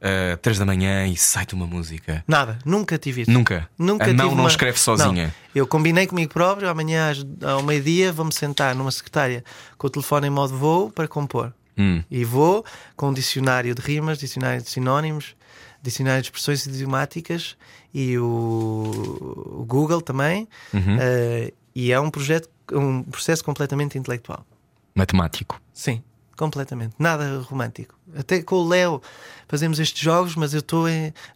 [0.00, 2.22] ah, três da manhã e sai-te uma música.
[2.26, 3.30] Nada, nunca tive isso.
[3.30, 3.68] Nunca.
[3.78, 5.26] Nunca a não uma- escreve sozinha.
[5.26, 5.32] Não.
[5.54, 7.12] Eu combinei comigo próprio, amanhã
[7.44, 9.42] ao meio-dia vou-me sentar numa secretária
[9.76, 11.52] com o telefone em modo voo para compor.
[11.76, 12.02] Hum.
[12.10, 12.64] E vou
[12.96, 15.36] com um dicionário de rimas, dicionário de sinónimos,
[15.82, 17.56] dicionário de expressões idiomáticas
[17.94, 20.48] e o, o Google também.
[20.74, 20.96] Uhum.
[21.00, 24.46] Eh, e é um projeto, um processo completamente intelectual.
[24.94, 25.60] Matemático.
[25.72, 26.02] Sim,
[26.36, 26.94] completamente.
[26.98, 27.98] Nada romântico.
[28.16, 29.02] Até com o Léo
[29.46, 30.86] fazemos estes jogos, mas eu estou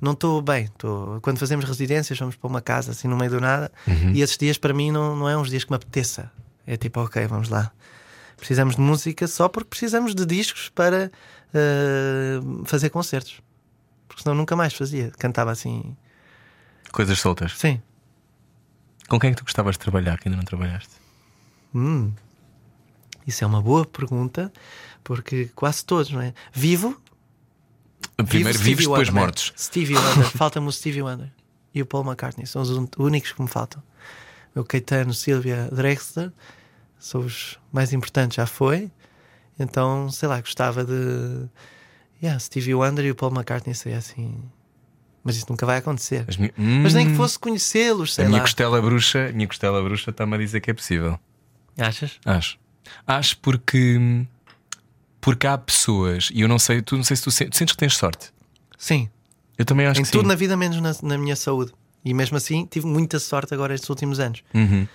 [0.00, 0.68] não estou bem.
[0.78, 3.70] Tô, quando fazemos residências, vamos para uma casa assim no meio do nada.
[4.14, 6.30] E esses dias para mim não, não é uns dias que me apeteça.
[6.66, 7.72] É tipo, ok, vamos lá.
[8.36, 11.10] Precisamos de música só porque precisamos de discos para
[11.54, 13.40] eh, fazer concertos.
[14.08, 15.12] Porque senão nunca mais fazia.
[15.18, 15.96] Cantava assim.
[16.90, 17.56] Coisas soltas.
[17.56, 17.80] Sim.
[19.08, 21.01] Com quem é que tu gostavas de trabalhar que ainda não trabalhaste?
[21.74, 22.12] Hum,
[23.26, 24.52] isso é uma boa pergunta,
[25.04, 26.34] porque quase todos, não é?
[26.52, 27.00] Vivo,
[28.26, 29.20] Primeiro Vivo vivos, depois Wonder, man.
[29.20, 29.52] mortos.
[29.58, 31.30] Stevie Wonder, falta-me o Stevie Wonder
[31.74, 33.82] e o Paul McCartney, são os únicos que me faltam.
[34.54, 36.30] O Caetano, Silvia Drexler
[36.98, 38.90] são os mais importantes, já foi.
[39.58, 41.48] Então, sei lá, gostava de.
[42.22, 44.38] Yeah, Stevie Wonder e o Paul McCartney seria assim.
[45.24, 46.26] Mas isso nunca vai acontecer.
[46.38, 46.52] Mi-
[46.82, 48.44] Mas nem que Hum, fosse conhecê-los, sei A minha lá.
[48.44, 51.18] costela bruxa, minha costela bruxa está-me a dizer que é possível.
[51.78, 52.18] Achas?
[52.24, 52.58] Acho.
[53.06, 54.26] Acho porque.
[55.20, 57.72] Porque há pessoas, e eu não sei, tu não sei se tu sentes, tu sentes
[57.74, 58.32] que tens sorte.
[58.76, 59.08] Sim.
[59.56, 60.28] Eu também acho em que tudo sim.
[60.28, 61.72] na vida, menos na, na minha saúde.
[62.04, 64.42] E mesmo assim, tive muita sorte agora estes últimos anos.
[64.52, 64.88] Uhum.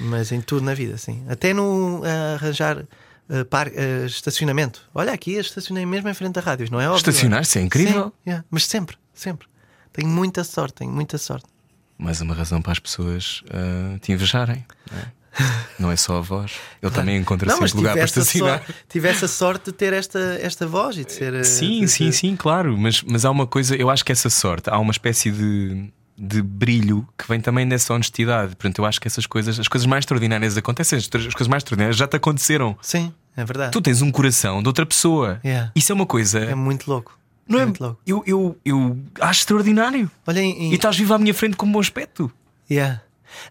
[0.00, 1.22] Mas em tudo na vida, sim.
[1.28, 2.86] Até no ah, arranjar
[3.28, 4.88] ah, par- ah, estacionamento.
[4.94, 6.96] Olha aqui, eu estacionei mesmo em frente da rádio, não é óbvio?
[6.96, 8.06] Estacionar-se é incrível.
[8.06, 8.44] Sim, yeah.
[8.50, 9.46] Mas sempre, sempre.
[9.92, 11.46] Tenho muita sorte, tenho muita sorte.
[11.98, 14.64] Mais uma razão para as pessoas ah, te invejarem.
[14.90, 15.12] Não é?
[15.78, 16.52] Não é só a voz.
[16.82, 18.58] Ele também encontra não, sempre lugar para estacionar.
[18.64, 21.34] sorte, tive essa sorte de ter esta, esta voz e de ser.
[21.34, 22.76] ah, Sim, de- sim, de- sim, claro.
[22.78, 26.40] Mas, mas há uma coisa, eu acho que essa sorte, há uma espécie de, de
[26.42, 28.54] brilho que vem também dessa honestidade.
[28.56, 31.62] Portanto, eu acho que essas coisas, as coisas mais extraordinárias acontecem, as, as coisas mais
[31.62, 32.76] extraordinárias já te aconteceram.
[32.80, 33.72] Sim, é verdade.
[33.72, 35.40] Tu tens um coração de outra pessoa.
[35.44, 35.72] Yeah.
[35.74, 36.38] Isso é uma coisa.
[36.38, 37.18] É muito louco.
[37.48, 37.64] não é?
[37.64, 38.00] muito louco.
[38.06, 40.08] Eu, eu, eu acho extraordinário.
[40.26, 42.30] Olha, em, E estás vivo à minha frente com um bom aspecto.
[42.70, 43.02] Yeah.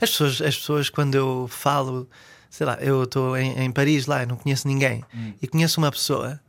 [0.01, 2.09] As, pessoas, as pessoas, quando eu falo,
[2.49, 5.03] sei lá, eu estou em, em Paris lá, não conheço ninguém,
[5.41, 6.39] e conheço uma pessoa,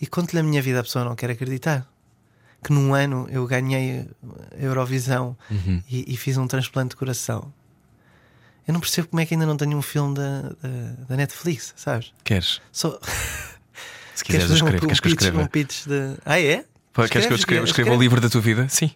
[0.00, 1.86] e conto-lhe a minha vida, a pessoa não quer acreditar.
[2.64, 4.06] Que num ano eu ganhei
[4.56, 5.36] a Eurovisão
[5.90, 7.52] e, e fiz um transplante de coração.
[8.68, 11.74] Eu não percebo como é que ainda não tenho um filme da, da, da Netflix,
[11.76, 12.12] sabes?
[12.22, 12.60] Queres?
[12.70, 12.96] Só,
[14.14, 15.42] Se quiseres, eu um- um, Queres que eu escreva?
[15.42, 16.16] um pitch de.
[16.24, 16.64] Ah, é?
[16.92, 18.68] Pá, Queres que eu escreva, escreva o livro da tua vida?
[18.68, 18.92] Sim.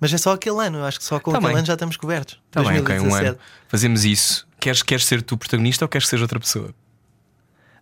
[0.00, 1.58] Mas é só aquele ano, eu acho que só com Tá aquele bem.
[1.58, 2.40] ano já estamos cobertos.
[2.46, 3.28] Está bem, ok, um 2017.
[3.30, 3.38] ano.
[3.68, 4.46] Fazemos isso.
[4.60, 6.74] Queres, queres ser tu protagonista ou queres que seja outra pessoa?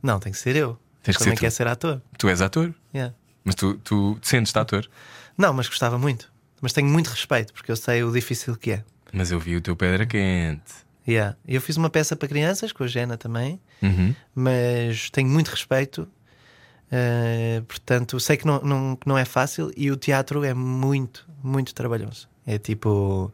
[0.03, 0.79] Não, tem que ser eu.
[1.03, 2.01] Tens que Também ser quer ser ator.
[2.19, 3.15] Tu és ator, Yeah.
[3.45, 4.89] mas tu, tu te sentes-te ator.
[5.37, 6.33] Não, mas gostava muito.
[6.61, 8.85] Mas tenho muito respeito porque eu sei o difícil que é.
[9.13, 10.73] Mas eu vi o teu pedra quente.
[11.07, 11.37] Yeah.
[11.47, 14.15] Eu fiz uma peça para crianças com a Jena também, Uhum.
[14.35, 16.09] mas tenho muito respeito.
[16.91, 21.27] Eh, portanto, sei que não, não, que não é fácil e o teatro é muito,
[21.43, 22.29] muito trabalhoso.
[22.47, 23.33] É tipo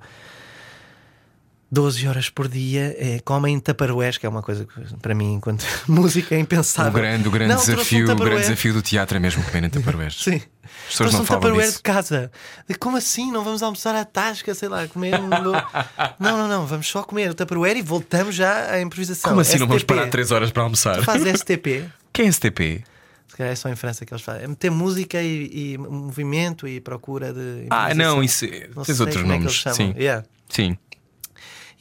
[1.70, 5.64] 12 horas por dia, é, comem taparoés, que é uma coisa que para mim, enquanto
[5.88, 6.90] música, é impensável.
[6.90, 9.42] O grande, o grande Não, trouxe um desafio, o grande desafio do teatro é mesmo
[9.44, 10.22] comer em Tupperwares.
[10.22, 10.36] Sim.
[10.36, 10.40] As
[10.88, 11.76] pessoas Trouxe não um falam disso.
[11.78, 12.30] de casa.
[12.78, 13.32] Como assim?
[13.32, 15.18] Não vamos almoçar à tasca, sei lá, comer.
[15.18, 15.28] um
[16.20, 16.66] não, não, não.
[16.66, 19.30] Vamos só comer o Tupperware e voltamos já à improvisação.
[19.30, 19.94] Como assim não vamos STP.
[19.94, 20.96] parar 3 horas para almoçar?
[20.98, 21.84] Tu fazes STP.
[22.12, 22.84] Quem é STP?
[23.32, 24.44] Se calhar é só em França que eles fazem.
[24.44, 27.66] É meter música e, e movimento e procura de.
[27.70, 28.44] Ah, não, isso.
[28.76, 29.54] Não tens outros é nomes.
[29.54, 29.74] chamam.
[29.74, 29.94] Sim.
[29.96, 30.26] Yeah.
[30.50, 30.76] Sim.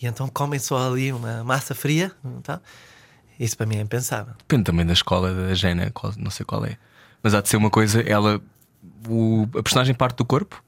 [0.01, 2.09] E então comem só ali uma massa fria
[2.41, 2.61] tá?
[3.37, 4.33] Isso para mim é impensável.
[4.37, 5.53] Depende também da escola da
[5.91, 6.77] qual- não sei qual é.
[7.21, 8.41] Mas há de ser uma coisa, ela.
[9.09, 10.63] o- a personagem parte do corpo?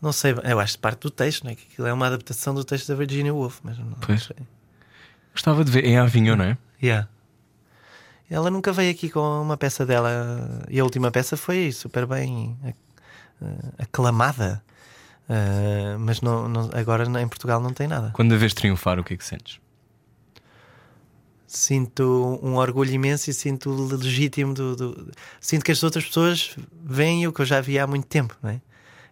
[0.00, 1.54] Não sei, eu acho que parte do texto, não é?
[1.54, 4.22] Que aquilo é uma adaptação do texto da Virginia Woolf, mas não, não Pois.
[4.22, 4.36] sei.
[5.34, 5.84] Gostava de ver.
[5.84, 6.56] Em Avignon, não é?
[6.82, 7.08] Yeah.
[8.32, 12.56] Ela nunca veio aqui com uma peça dela e a última peça foi super bem
[12.64, 12.76] ac-
[13.42, 14.62] eh, aclamada.
[15.28, 18.10] Eh, mas não, não- agora em Portugal não tem nada.
[18.14, 19.60] Quando a vês triunfar, o que é que sentes?
[21.46, 27.26] Sinto um orgulho imenso e sinto legítimo do, do- Sinto que as outras pessoas veem
[27.26, 28.60] o que eu já vi há muito tempo, não é?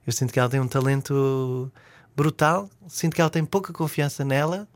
[0.07, 1.71] Eu sinto que ela tem um talento
[2.17, 4.67] brutal, sinto que ela tem pouca confiança nela.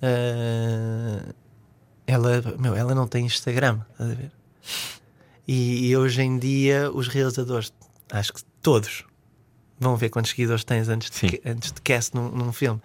[0.00, 1.32] Eh,
[2.06, 4.30] ela, meu, ela não tem Instagram, estás a ver?
[5.46, 7.72] E, e hoje em dia os realizadores,
[8.10, 9.04] acho que todos,
[9.78, 11.26] vão ver quantos seguidores tens antes Sim.
[11.28, 12.80] de, antes de cast num, num filme.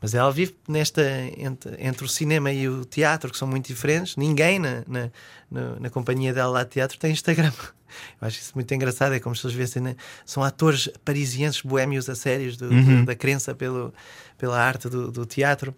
[0.00, 1.00] Mas ela vive nesta
[1.38, 4.16] entre, entre o cinema e o teatro, que são muito diferentes.
[4.16, 5.10] Ninguém na, na,
[5.50, 7.52] na, na companhia dela lá de teatro tem Instagram.
[8.20, 9.14] Eu acho isso muito engraçado.
[9.14, 9.96] É como se eles vissem, né?
[10.26, 13.94] são atores parisienses boémios a sérios do- do- da crença pelo,
[14.36, 15.74] pela arte do, do teatro.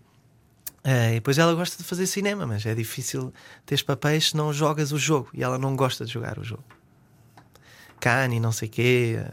[0.89, 3.35] Eh, e depois ela gosta de fazer cinema, mas é difícil
[3.65, 5.29] teres papéis se não jogas o jogo.
[5.35, 6.63] E ela não gosta de jogar o jogo.
[7.99, 9.19] Cannes, não sei quê.
[9.19, 9.31] eh.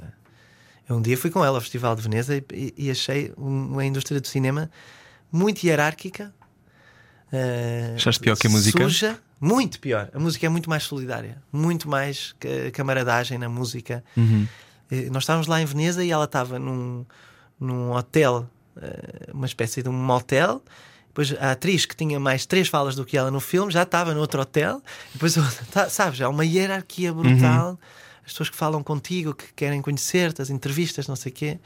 [0.90, 3.86] Eu um dia fui com ela ao Festival de Veneza e, e- achei um- uma
[3.86, 4.70] indústria do cinema
[5.32, 6.34] muito hierárquica.
[7.96, 8.84] Achaste pior que a música?
[8.84, 10.10] Suja, muito pior.
[10.14, 14.04] A música é muito mais solidária, muito mais ca- camaradagem na música.
[14.92, 17.06] Eh, Nós estávamos lá em Veneza e ela estava num,
[17.60, 18.48] num hotel,
[18.78, 20.62] eh, uma espécie de um motel.
[21.14, 24.16] Depois a atriz que tinha mais três falas do que ela no filme já estava
[24.16, 24.82] no outro hotel.
[25.14, 25.36] Depois,
[25.72, 27.80] tá, sabes, há uma hierarquia brutal.
[28.26, 31.60] As pessoas que falam contigo, que querem conhecer-te, as entrevistas, não sei o quê.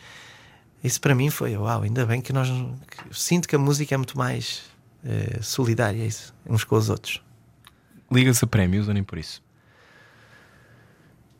[0.83, 2.49] Isso para mim foi, uau, ainda bem que nós.
[2.49, 4.63] que sinto que a música é muito mais
[5.05, 7.21] eh, solidária, isso, uns com os outros.
[8.11, 9.41] Liga-se a prémios ou nem por isso?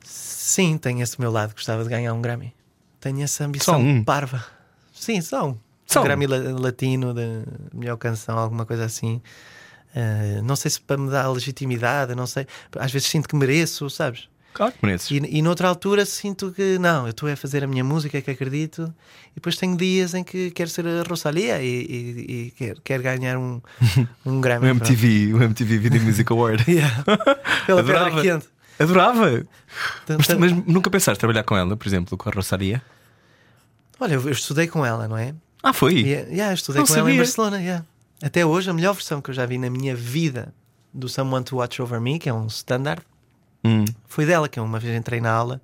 [0.04, 2.56] Sim, tenho esse meu lado, gostava de ganhar um Grammy.
[3.02, 4.04] Tenho essa ambição Só um?
[4.04, 4.46] parva.
[4.94, 5.58] Sim, só um.
[5.96, 6.04] Um?
[6.04, 7.44] Grammy la- latino de
[7.74, 9.22] melhor canção, alguma coisa assim.
[9.96, 12.46] Eh, não sei se para me dar legitimidade, não sei.
[12.78, 14.28] Às vezes sinto que mereço, sabes?
[14.54, 15.12] Claro que mereces.
[15.12, 18.32] E, e noutra altura sinto que não, eu estou a fazer a minha música que
[18.32, 18.92] acredito,
[19.32, 23.04] e depois tenho dias em que quero ser a Rosalia e, e, e quero, quero
[23.04, 23.62] ganhar um,
[24.26, 24.68] um O Grammy.
[24.70, 26.64] MTV, o MTV Video Music Award.
[26.68, 27.04] Yeah.
[27.68, 28.22] Pela Adorava.
[28.22, 28.48] quente.
[28.80, 29.46] Adorava!
[30.06, 32.82] Tam- Mas, mas nunca pensaste trabalhar com ela, por exemplo, com a Rosaria?
[34.00, 35.34] Olha, eu, eu estudei com ela, não é?
[35.64, 35.96] Ah, foi?
[35.96, 37.18] E, yeah, eu estudei Não com ela em sabia.
[37.18, 37.60] Barcelona.
[37.62, 37.86] yeah.
[38.22, 40.54] Até hoje, a melhor versão que eu já vi na minha vida
[40.94, 43.02] do Someone to Watch Over Me, que é um standard,
[43.66, 43.86] Hum.
[44.08, 45.60] foi dela, que eu uma vez entrei na aula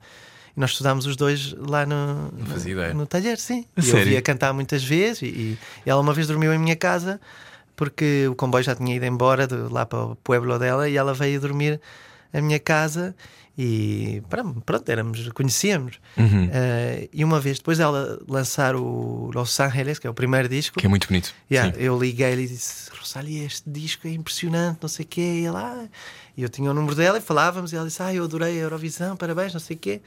[0.58, 3.66] e nós estudámos os dois lá no, no, no talher, sim.
[3.78, 4.10] A e eu sério?
[4.10, 7.22] via cantar muitas vezes e, e ela uma vez dormiu em minha casa
[7.76, 11.14] porque o comboio já tinha ido embora de, lá para o pueblo dela e ela
[11.14, 11.80] veio dormir
[12.34, 13.16] à minha casa
[13.58, 16.00] e pronto, éramos, conhecíamos.
[16.18, 16.50] Uhum.
[16.52, 20.80] Eh, e uma vez depois dela lançar o Los Angeles, que é o primeiro disco,
[20.80, 21.34] Que é muito bonito.
[21.52, 25.40] Yeah, eu liguei-lhe e disse: Rosália, este disco é impressionante, não sei o quê.
[25.42, 25.88] E ela, "Ah."
[26.36, 27.72] e eu tinha o número dela e falávamos.
[27.74, 30.02] E ela disse: Ah, eu adorei a Eurovisão, parabéns, não sei o quê.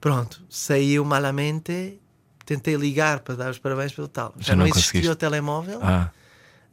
[0.00, 1.98] Pronto, saiu malamente.
[2.46, 4.32] Tentei ligar para dar os parabéns pelo tal.
[4.38, 5.80] Já, Já não não, existia o telemóvel.
[5.82, 6.10] Ah,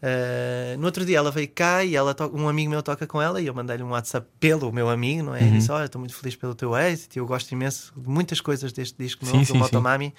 [0.06, 3.42] Uh, no outro dia ela veio cá e ela um amigo meu toca com ela
[3.42, 5.42] e eu mandei-lhe um WhatsApp pelo meu amigo, não é?
[5.42, 5.48] Uhum.
[5.48, 8.40] E disse: Olha, estou muito feliz pelo teu êxito e eu gosto imenso de muitas
[8.40, 9.56] coisas deste disco novo, do.
[9.56, 10.14] Motomami.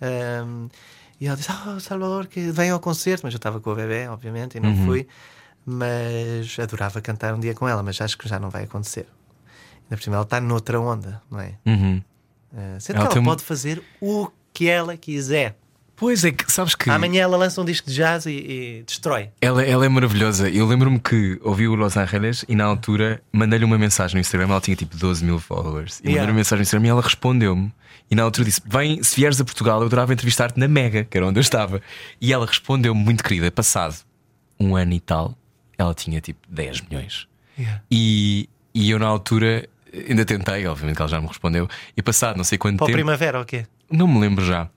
[0.00, 0.68] Um,
[1.20, 3.26] e ela disse: Ah, Salvador, que vem ao concerto.
[3.26, 4.86] Mas eu estava com o bebê, obviamente, e não Uhum.
[4.86, 5.06] fui.
[5.66, 9.06] Mas adorava cantar um dia com ela, mas acho que já não vai acontecer.
[9.84, 11.54] Ainda por cima, ela está noutra onda, não é?
[11.66, 12.02] uhum.
[12.52, 15.58] Uh, sendo Ela que ela pode fazer o que ela quiser.
[15.96, 16.90] Pois é que, sabes que.
[16.90, 19.30] Amanhã ela lança um disco de jazz e, e destrói.
[19.40, 20.48] Ela, ela é maravilhosa.
[20.50, 24.48] Eu lembro-me que ouvi o Los Angeles e na altura mandei-lhe uma mensagem no Instagram.
[24.50, 26.00] Ela tinha tipo 12 mil followers.
[26.00, 26.20] E Yeah.
[26.20, 27.72] mandei-lhe uma mensagem no Instagram e ela respondeu-me.
[28.10, 31.16] E na altura disse: Vem, se vieres a Portugal, eu adorava entrevistar-te na Mega, que
[31.16, 31.80] era onde eu estava.
[32.20, 33.50] E ela respondeu-me muito querida.
[33.50, 33.96] Passado
[34.60, 35.34] um ano e tal,
[35.78, 37.26] ela tinha tipo 10 milhões.
[37.90, 39.66] E, e eu na altura
[40.08, 41.66] ainda tentei, obviamente que ela já me respondeu.
[41.96, 42.96] E passado não sei quanto Para tempo.
[42.98, 43.66] primavera, o quê?
[43.90, 44.68] Não me lembro já.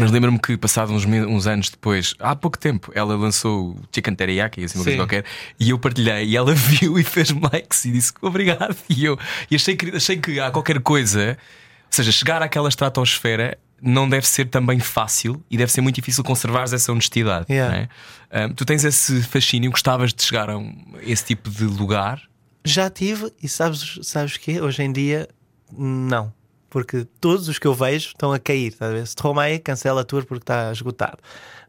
[0.00, 4.14] Mas lembro-me que, passados uns, uns anos depois, há pouco tempo, ela lançou o Chicken
[4.14, 5.24] Teriyaki, assim, uma coisa qualquer,
[5.58, 8.76] e eu partilhei, e ela viu e fez likes e disse obrigado.
[8.88, 9.18] E eu
[9.50, 14.26] e achei, que, achei que há qualquer coisa, ou seja, chegar àquela estratosfera não deve
[14.26, 17.46] ser também fácil e deve ser muito difícil conservares essa honestidade.
[17.50, 17.76] Yeah.
[17.76, 17.88] é?
[18.30, 22.22] Ahm, tu tens esse fascínio, gostavas de chegar a um- esse tipo de lugar?
[22.64, 25.28] Já tive, e sabes, sabes que hoje em dia,
[25.70, 26.32] não.
[26.74, 28.72] Porque todos os que eu vejo estão a cair.
[28.74, 29.06] Tá a?
[29.06, 31.18] Stromae cancela a tour porque está esgotado.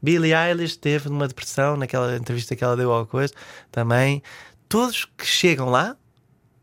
[0.02, 3.32] Billie Eilish teve uma depressão naquela entrevista que ela deu ao coisa
[3.72, 4.24] também.
[4.68, 5.96] Todos que chegam lá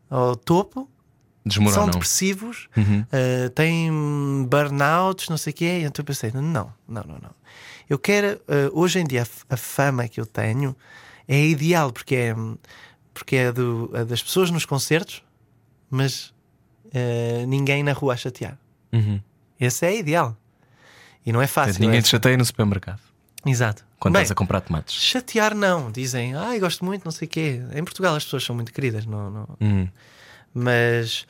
[0.09, 0.89] ao topo são
[1.45, 1.89] Desmoronam.
[1.91, 2.99] depressivos, Uhum.
[3.13, 5.79] uh, têm burnouts, não sei o quê.
[5.85, 7.31] Então eu pensei: não, não, não, não.
[7.89, 10.75] Eu quero, uh, hoje em dia, a a fama que eu tenho
[11.29, 12.35] é ideal, porque é,
[13.13, 15.23] porque é, do- é das pessoas nos concertos,
[15.89, 16.32] mas
[16.93, 18.57] uh, ninguém na rua a chatear.
[18.91, 19.19] Uhum.
[19.59, 20.37] Esse é ideal.
[21.25, 21.79] E não é fácil.
[21.81, 22.01] Ninguém é?
[22.01, 22.99] te chateia no supermercado
[23.45, 23.85] Exato.
[23.99, 24.93] quando Bem, estás a comprar tomates.
[24.95, 25.89] chatear não.
[25.91, 27.61] Dizem, ai, gosto muito, não sei o quê.
[27.73, 29.87] Em Portugal as pessoas são muito queridas, não, não, Uhum.
[30.53, 31.25] mas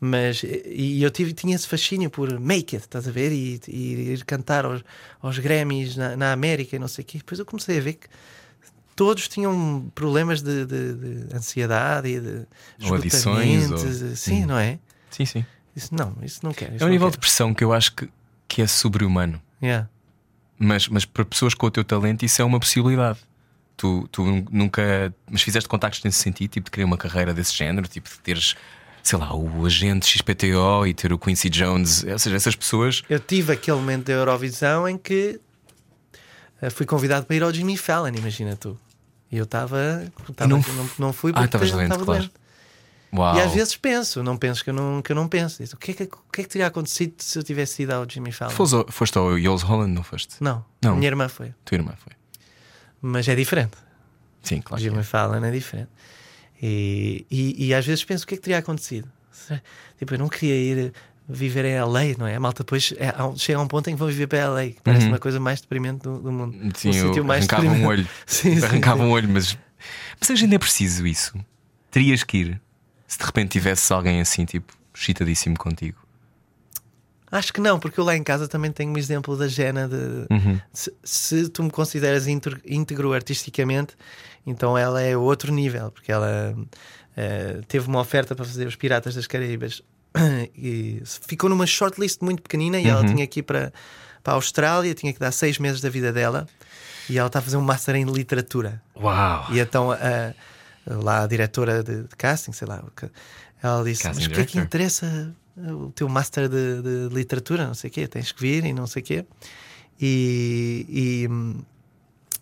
[0.00, 3.32] mas e eu tive, tinha esse fascínio por make it, estás a ver?
[3.32, 4.82] E, e ir cantar aos,
[5.22, 7.18] aos Grammys na, na América e não sei o quê.
[7.18, 8.06] Depois eu comecei a ver que
[8.94, 10.94] todos tinham problemas de, de-
[11.26, 12.46] de ansiedade e de
[12.86, 14.44] Ou adições, ou- Sim, Sim.
[14.44, 14.78] não é?
[15.14, 15.46] Sim, sim.
[15.76, 16.74] Isso não, isso não quero.
[16.74, 18.08] isso É um nível de pressão que eu acho que,
[18.48, 19.40] que é sobre-humano.
[19.62, 19.88] Yeah.
[20.58, 23.20] Mas, mas para pessoas com o teu talento, isso é uma possibilidade.
[23.76, 25.14] Tu, tu nunca.
[25.30, 28.56] Mas fizeste contactos nesse sentido, tipo de querer uma carreira desse género, tipo de teres,
[29.02, 32.04] sei lá, o agente XPTO e ter o Quincy Jones.
[32.04, 33.02] Ou seja, essas pessoas.
[33.08, 35.40] Eu tive aquele momento da Eurovisão em que
[36.60, 38.78] eh, fui convidado para ir ao Jimmy Fallon, imagina tu.
[39.30, 40.04] E eu estava.
[40.40, 42.04] Não Não, não, fui Ah, porque estavas doente, claro.
[42.04, 42.43] doente.
[43.16, 43.36] Uau!
[43.36, 45.62] E às vezes penso, não penso que eu não, que eu não penso.
[45.62, 47.92] Diz, O que, é que, o que é que teria acontecido se eu tivesse ido
[47.92, 48.50] ao Jimmy Fallon?
[48.50, 50.36] Foste ao, foste ao Jules Holland, não foste?
[50.40, 50.96] Não, Não.
[50.96, 51.54] minha irmã foi.
[51.64, 52.12] Tua irmã foi.
[53.00, 53.76] Mas é diferente.
[54.42, 54.82] Sim, O claro.
[54.82, 55.04] que Jimmy é.
[55.04, 55.90] Fallon é diferente.
[56.62, 59.08] E, e, e às vezes penso o que é que teria acontecido.
[59.98, 60.92] Tipo, eu não queria ir
[61.28, 62.34] viver em LA, não é?
[62.36, 64.66] A malta depois é, um- chega a um ponto em que vão viver para LA,
[64.70, 65.12] que parece Uhum.
[65.12, 66.56] uma coisa mais deprimente do, do mundo.
[66.76, 67.88] Sim, o eu sítio mais arrancava um deprimente.
[68.00, 68.08] olho.
[68.26, 69.08] Sim, sim, arrancava sim.
[69.08, 69.58] um olho, mas.
[70.20, 71.34] Mas hoje ainda é preciso isso.
[71.90, 72.60] Terias que ir.
[73.14, 75.98] Se de repente tivesse alguém assim, tipo, excitadíssimo contigo.
[77.30, 79.94] Acho que não, porque eu lá em casa também tenho um exemplo da Jena de.
[80.32, 80.60] Uhum.
[80.72, 83.94] Se, se tu me consideras íntegro, artisticamente,
[84.44, 86.56] então ela é outro nível, porque ela
[87.16, 89.80] eh, teve uma oferta para fazer os Piratas das Caraíbas
[90.58, 93.06] e ficou numa shortlist muito pequenina e ela Uhum.
[93.14, 93.72] tinha que ir para,
[94.22, 96.46] para a Austrália, tinha que dar seis meses da vida dela
[97.08, 98.82] e ela está a fazer um master em literatura.
[98.96, 99.46] Uau!
[99.50, 100.34] E então a-
[100.86, 102.82] lá a diretora de, de casting, sei lá,
[103.62, 107.66] ela disse: Casting Mas o que é que interessa o teu master de, de literatura?
[107.66, 109.26] Não sei o quê, tens que vir e não sei o quê.
[110.00, 111.28] E,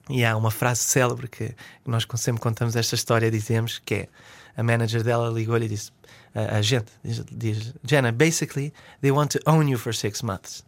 [0.09, 1.55] e, e há uma frase célebre que
[1.87, 4.09] nós sempre contamos esta história, dizemos que é
[4.57, 5.93] a manager dela ligou-lhe e disse:
[6.35, 10.65] a, a gente diz, diz, Jenna, basically they want to own you for six months.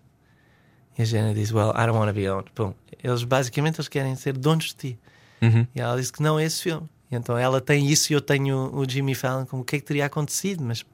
[0.97, 2.51] E a Jenna diz: Well, I don't want to be owned.
[2.55, 2.75] Pum.
[3.03, 4.99] Eles basicamente eles querem ser donos de ti.
[5.43, 5.67] Uhum.
[5.75, 6.89] E ela disse que não é esse filme.
[7.11, 9.79] E então ela tem isso e eu tenho o Jimmy Fallon como o que é
[9.79, 10.85] que teria acontecido, mas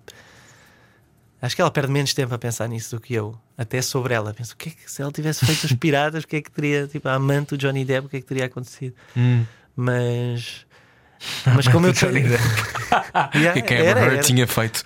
[1.41, 4.35] acho que ela perde menos tempo a pensar nisso do que eu, até sobre ela.
[4.35, 6.51] Penso, o que é que se ela tivesse feito os piratas, o que é que
[6.51, 8.95] teria, tipo, a amante do Johnny Depp, o que é que teria acontecido?
[9.17, 9.45] Hum.
[9.77, 10.67] Mas
[11.55, 12.13] mas como eu tenho...
[13.35, 14.23] Yeah, E quem era, Amber Heard era.
[14.23, 14.83] tinha feito.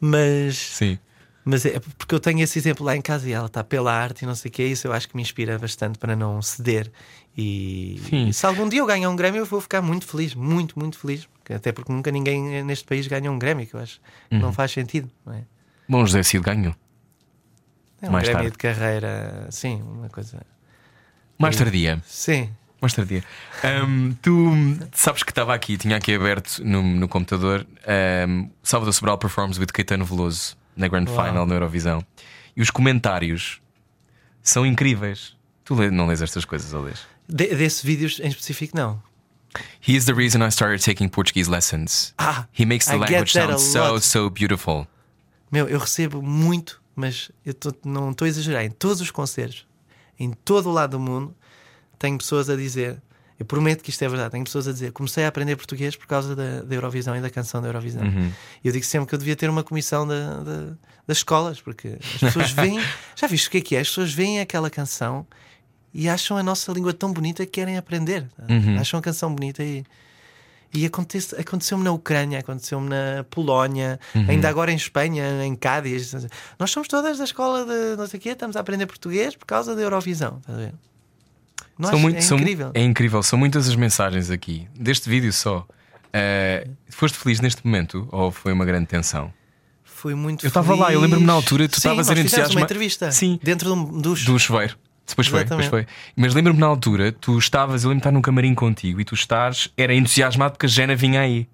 [0.00, 0.98] Mas Sim.
[1.44, 4.22] Mas é porque eu tenho esse exemplo lá em casa e ela está pela arte
[4.22, 6.90] e não sei o que, isso eu acho que me inspira bastante para não ceder.
[7.36, 10.78] E, e se algum dia eu ganhar um Grammy, eu vou ficar muito feliz, muito,
[10.78, 11.26] muito feliz.
[11.54, 14.42] Até porque nunca ninguém neste país ganha um Grammy, que eu acho que Uhum.
[14.42, 15.10] não faz sentido.
[15.24, 15.42] Não é?
[15.88, 16.74] Bom, José Cid ganhou.
[18.00, 18.50] é um Mais Grammy tarde.
[18.52, 20.40] de carreira, sim, uma coisa.
[21.38, 22.00] Mais tardia.
[22.06, 22.50] Sim,
[22.80, 23.24] Mais tardia.
[23.64, 24.50] Ahm, tu
[24.92, 29.66] sabes que estava aqui, tinha aqui aberto no, no computador ahm, Salvador Sobral Performs with
[29.72, 31.26] Caetano Veloso na Grand Uau.
[31.26, 32.04] Final na Eurovisão.
[32.56, 33.60] E os comentários
[34.42, 35.36] são incríveis.
[35.64, 37.00] Tu não lês estas coisas, ou lês?
[37.32, 39.02] De, desse vídeo em específico, não.
[39.86, 42.14] He is the reason I started taking Portuguese lessons.
[42.18, 44.86] Ah, He makes the I language sound so, so beautiful.
[45.50, 48.64] Meu, eu recebo muito, mas eu tô- não estou a exagerar.
[48.64, 49.66] Em todos os concertos,
[50.18, 51.34] em todo o lado do mundo,
[51.98, 53.02] tenho pessoas a dizer.
[53.38, 54.30] Eu prometo que isto é verdade.
[54.30, 57.28] Tenho pessoas a dizer: comecei a aprender português por causa da, da Eurovisão e da
[57.28, 58.02] canção da Eurovisão.
[58.04, 58.32] Uhum.
[58.64, 60.72] E eu digo sempre que eu devia ter uma comissão da, da-
[61.06, 62.80] das escolas, porque as pessoas veem.
[63.16, 63.80] já viste o que é que é?
[63.80, 65.26] As pessoas veem aquela canção
[65.94, 68.26] e acham a nossa língua tão bonita que querem aprender.
[68.48, 68.78] Uhum.
[68.78, 69.84] Acham a canção bonita e.
[70.74, 74.24] E acontece, aconteceu-me na Ucrânia, aconteceu-me na Polónia, Uhum.
[74.30, 76.14] ainda agora em Espanha, em Cádiz.
[76.58, 79.44] Nós somos todas da escola de não sei o quê, estamos a aprender português por
[79.44, 80.38] causa da Eurovisão.
[80.40, 80.74] Estás a ver?
[81.78, 82.70] Nós, São muito- é são- incrível.
[82.72, 85.66] é incrível, são muitas as mensagens aqui, deste vídeo só.
[86.10, 89.30] Eh, foste feliz neste momento ou foi uma grande tensão?
[89.84, 93.10] Fui muito Eu estava lá, eu lembro-me na altura, tu estavas a entusiasma- uma entrevista
[93.12, 93.38] Sim.
[93.42, 94.24] dentro de um duche.
[94.24, 94.74] Do chuveiro.
[95.12, 95.86] Depois foi, depois foi.
[96.16, 99.14] Mas lembro-me na altura, tu estavas, eu lembro-me de estar num camarim contigo e tu
[99.14, 101.46] estás, era entusiasmado porque a Jena vinha aí.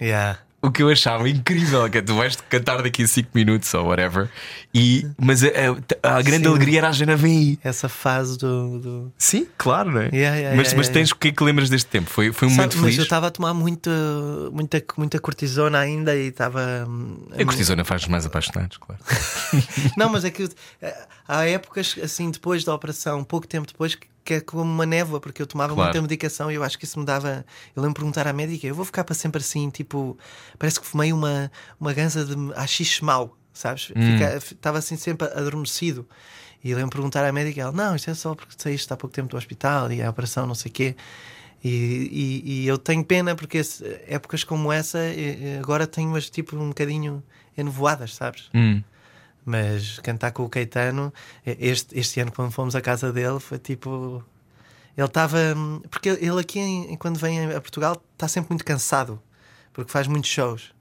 [0.00, 0.38] Yeah.
[0.64, 3.86] O que eu achava incrível, que é tu vais cantar daqui a 5 minutos ou
[3.86, 4.30] whatever.
[4.74, 5.48] E, mas a,
[6.02, 6.50] a, a grande Sim.
[6.50, 7.14] alegria era a Jana.
[7.62, 8.78] Essa fase do.
[8.78, 9.12] do...
[9.18, 10.04] Sim, claro, não é?
[10.06, 12.08] Yeah, yeah, mas yeah, mas tens o que é que lembras deste tempo?
[12.10, 12.98] Foi, foi um Sabe, momento mas feliz.
[12.98, 13.90] eu estava a tomar muito,
[14.52, 16.86] muita, muita cortisona ainda e estava.
[16.88, 19.00] hum, A cortisona faz-nos mais apaixonados, claro.
[19.96, 20.48] Não, mas é que
[20.80, 24.86] eh, há épocas assim depois da operação, pouco tempo depois, que que é como uma
[24.86, 25.88] névoa, porque eu tomava Claro.
[25.90, 27.44] muita medicação e eu acho que isso me dava.
[27.76, 30.16] Eu lembro de perguntar à médica: eu vou ficar para sempre assim, tipo,
[30.58, 33.90] parece que fumei uma, uma ganza de AX mau, sabes?
[33.94, 34.16] Hum.
[34.50, 36.08] Estava assim sempre adormecido.
[36.64, 39.14] E lembro de perguntar à médica: ela, não, isto é só porque saíste há pouco
[39.14, 40.96] tempo do hospital e a operação, não sei o quê.
[41.62, 41.68] E,
[42.44, 44.98] e- e eu tenho pena porque esse- épocas como essa
[45.58, 47.22] agora tenho umas tipo um bocadinho
[47.56, 48.50] enovoadas, sabes?
[48.54, 48.82] Hum.
[49.44, 51.12] Mas cantar com o Caetano,
[51.44, 54.24] este, este ano, quando fomos à casa dele, foi tipo.
[54.96, 55.38] Ele estava.
[55.90, 59.20] Porque ele aqui, em- quando vem a Portugal, está sempre muito cansado,
[59.72, 60.72] porque faz muitos shows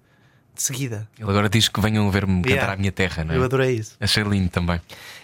[0.56, 1.10] de seguida.
[1.20, 2.74] Ele agora diz que venham ver-me cantar Yeah.
[2.74, 3.38] à minha terra, não é?
[3.38, 3.98] Eu adorei isso.
[4.00, 4.80] Achei lindo também.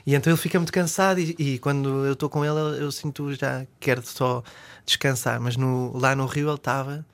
[0.06, 3.32] E então ele fica muito cansado, e, e quando eu estou com ele, eu, sinto
[3.36, 4.44] já que quero só
[4.86, 5.40] descansar.
[5.40, 7.06] Mas no- lá no Rio ele estava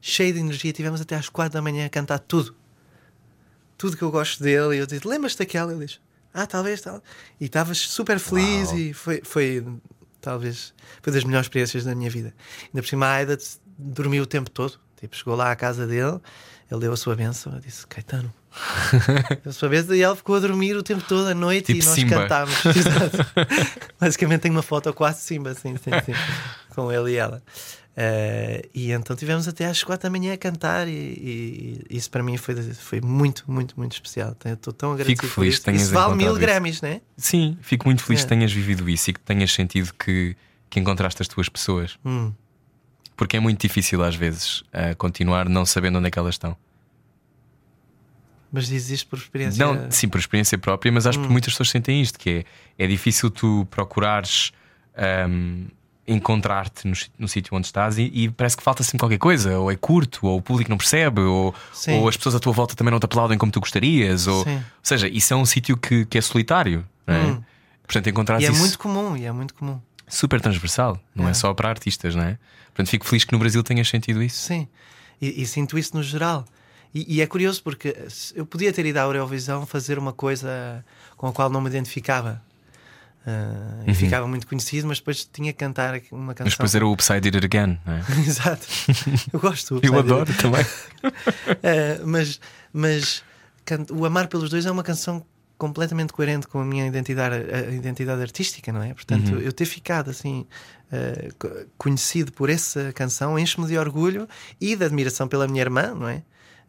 [0.00, 0.72] cheio de energia.
[0.72, 2.54] Tivemos até às quatro da manhã a cantar tudo.
[3.84, 4.76] Tudo que eu gosto dele.
[4.76, 5.70] E eu disse: Lembras-te daquela?
[5.70, 6.00] Ele diz:
[6.32, 6.80] Ah, talvez.
[6.80, 7.02] Tal.
[7.38, 8.68] E estava super feliz.
[8.68, 8.78] Uau.
[8.78, 9.62] E foi, foi,
[10.22, 12.34] talvez, foi das melhores experiências da minha vida.
[12.62, 13.36] Ainda por cima, a Aida
[13.76, 14.80] dormiu o tempo todo.
[14.98, 16.18] Tipo, chegou lá à casa dele,
[16.70, 17.52] ele deu a sua benção.
[17.52, 18.32] Eu disse: Caetano.
[19.42, 21.84] deu a sua benção e ela ficou a dormir o tempo todo, a noite, Tipo
[21.84, 22.20] e nós Simba.
[22.22, 22.54] cantámos.
[24.00, 26.12] Basicamente, tenho uma foto quase Simba, sim, sim, sim,
[26.74, 27.42] com ele e ela.
[27.96, 32.10] Eh, e então tivemos até às quatro da manhã a cantar, e, e- e isso
[32.10, 34.36] para mim foi, foi muito, muito, muito especial.
[34.44, 35.20] Estou tão agradecido.
[35.22, 35.60] Fico por feliz isso.
[35.60, 36.40] que tenhas Isso vale mil isso.
[36.40, 37.00] Grammys, né?
[37.16, 38.24] Sim, fico muito feliz É.
[38.24, 40.36] que tenhas vivido isso e que tenhas sentido que,
[40.68, 41.96] que encontraste as tuas pessoas.
[42.04, 42.32] Hum.
[43.16, 46.56] Porque é muito difícil às vezes a continuar não sabendo onde é que elas estão.
[48.50, 49.64] Mas diz isto por experiência.
[49.64, 52.44] Não, sim, por experiência própria, mas acho que muitas pessoas sentem isto: que
[52.78, 54.52] é, é difícil tu procurares
[54.96, 55.66] ahm,
[56.06, 59.70] encontrar-te no, no sítio onde estás e, e parece que falta sempre qualquer coisa, ou
[59.70, 61.54] é curto, ou o público não percebe, ou,
[61.88, 64.62] ou as pessoas à tua volta também não te aplaudem como tu gostarias, ou, ou
[64.82, 67.22] seja, isso é um sítio que, que é solitário, não é?
[67.22, 67.42] Hum.
[67.86, 69.80] Portanto, encontrar E é isso muito comum, e é muito comum.
[70.08, 71.30] super transversal, não é.
[71.30, 71.34] É.
[71.34, 72.38] só para artistas, não é?
[72.66, 74.38] Portanto, fico feliz que no Brasil tenhas sentido isso.
[74.38, 74.66] Sim,
[75.20, 76.44] e, e sinto isso no geral.
[76.94, 77.96] E, e é curioso porque
[78.34, 80.84] eu podia ter ido à Eurovisão fazer uma coisa
[81.16, 82.42] com a qual não me identificava.
[83.26, 86.44] Ah, E ficava muito conhecido, mas depois tinha que cantar uma canção.
[86.44, 86.44] Uhum.
[86.44, 88.00] Mas depois era o Upside It Again, não é?
[88.26, 88.66] Exato.
[89.32, 89.80] Eu gosto.
[89.82, 90.64] Eu adoro também.
[91.62, 92.40] Eh, mas
[92.72, 93.22] mas
[93.90, 95.24] o Amar pelos Dois é uma canção
[95.56, 98.92] completamente coerente com a minha identidade, a identidade artística, não é?
[98.92, 99.38] Portanto, Uhum.
[99.40, 100.46] eu ter ficado assim
[101.38, 104.28] co- conhecido por essa canção enche-me de orgulho
[104.60, 106.22] e de admiração pela minha irmã, não é?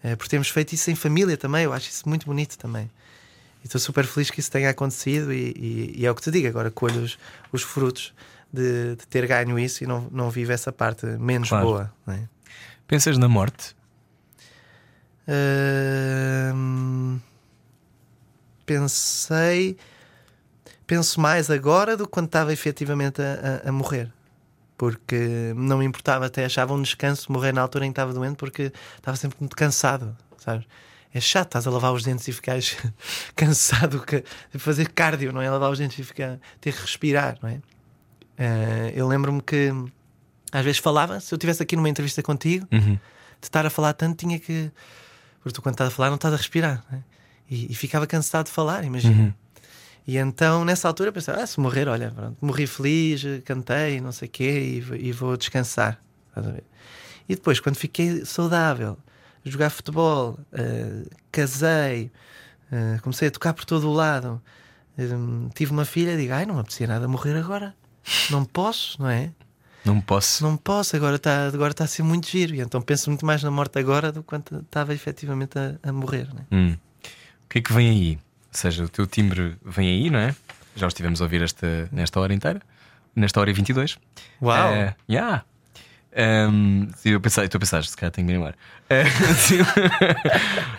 [0.04, 2.90] Eh, por termos feito isso em família também, eu acho isso muito bonito também.
[3.66, 6.48] Estou super feliz que isso tenha acontecido e, e- e é o que te digo,
[6.48, 7.18] agora colho os,
[7.52, 8.14] os frutos
[8.54, 11.66] de, de ter ganho isso e não, não vivo essa parte menos Claro.
[11.66, 12.20] boa, é?
[12.88, 13.76] Pensas na morte?
[16.54, 17.20] Hum,
[18.66, 19.78] pensei.
[20.88, 24.12] Penso mais agora do que quando estava efetivamente a, a- a morrer.
[24.78, 28.36] Porque não me importava, até achava um descanso morrer na altura em que estava doente,
[28.36, 30.66] porque estava sempre muito cansado, sabes?
[31.16, 32.76] É chato, estás a lavar os dentes e ficares
[33.36, 34.04] cansado
[34.52, 35.50] de fazer cardio, não é?
[35.50, 37.62] Lavar os dentes e ficar, ter que respirar, não é?
[38.38, 39.72] Eh, eu lembro-me que
[40.52, 42.96] às vezes falava, se eu estivesse aqui numa entrevista contigo, Uhum.
[43.42, 44.70] de estar a falar tanto, tinha que.
[45.42, 46.84] Porque tu, quando estás a falar, não estás a respirar.
[46.92, 47.02] né?
[47.50, 49.16] E, e ficava cansado de falar, imagina.
[49.16, 49.34] Uhum.
[50.08, 54.28] E então, nessa altura, pensei: ah, se morrer, olha, pronto, morri feliz, cantei, não sei
[54.28, 55.98] o quê, e, vou- e vou descansar.
[57.30, 58.98] E depois, quando fiquei saudável,
[59.46, 62.12] jogar futebol, eh, casei,
[62.72, 64.42] eh, comecei a tocar por todo o lado,
[64.98, 67.76] hum, tive uma filha, digo: ai, não me apetecia nada morrer agora.
[68.30, 69.32] Não posso, não é?
[69.84, 70.44] Não posso.
[70.44, 72.56] não posso, agora está agora tá a ser muito giro.
[72.56, 75.92] E então penso muito mais na morte agora do que quando estava efetivamente a, a
[75.92, 76.28] morrer.
[76.34, 76.42] Né?
[76.52, 76.78] Hum.
[77.46, 78.16] O que é que vem aí?
[78.16, 78.20] Ou
[78.52, 80.36] seja, o teu timbre vem aí, não é?
[80.76, 82.62] Já o estivemos a ouvir esta, nesta hora inteira,
[83.16, 83.98] nesta hora e 22.
[84.42, 84.74] Uau!
[84.74, 85.46] Eh, yeah.
[86.16, 88.56] Um, eu pensei, estou a pensar, se calhar tenho que ir embora.
[88.90, 89.04] Eh,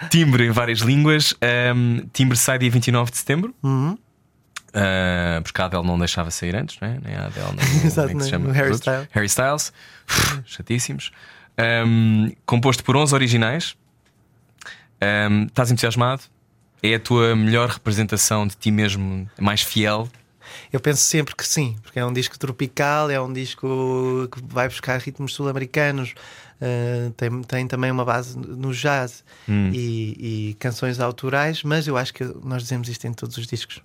[0.08, 1.34] timbre em várias línguas.
[1.74, 3.54] Um, timbre sai dia 29 de setembro.
[3.62, 3.98] Uhum.
[4.68, 6.98] Uh, porque a Adele não deixava sair antes, não é?
[7.02, 8.74] nem a Adele, nem, Exato, nem que se nem chama Harry.
[8.74, 9.08] Styles.
[9.10, 9.72] Harry Styles,
[10.44, 11.12] chatíssimos.
[11.86, 13.76] Um, composto por 11 originais.
[15.30, 16.22] Um, estás entusiasmado?
[16.82, 20.08] É a tua melhor representação de ti mesmo, mais fiel?
[20.72, 24.68] Eu penso sempre que sim, porque é um disco tropical, é um disco que vai
[24.68, 26.14] buscar ritmos sul-americanos
[26.58, 29.70] Uh, tem, tem também uma base no jazz Hum.
[29.74, 33.82] e, e canções autorais, mas eu acho que nós dizemos isto em todos os discos.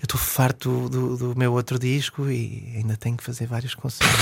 [0.00, 3.74] Eu estou farto do, do, do meu outro disco e ainda tenho que fazer vários
[3.74, 4.16] concertos.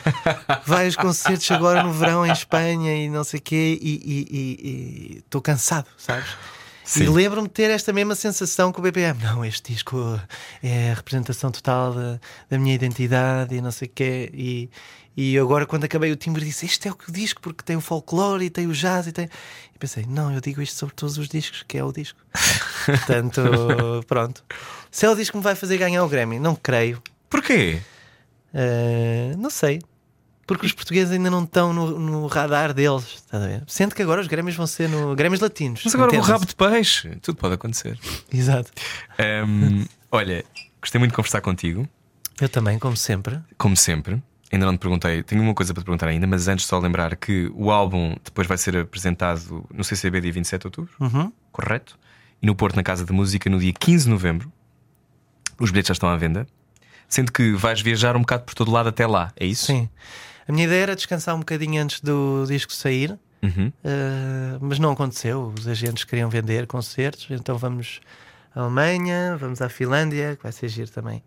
[0.64, 5.86] vários concertos agora no verão em Espanha e não sei o quê, e- estou cansado,
[5.98, 6.30] sabes?
[6.84, 7.04] Sim.
[7.04, 9.22] E lembro-me de ter esta mesma sensação com o BPM.
[9.22, 10.20] Não, este disco
[10.62, 14.30] é a representação total da, da minha identidade e não sei o quê.
[14.34, 14.70] E,
[15.16, 17.76] e agora, quando acabei o timbre, disse: Este é o que o disco, porque tem
[17.76, 19.06] o folclore e tem o jazz.
[19.06, 19.28] E, tem...
[19.74, 22.18] e pensei: Não, eu digo isto sobre todos os discos, que é o disco.
[22.84, 23.42] Portanto,
[24.08, 24.42] pronto.
[24.90, 27.02] Se é o disco que me vai fazer ganhar o Grammy, não creio.
[27.30, 27.80] Porquê?
[28.52, 29.80] Uh, não sei.
[30.46, 33.04] Porque os portugueses ainda não estão no, no radar deles.
[33.14, 33.62] Estás a ver?
[33.66, 35.82] Sendo que agora os Grammys vão ser no Grammys latinos.
[35.84, 37.16] Mas agora o rabo de peixe.
[37.22, 37.98] Tudo pode acontecer.
[38.32, 38.70] Exato.
[39.18, 40.44] Ahm, olha,
[40.80, 41.88] gostei muito de conversar contigo,
[42.40, 43.38] Eu também, como sempre.
[43.56, 44.20] como sempre.
[44.52, 47.16] Ainda não te perguntei, tenho uma coisa para te perguntar ainda, mas antes só lembrar
[47.16, 51.32] que o álbum depois vai ser apresentado no CCB dia 27 de outubro, Uhum.
[51.50, 51.98] correto?
[52.42, 54.52] E no Porto, na Casa da Música, no dia 15 de novembro.
[55.58, 56.46] Os bilhetes já estão à venda.
[57.08, 59.66] Sendo que vais viajar um bocado por todo lado até lá, é isso?
[59.66, 59.88] Sim.
[60.48, 63.72] A minha ideia era descansar um bocadinho antes do disco sair, Uhum.
[63.84, 65.52] uh, mas não aconteceu.
[65.58, 68.00] Os agentes queriam vender concertos, então vamos
[68.54, 71.22] à Alemanha, vamos à Finlândia, que vai ser giro também.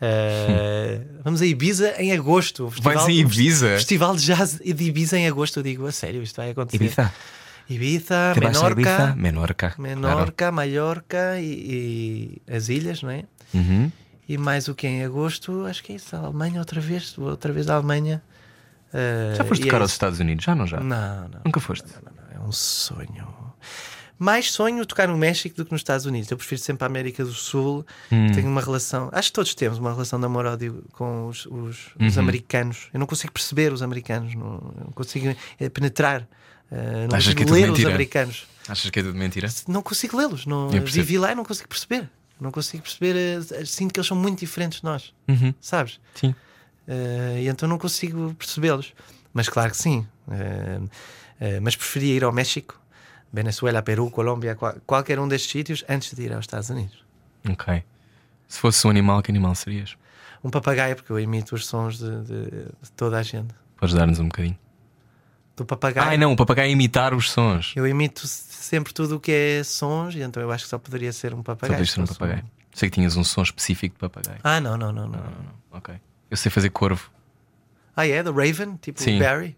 [0.00, 2.64] Uh, vamos a Ibiza em agosto.
[2.66, 3.68] o Vais em Ibiza?
[3.76, 5.58] Festival de Jazz de Ibiza em agosto.
[5.58, 6.82] Eu digo, a sério, isto vai acontecer.
[6.82, 7.12] Ibiza.
[7.68, 9.14] Ibiza, a Menorca, Ibiza?
[9.16, 9.74] Menorca.
[9.78, 13.24] Menorca, Mallorca e, e as ilhas, não é?
[13.52, 13.66] claro.
[13.68, 13.92] Uhum.
[14.28, 17.52] E mais o que em agosto, acho que é isso, a Alemanha outra vez, outra
[17.52, 18.22] vez à Alemanha.
[18.92, 19.92] Uh, Já foste e é tocar aos.
[19.92, 20.44] Estados Unidos?
[20.44, 20.80] Já não já?
[20.80, 21.40] Não, não.
[21.44, 21.86] Nunca foste?
[22.04, 23.28] Não, não, É um sonho.
[24.18, 26.30] Mais sonho tocar no México do que nos Estados Unidos.
[26.30, 27.86] Eu prefiro sempre a América do Sul.
[28.12, 28.30] Hum.
[28.32, 29.08] Tenho uma relação.
[29.12, 32.22] Acho que todos temos uma relação de amor-ódio com os, os- os Uhum.
[32.22, 32.88] americanos.
[32.92, 34.34] Eu não consigo perceber os americanos.
[34.34, 34.50] Não,
[34.84, 36.28] não consigo eh, penetrar.
[36.70, 37.88] eh, não Achas consigo que é ler os mentira?
[37.90, 38.46] americanos.
[38.68, 39.48] Achas que é tudo mentira?
[39.66, 40.44] Não consigo lê-los.
[40.44, 42.06] Não, vivi lá e não consigo perceber.
[42.38, 43.42] Não consigo perceber.
[43.66, 45.14] Sinto que eles são muito diferentes de nós.
[45.28, 45.54] Uhum.
[45.62, 45.98] Sabes?
[46.14, 46.34] Sim.
[46.92, 48.92] Eh, e então não consigo percebê-los.
[49.32, 50.04] Mas claro que sim.
[50.30, 50.80] Eh,
[51.40, 52.80] eh, mas preferia ir ao México,
[53.32, 57.04] Venezuela, Peru, Colômbia, qual- qualquer um destes sítios antes de ir aos Estados Unidos.
[57.48, 57.84] Ok.
[58.48, 59.96] Se fosse um animal, que animal serias?
[60.42, 62.50] Um papagaio, porque eu imito os sons de, de-
[62.82, 63.54] de toda a gente.
[63.76, 64.58] Podes dar-nos um bocadinho.
[65.56, 66.08] Do papagaio.
[66.08, 67.72] Ai não, o papagaio é imitar os sons.
[67.76, 71.12] Eu imito sempre tudo o que é sons, e então eu acho que só poderia
[71.12, 71.78] ser um Só papagaio.
[71.78, 72.44] podes ser um papagaio.
[72.74, 74.38] Sei que tinhas um som específico de papagaio.
[74.42, 75.22] Ah, não, não, não, não.
[75.72, 75.94] Ok.
[76.30, 77.10] Eu sei fazer corvo.
[77.96, 78.22] Ah, é?
[78.22, 78.76] Do Raven?
[78.80, 79.18] Tipo Sim.
[79.18, 79.56] Barry?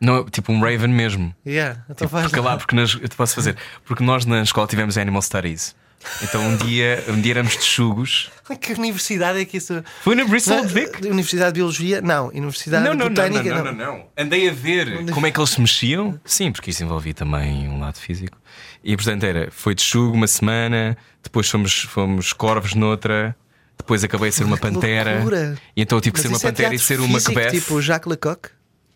[0.00, 1.34] Não, tipo um raven mesmo.
[1.46, 3.56] Yeah, então faz Porque lá, porque nas, eu te posso fazer.
[3.84, 5.74] Porque nós na escola tivemos Animal Studies.
[6.22, 8.30] Então um dia, um dia éramos de chugos.
[8.60, 9.82] Que universidade é que isso.
[10.02, 11.06] Foi na Bristol Não, Vic?
[11.06, 12.02] Universidade de Biologia?
[12.02, 12.26] Não.
[12.28, 13.54] Universidade Não, não, não, não, Botânica?
[13.54, 14.06] não, não, não.
[14.18, 16.20] Andei a ver como é que eles se mexiam.
[16.26, 18.36] Sim, porque isso envolvia também um lado físico.
[18.82, 23.34] E portanto era, foi de chugo uma semana, depois fomos, fomos corvos noutra,
[23.78, 25.14] depois acabei a ser uma pantera.
[25.16, 25.58] loucura.
[25.76, 27.50] E então eu tive que ser uma é pantera e teatro ser uma Macbeth.
[27.50, 28.50] Tipo Jacques Lecoq?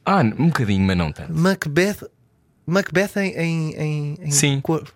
[0.05, 1.33] Ah, um bocadinho, mas não tanto.
[1.33, 2.09] Macbeth.
[2.67, 4.61] Macbeth em, em, em, em Sim.
[4.61, 4.93] corpo.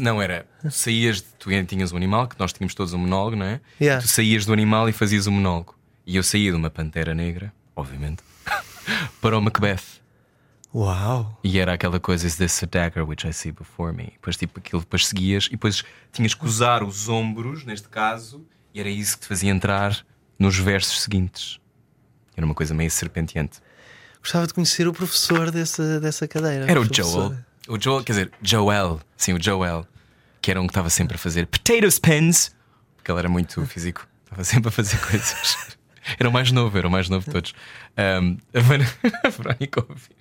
[0.00, 0.46] Não, era.
[0.70, 3.60] Saías, tu tinhas um animal, que nós tínhamos todos um monólogo, não é?
[3.80, 4.00] Yeah.
[4.02, 5.74] Tu saías do animal e fazias o monólogo.
[6.06, 8.22] E eu saía de uma pantera negra, obviamente,
[9.20, 9.82] para o Macbeth.
[10.74, 11.38] Uau!
[11.42, 14.12] E era aquela coisa, is this a dagger which I see before me?
[14.14, 18.44] Depois, tipo, aquilo, depois seguias e depois tinhas que usar os ombros, neste caso,
[18.74, 20.04] e era isso que te fazia entrar
[20.38, 21.58] nos versos seguintes.
[22.36, 23.60] Era uma coisa meio serpenteante.
[24.20, 26.66] Gostava de conhecer o professor dessa, dessa cadeira.
[26.68, 26.84] Era o.
[26.92, 27.36] Joel.
[27.68, 29.00] O Joel, quer dizer, Joel.
[29.16, 29.86] Sim, o Joel.
[30.42, 32.50] Que era um que estava sempre a fazer potato spins.
[32.96, 34.06] Porque ele era muito físico.
[34.24, 35.74] Estava sempre a fazer coisas.
[36.18, 37.54] Era o mais novo, era o mais novo de todos.
[37.96, 38.60] Um, a
[39.30, 40.16] Verónica a ouvir.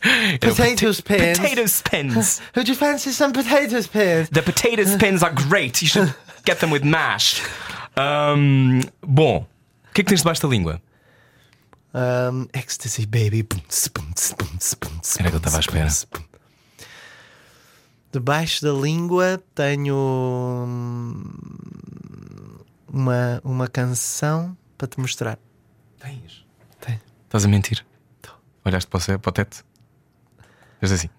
[0.00, 1.38] Era o Potato pota- spins.
[1.40, 2.42] Potato spins.
[2.54, 4.28] Would you fancy some potato spins?
[4.30, 5.82] The potato spins are great.
[5.82, 6.14] You should
[6.44, 7.42] get them with mash.
[7.96, 9.46] Um, bom,
[9.88, 10.80] o que é que tens debaixo da língua?
[11.94, 13.46] Um, ecstasy, baby.
[15.18, 15.88] Era que eu estava à espera.
[18.12, 19.96] Debaixo da língua tenho
[20.66, 21.24] hum,
[22.88, 25.38] uma, uma canção para te mostrar.
[25.98, 26.44] Tens.
[26.80, 27.00] Tenho.
[27.24, 27.84] Estás a mentir?
[28.64, 29.64] Olhaste para o, para o teto?
[30.80, 31.10] Fez assim.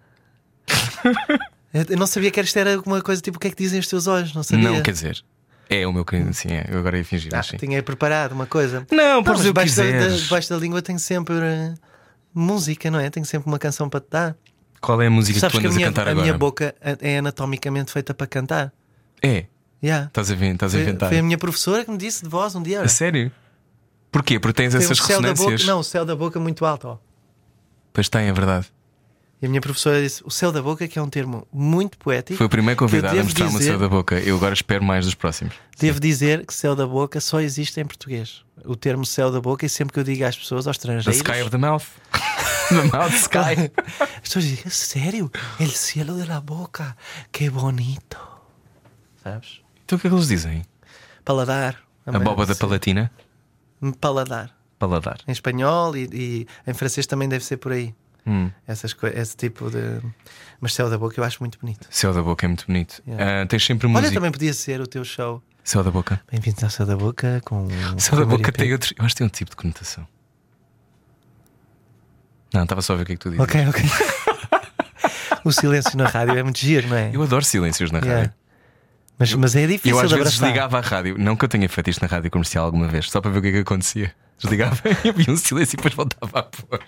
[1.89, 3.87] Eu não sabia que isto era alguma coisa tipo o que é que dizem os
[3.87, 4.69] teus olhos, não sabia.
[4.71, 5.23] Não, quer dizer,
[5.69, 6.65] é o meu querido, sim, é.
[6.69, 7.57] Eu agora ia fingir, Ah, mas sim.
[7.57, 8.87] tinha preparado uma coisa.
[8.91, 9.75] Não, podes dizer o que debaixo
[10.11, 11.73] da, debaixo da língua tenho sempre eh,
[12.33, 13.09] música, não é?
[13.09, 14.35] Tenho sempre uma canção para te dar.
[14.79, 16.25] Qual é a música que Sabes tu que a andas minha, a cantar a agora?
[16.25, 18.71] minha boca é anatomicamente feita para cantar.
[19.21, 19.45] É,
[19.83, 20.07] Yeah.
[20.07, 21.09] estás a ver, estás a Foi, inventar.
[21.09, 22.77] foi a minha professora que me disse de voz um dia.
[22.77, 22.87] A olha.
[22.89, 23.31] sério?
[24.11, 24.39] Porquê?
[24.39, 25.67] Porque tens Tem essas céu da boca, ressonâncias.
[25.67, 26.87] não, o céu da boca muito alto.
[26.87, 26.97] Ó.
[27.93, 28.67] Pois tem, é verdade.
[29.41, 32.37] E a minha professora disse: o céu da boca, que é um termo muito poético.
[32.37, 34.17] Foi o primeiro convidado a mostrar-me o céu da boca.
[34.19, 35.53] Eu agora espero mais dos próximos.
[35.77, 38.43] Devo dizer que céu da boca só existe em português.
[38.63, 41.17] O termo céu da boca, e sempre que eu digo às pessoas, aos The estrangeiros.
[41.17, 41.83] sky of the mouth.
[42.69, 43.71] the mouth sky.
[43.99, 45.31] As pessoas dizem: sério?
[45.59, 46.95] El cielo de la boca,
[47.31, 48.17] que bonito.
[49.21, 49.59] Sabes?
[49.83, 50.63] Então o que é que eles dizem?
[51.23, 51.77] Paladar.
[52.05, 52.59] A boba da Sim.
[52.61, 53.11] palatina?
[53.99, 54.55] Paladar.
[54.79, 55.17] Paladar.
[55.27, 57.93] Em espanhol e, e em francês também deve ser por aí.
[58.27, 58.49] Hum.
[58.67, 60.01] Essas esse tipo de.
[60.59, 61.87] Mas céu da boca eu acho muito bonito.
[61.91, 63.01] Céu da boca é muito bonito.
[63.07, 63.43] Yeah.
[63.43, 64.13] Ah, tens sempre Olha, música.
[64.13, 65.43] também podia ser o teu show.
[65.63, 66.19] Céu da boca.
[66.31, 67.67] Bem-vindos ao Céu da Boca com.
[67.97, 68.93] Céu da boca tem outro.
[68.97, 70.07] Eu acho que tem outro tipo de conotação.
[72.53, 73.43] Não, estava só a ver o que é que tu dizes.
[73.43, 73.83] Ok, ok.
[75.43, 77.11] o silêncio na rádio é muito giro, não é?
[77.13, 78.21] Eu adoro silêncios na Yeah.
[78.21, 78.33] rádio.
[79.17, 80.39] Mas, mas é difícil Eu às vezes abraçar.
[80.41, 81.15] desligava a rádio.
[81.17, 83.41] Não que eu tenha feito isto na rádio comercial alguma vez, só para ver o
[83.41, 84.13] que é que acontecia.
[84.37, 86.79] Desligava e havia um silêncio e depois voltava a pôr.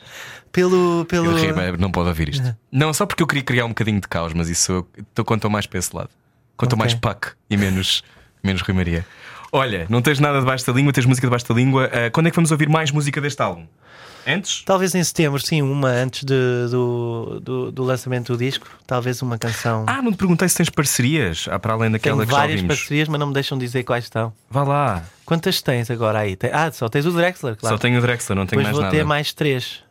[0.52, 1.06] Pelo.
[1.06, 1.26] pelo...
[1.28, 2.56] Eu ri, mas não pode ouvir isto.
[2.72, 5.50] Não, só porque eu queria criar um bocadinho de caos, mas isso eu estou quanto
[5.50, 6.10] mais para esse lado.
[6.56, 6.80] Quanto Ok.
[6.80, 8.04] mais pac e menos,
[8.44, 9.06] menos Rui Maria.
[9.52, 11.90] Olha, não tens nada debaixo da língua, tens música debaixo da língua.
[11.94, 13.66] Ah, quando é que vamos ouvir mais música deste álbum?
[14.30, 14.62] Antes?
[14.66, 18.68] Talvez em setembro, sim, uma antes de- do, do, do lançamento do disco.
[18.86, 19.86] Talvez uma canção.
[19.88, 22.62] Ah, não te perguntei se tens parcerias, ah, para além Tenho daquela que já várias
[22.62, 24.34] parcerias, mas não me deixam dizer quais estão.
[24.50, 25.04] Vá lá.
[25.26, 26.38] Quantas tens agora aí?
[26.52, 27.76] Ah, só tens o Drexler, claro.
[27.76, 28.96] Só tenho o Drexler, não tenho Depois mais vou nada.
[28.98, 29.82] ter mais três.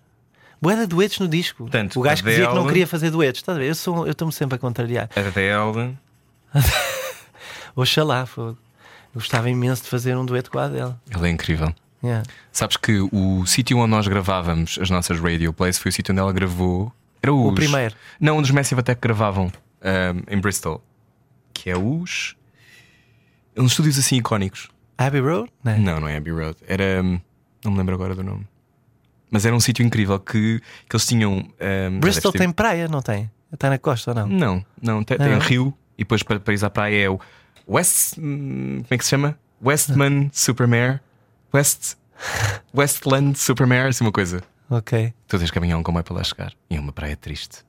[0.61, 1.65] Boa de duetos no disco.
[1.65, 3.41] Portanto, o gajo que dizia que não queria fazer duetos.
[3.41, 3.69] Estás a ver?
[3.69, 5.09] Eu estou-me sempre a contrariar.
[5.17, 5.97] Adele.
[7.75, 8.59] Oxalá, fogo.
[9.15, 10.95] Eu gostava imenso de fazer um dueto com a Adele.
[11.15, 11.75] Ele é incrível.
[12.07, 12.29] Yeah.
[12.53, 16.21] Sabes que o sítio onde nós gravávamos as nossas radio plays foi o sítio onde
[16.21, 16.93] ela gravou.
[17.23, 17.53] Era os...
[17.53, 17.95] O primeiro.
[18.21, 19.51] Não, um dos Massive Attack que gravavam
[19.83, 20.83] ahm, em Bristol.
[21.53, 22.37] Que é os.
[23.55, 24.69] É uns estúdios assim icónicos.
[24.99, 25.51] Abbey Road?
[25.65, 25.79] Não.
[25.79, 26.57] Não, não é Abbey Road.
[26.67, 27.03] Era.
[27.03, 28.47] Não me lembro agora do nome.
[29.31, 31.39] Mas era um sítio incrível que, que eles tinham.
[31.61, 33.31] já Bristol tem praia, não tem?
[33.53, 34.27] Está na costa ou não?
[34.29, 35.03] Não, não.
[35.05, 35.39] Tem, tem Não?
[35.39, 37.19] rio e depois para, para ir à praia é o
[37.69, 38.19] West.
[38.19, 39.39] hum, Como é que se chama?
[39.65, 41.01] Westman Supermare.
[41.57, 41.97] West.
[42.75, 44.43] Westland Supermare, assim uma coisa.
[44.69, 45.13] Ok.
[45.27, 46.53] Tu tens caminhão como é para lá chegar.
[46.69, 47.65] E é uma praia triste.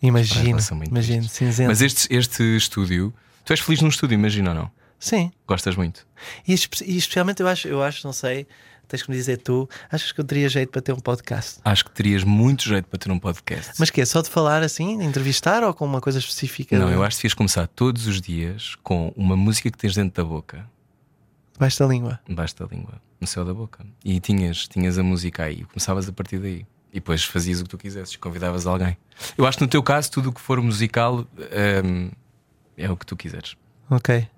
[0.00, 0.58] Imagino.
[0.88, 1.28] Imagino.
[1.28, 1.68] Cinzento.
[1.68, 3.12] Mas este, este estúdio.
[3.44, 4.70] Tu és feliz num estúdio, imagina ou não?
[4.98, 5.32] Sim.
[5.46, 6.06] Gostas muito.
[6.46, 8.46] E, e especialmente eu acho, eu acho, não sei,
[8.86, 11.58] tens que me dizer tu, achas que eu teria jeito para ter um podcast?
[11.64, 13.72] Acho que terias muito jeito para ter um podcast.
[13.78, 16.78] Mas que é só de falar assim, de entrevistar ou com uma coisa específica?
[16.78, 20.22] não, eu acho que devias começar todos os dias com uma música que tens dentro
[20.22, 20.64] da boca,
[21.52, 22.20] Debaixo da língua.
[22.26, 23.84] debaixo da língua, no céu da boca.
[24.04, 26.66] E tinhas, tinhas a música aí, começavas a partir daí.
[26.90, 28.96] E depois fazias o que tu quisesses, convidavas alguém.
[29.36, 31.26] Eu acho que no teu caso, tudo o que for musical
[31.84, 32.10] hum,
[32.76, 33.56] é o que tu quiseres.
[33.90, 34.28] Ok.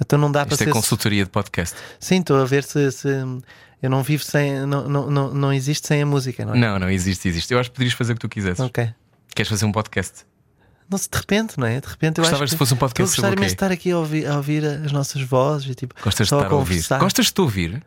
[0.00, 0.72] Então não dá para Isto é ser.
[0.72, 1.76] consultoria de podcast.
[1.98, 3.08] Sim, estou a ver se, se
[3.82, 4.64] eu não vivo sem.
[4.66, 6.58] Não, não, não, não existe sem a música, não é?
[6.58, 7.52] Não, não, existe, existe.
[7.52, 8.60] Eu acho que poderias fazer o que tu quisesses.
[8.60, 8.88] Ok.
[9.34, 10.24] Queres fazer um podcast?
[10.90, 11.80] Não se de repente, não é?
[11.80, 13.54] De repente eu Gostavas acho se que fosse um eu podcast gostaria sobre o mesmo
[13.54, 13.64] de quê?
[13.64, 15.94] estar aqui a ouvir, a ouvir as nossas vozes e tipo.
[16.02, 16.82] Gostas de estar a ouvir?
[16.98, 17.82] Gostas de te ouvir?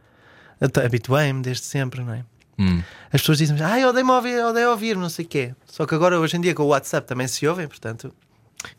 [0.86, 2.24] Habituei-me desde sempre, não é?
[2.60, 2.84] Hum.
[3.12, 5.56] As pessoas dizem-me, ah, eu odeio-me ouvir, odeio ouvir, não sei o quê.
[5.66, 8.14] Só que agora, hoje em dia, com o WhatsApp também se ouvem, portanto,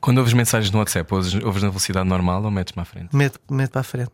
[0.00, 3.14] Quando ouves mensagens no WhatsApp, ouves, ouves na velocidade normal ou metes-me à frente?
[3.16, 4.12] meto, meto para a frente.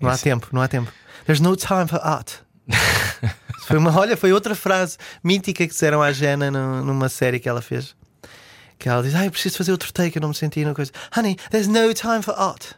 [0.00, 0.24] Não há Isso.
[0.24, 0.90] tempo, não há tempo.
[1.24, 2.32] There's no time for art.
[3.66, 7.48] foi uma, olha, foi outra frase mítica que disseram à Jana no- numa série que
[7.48, 7.94] ela fez.
[8.78, 10.90] Que ela diz: Ah, eu preciso fazer outro take, eu não me senti na coisa.
[11.16, 12.72] Honey, there's no time for art.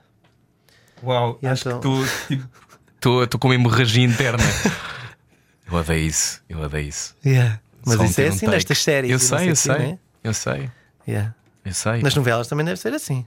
[1.03, 2.41] Uau, E acho então- que
[2.95, 4.43] estou estou com uma hemorragia interna.
[5.71, 7.15] eu odeio isso, eu odeio isso.
[7.25, 7.61] Yeah.
[7.85, 8.53] Mas Só isso é um assim take.
[8.53, 9.11] nestas séries.
[9.11, 9.99] Eu sei, eu sei, né?
[10.25, 10.71] eu sei,
[11.07, 11.35] Yeah.
[11.65, 12.03] eu sei.
[12.03, 13.25] Nas novelas também deve ser assim,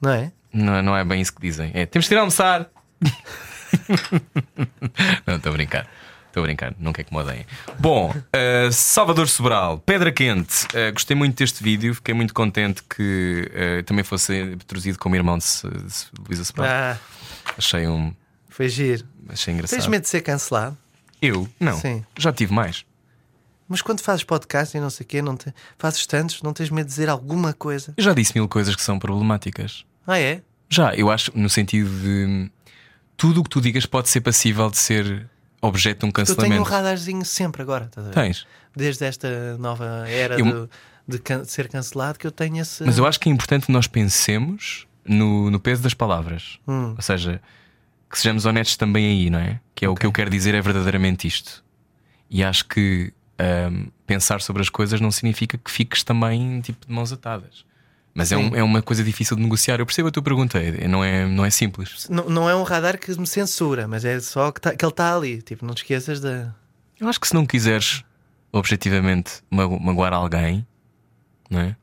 [0.00, 0.32] não é?
[0.52, 1.70] Não, não é bem isso que dizem.
[1.74, 2.68] É, temos de ir almoçar.
[5.26, 5.86] não, estou a brincar.
[6.30, 7.44] Estou a brincar, não quer que me odeiem.
[7.76, 10.64] Bom, uh, Salvador Sobral, Pedra Quente.
[10.66, 15.36] Uh, gostei muito deste vídeo, fiquei muito contente que uh, também fosse traduzido como irmão
[15.38, 16.68] de, de Luísa Sobral.
[16.70, 16.96] Ah,
[17.58, 18.14] Achei, um,
[18.48, 19.04] foi giro.
[19.28, 19.76] achei engraçado.
[19.76, 20.78] Tens medo de ser cancelado?
[21.20, 21.48] Eu?
[21.58, 21.76] Não.
[21.76, 22.04] Sim.
[22.16, 22.84] Já tive mais.
[23.68, 25.52] Mas quando fazes podcast e não sei o quê, não te...
[25.78, 27.92] fazes tantos, não tens medo de dizer alguma coisa?
[27.96, 29.84] Eu já disse mil coisas que são problemáticas.
[30.06, 30.42] Ah, é?
[30.68, 32.48] Já, eu acho, no sentido de
[33.16, 35.28] tudo o que tu digas pode ser passível de ser
[35.60, 36.62] objeto de um Eu tenho um cancelamento.
[36.62, 38.14] radarzinho sempre agora, estás a ver?
[38.14, 38.46] Tens.
[38.74, 42.84] Desde esta nova era Eu- de, de can- ser cancelado que eu tenho esse.
[42.84, 46.58] Mas eu acho que é importante que nós pensemos no, no peso das palavras.
[46.66, 46.94] Hum.
[46.96, 47.40] Ou seja,
[48.08, 49.60] que sejamos honestos também aí, não é?
[49.74, 51.64] Que é o que eu quero dizer é verdadeiramente isto.
[52.28, 56.92] E acho que ahm, pensar sobre as coisas não significa que fiques também tipo de
[56.92, 57.64] mãos atadas.
[58.12, 59.78] Mas é, um- é uma coisa difícil de negociar.
[59.78, 60.58] Eu percebo a tua pergunta,
[60.88, 62.08] não é, não é simples.
[62.08, 64.92] Não, não é um radar que me censura, mas é só que, tá- que ele
[64.92, 65.40] está ali.
[65.42, 66.54] Tipo, não te esqueças da.
[66.98, 68.04] Eu acho que se não quiseres
[68.52, 70.66] objetivamente mago- magoar alguém,
[71.48, 71.76] não é?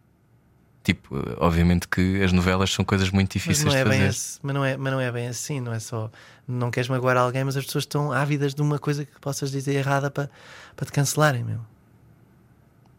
[0.84, 4.10] Tipo, obviamente que as novelas são coisas muito Mas difíceis não, é de bem fazer.
[4.10, 6.10] assim, mas, não é, mas não é bem assim, não é só.
[6.48, 9.74] Não queres magoar alguém, mas as pessoas estão ávidas de uma coisa que possas dizer
[9.76, 10.30] errada para,
[10.76, 11.60] para te cancelarem, meu.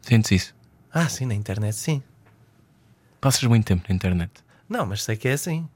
[0.03, 0.55] Sentes isso?
[0.93, 2.03] Ah, sim, na internet sim.
[3.21, 4.31] Passas muito tempo na internet.
[4.69, 5.69] Não, mas sei que é assim.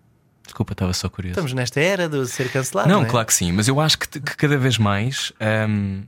[0.44, 1.32] Desculpa, estava só curioso.
[1.32, 2.88] Estamos nesta era de ser cancelado.
[2.88, 3.10] não, Não, é?
[3.10, 5.32] claro que sim, mas eu acho que, que cada vez mais
[5.68, 6.04] hum,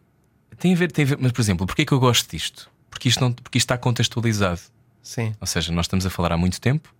[0.58, 1.18] tem, a ver, tem a ver.
[1.20, 2.70] Mas, por exemplo, porquê é que eu gosto disto?
[2.90, 4.60] Porque isto, não, porque isto está contextualizado.
[5.02, 6.92] Sim, Ou seja, nós estamos a falar há muito tempo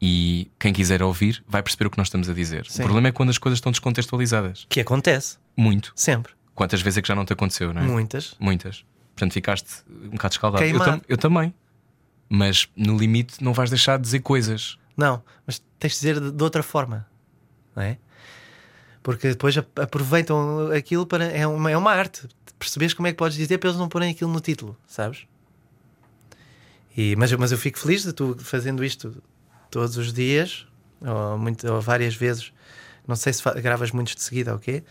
[0.00, 2.66] e quem quiser ouvir vai perceber o que nós estamos a dizer.
[2.68, 2.82] Sim.
[2.82, 4.66] O problema é quando as coisas estão descontextualizadas.
[4.68, 5.92] que acontece, Muito.
[5.96, 6.32] sempre.
[6.54, 7.84] Quantas vezes é que já não te aconteceu, não é?
[7.84, 8.36] Muitas.
[8.38, 8.84] Muitas.
[9.14, 10.64] Portanto, ficaste um bocado escaldado.
[10.64, 11.54] Eu, tam- eu também.
[12.28, 14.78] Mas no limite não vais deixar de dizer coisas.
[14.96, 17.06] Não, mas tens de dizer de, de outra forma,
[17.76, 17.98] não é?
[19.02, 21.24] Porque depois ap- aproveitam aquilo para.
[21.26, 22.26] É uma, é uma arte.
[22.58, 25.26] Percebes como é que podes dizer para eles não porem aquilo no título, sabes?
[26.96, 29.22] E, mas, eu- mas eu fico feliz de tu fazendo isto
[29.70, 30.66] todos os dias,
[31.00, 32.52] ou, muito, ou várias vezes.
[33.06, 34.82] Não sei se gravas muitos de seguida ou quê,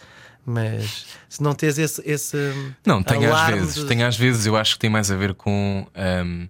[0.46, 2.02] mas se não tens esse.
[2.06, 2.38] esse
[2.86, 3.76] Não, tem às vezes.
[3.76, 5.88] de- Tem às vezes, eu acho que tem mais a ver com.
[6.26, 6.48] hum,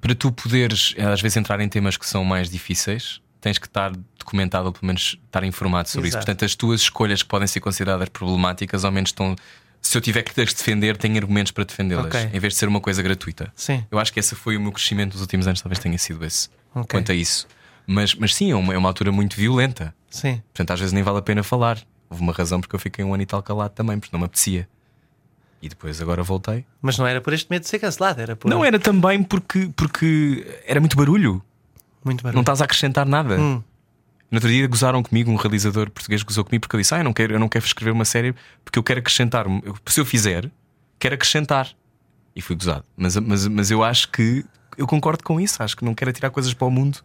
[0.00, 3.92] para tu poderes, às vezes, entrar em temas que são mais difíceis, tens que estar
[4.18, 6.16] documentado, ou pelo menos estar informado sobre isso.
[6.16, 6.26] Exato.
[6.26, 9.34] Portanto, as tuas escolhas que podem ser consideradas problemáticas, ao menos estão.
[9.80, 12.30] Se eu tiver que te defender, tenho argumentos para defendê-las, Ok.
[12.32, 13.52] em vez de ser uma coisa gratuita.
[13.54, 16.24] Sim, Eu acho que esse foi o meu crescimento dos últimos anos, talvez tenha sido
[16.24, 16.86] esse, Ok.
[16.90, 17.46] quanto a isso.
[17.86, 19.94] Mas, mas sim, é uma, é uma altura muito violenta.
[20.10, 20.42] sim.
[20.52, 21.78] Portanto, às vezes nem vale a pena falar.
[22.10, 24.26] Houve uma razão porque eu fiquei um ano e tal calado também, porque não me
[24.26, 24.68] apetecia.
[25.60, 26.64] E depois agora voltei.
[26.80, 28.48] Mas não era por este medo de ser cancelado, era por.
[28.48, 31.42] Não era também porque, porque era muito barulho.
[32.04, 32.36] Muito barulho.
[32.36, 33.38] Não estás a acrescentar nada.
[33.38, 33.62] Hum.
[34.30, 37.04] No outro dia gozaram comigo, um realizador português gozou comigo porque eu disse: Ah, eu
[37.04, 39.46] não quero, eu não quero escrever uma série porque eu quero acrescentar.
[39.86, 40.50] Se eu fizer,
[40.98, 41.68] quero acrescentar.
[42.36, 42.84] E fui gozado.
[42.96, 44.44] Mas, mas, mas eu acho que
[44.76, 45.60] eu concordo com isso.
[45.60, 46.98] Acho que não quero tirar coisas para o mundo.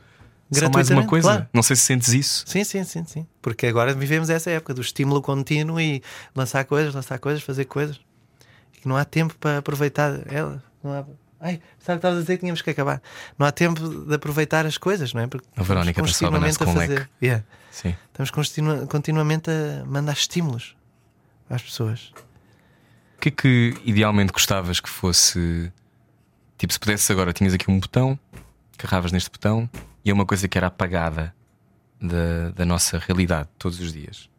[0.52, 1.28] Só mais uma coisa.
[1.28, 1.48] claro.
[1.52, 2.44] Não sei se sentes isso.
[2.46, 3.26] Sim, sim, sim, sim.
[3.42, 6.04] Porque agora vivemos essa época do estímulo contínuo e
[6.36, 8.00] lançar coisas, lançar coisas, fazer coisas.
[8.84, 10.64] E não há tempo para aproveitar ela.
[10.84, 11.06] Não há...
[11.40, 13.02] Ai, sabe estavas a dizer que tínhamos que acabar.
[13.38, 15.28] Não há tempo de aproveitar as coisas, não é?
[15.28, 17.10] Porque A Verónica continuamente a fazer.
[17.22, 17.44] Yeah.
[17.70, 17.96] Sim.
[18.08, 20.76] Estamos continua- continuamente a mandar estímulos
[21.50, 22.14] às pessoas.
[23.18, 25.72] O que é que idealmente gostavas que fosse?
[26.58, 28.18] Tipo, se pudesse agora, tinhas aqui um botão,
[28.78, 29.70] carravas neste botão
[30.06, 31.34] e é uma coisa que era apagada
[32.00, 34.30] da, da nossa realidade todos os dias.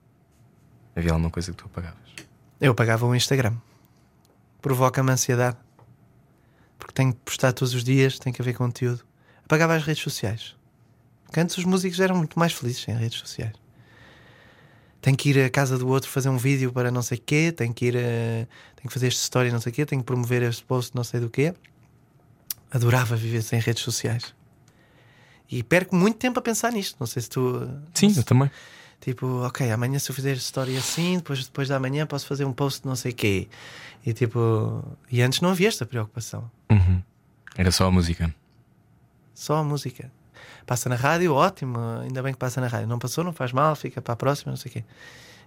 [0.97, 1.99] Havia alguma coisa que tu apagavas?
[2.61, 3.55] Eu apagava o Instagram.
[4.65, 5.59] Provoca-me ansiedade.
[6.79, 9.05] Porque tenho que postar todos os dias, tem que haver conteúdo.
[9.45, 10.57] Apagava as redes sociais.
[11.27, 13.53] Porque antes os músicos eram muito mais felizes em redes sociais.
[15.03, 17.75] Tenho que ir à casa do outro fazer um vídeo para não sei quê, tenho
[17.75, 18.01] que ir a...
[18.75, 21.21] tenho que fazer esta história não sei quê, tenho que promover este post não sei
[21.21, 21.55] do quê.
[22.71, 24.35] Adorava viver sem redes sociais.
[25.51, 26.97] E perco muito tempo a pensar nisto.
[26.99, 27.69] Não sei se tu.
[27.93, 28.51] Sim, eu também.
[29.05, 32.55] Tipo, ok, amanhã se eu fizer história assim, depois, depois da manhã posso fazer um
[32.55, 33.49] post de não sei quê.
[34.05, 34.83] E tipo,
[35.13, 36.51] e antes não havia esta preocupação.
[36.71, 37.03] Uhum.
[37.55, 38.35] Era só a música.
[39.35, 40.11] Só a música.
[40.65, 42.89] Passa na rádio, ótimo, ainda bem que passa na rádio.
[42.89, 44.85] Não passou, não faz mal, fica para a próxima, não sei o quê.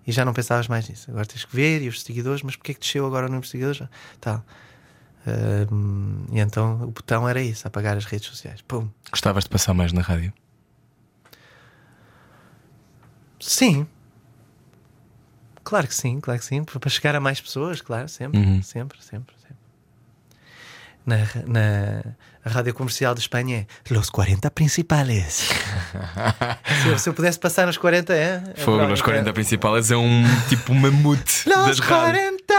[0.05, 1.09] E já não pensavas mais nisso.
[1.09, 3.89] Agora tens que ver, e os seguidores, mas porquê é que desceu agora no investigador?
[4.21, 4.45] Tal.
[5.25, 8.61] Ahm, e então o botão era isso, apagar as redes sociais.
[8.61, 8.87] Pum.
[9.09, 10.31] Gostavas de passar mais na rádio?
[13.39, 13.87] Sim.
[15.63, 16.63] Claro que sim, claro que sim.
[16.63, 18.61] Para chegar a mais pessoas, claro, sempre, Uhum.
[18.63, 19.57] sempre, sempre, sempre.
[21.05, 22.03] Na, na
[22.49, 25.49] rádio comercial de Espanha é Los 40 principales.
[26.83, 28.43] se, eu, se eu pudesse passar nos 40, é.
[28.55, 29.33] é Fogo, verdade, os 40 é.
[29.33, 31.79] principais é um tipo mamute das Los rádios.
[31.79, 32.56] 40 principales!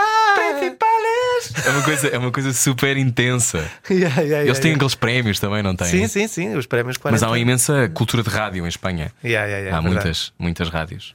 [1.66, 3.58] É uma, coisa, é uma coisa super intensa.
[3.90, 5.88] Yeah, yeah, yeah, Eles têm aqueles prémios também, não têm?
[5.88, 7.12] Sim, sim, sim, os prémios 40.
[7.14, 9.12] Mas há uma imensa cultura de rádio em Espanha.
[9.24, 10.04] Yeah, yeah, yeah, há verdade.
[10.04, 11.14] muitas, muitas rádios.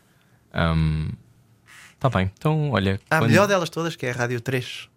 [1.96, 3.00] Está bem, então olha.
[3.10, 4.90] A quando- melhor delas todas, que é a Rádio 3.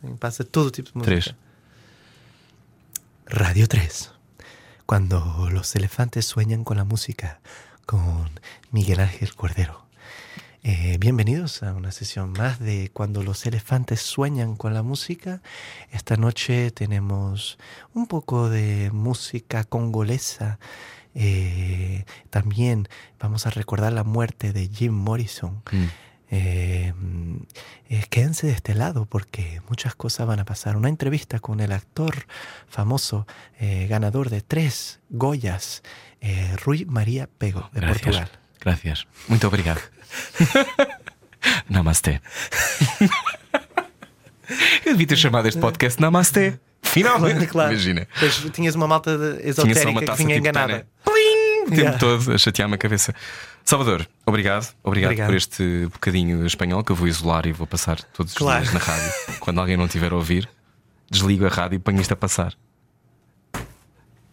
[0.00, 1.10] Tem- Passa todo tipo de música.
[1.10, 1.34] Três.
[3.26, 4.12] Radio 3.
[4.86, 7.40] Cuando los elefantes sueñan con la música,
[7.86, 8.30] con
[8.70, 9.85] Miguel Ángel Cordero.
[10.68, 15.40] Eh, bienvenidos a una sesión más de Cuando los elefantes sueñan con la música.
[15.92, 17.56] Esta noche tenemos
[17.94, 20.58] un poco de música congolesa.
[21.14, 22.88] Eh, también
[23.20, 25.62] vamos a recordar la muerte de Jim Morrison.
[25.70, 25.84] Mm.
[26.32, 26.92] Eh,
[27.88, 30.76] eh, quédense de este lado porque muchas cosas van a pasar.
[30.76, 32.26] Una entrevista con el actor
[32.66, 33.24] famoso,
[33.88, 35.84] ganador de tres Goyas,
[36.64, 38.02] Rui María Pego, de Gracias.
[38.02, 38.45] Portugal.
[38.60, 39.06] Gracias.
[39.28, 39.80] Muito obrigado.
[41.68, 42.20] Namaste.
[44.84, 46.58] Eu devia ter chamado este podcast Namasté.
[46.82, 47.72] Finalmente, Claro.
[47.72, 48.06] imagina.
[48.14, 49.10] Depois tinhas uma malta
[49.42, 50.72] esotérica que vinha tipo enganada.
[50.72, 50.86] Tana.
[51.04, 51.62] Plim!
[51.62, 51.98] O tempo Yeah.
[51.98, 53.12] todo a chatear-me a cabeça.
[53.64, 54.72] Salvador, obrigado.
[54.84, 55.26] Obrigado, Obrigado.
[55.28, 58.62] por este bocadinho espanhol que eu vou isolar e vou passar todos os Claro.
[58.62, 59.12] dias na rádio.
[59.40, 60.48] Quando alguém não tiver a ouvir,
[61.10, 62.54] desligo a rádio e ponho isto a passar.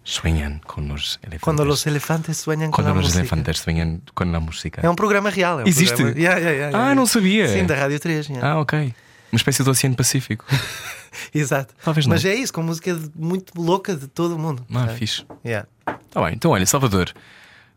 [0.03, 1.41] Sueñan con los elefantes.
[1.41, 3.19] Quando os elefantes sueñan com Quando a los música.
[3.21, 4.81] elefantes sueñan con la música.
[4.83, 5.61] É um programa real.
[5.61, 5.95] É um Existe?
[5.95, 7.47] programa- Yeah, yeah, yeah, Ah, não sabia.
[7.47, 8.27] Sim, da Rádio 3.
[8.27, 8.51] yeah.
[8.51, 8.93] Ah, ok.
[9.31, 10.45] Uma espécie do Oceano Pacífico.
[11.33, 11.73] Exato.
[11.83, 12.13] Talvez não.
[12.15, 14.65] Mas é isso, com música de- muito louca de todo o mundo.
[14.73, 14.95] Ah, sabe?
[14.99, 15.25] fixe.
[15.45, 15.67] Yeah.
[16.11, 16.33] Tá bem.
[16.33, 17.13] Então, olha, Salvador,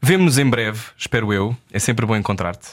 [0.02, 1.56] vemo-nos em breve, espero eu.
[1.72, 2.70] É sempre bom encontrar-te.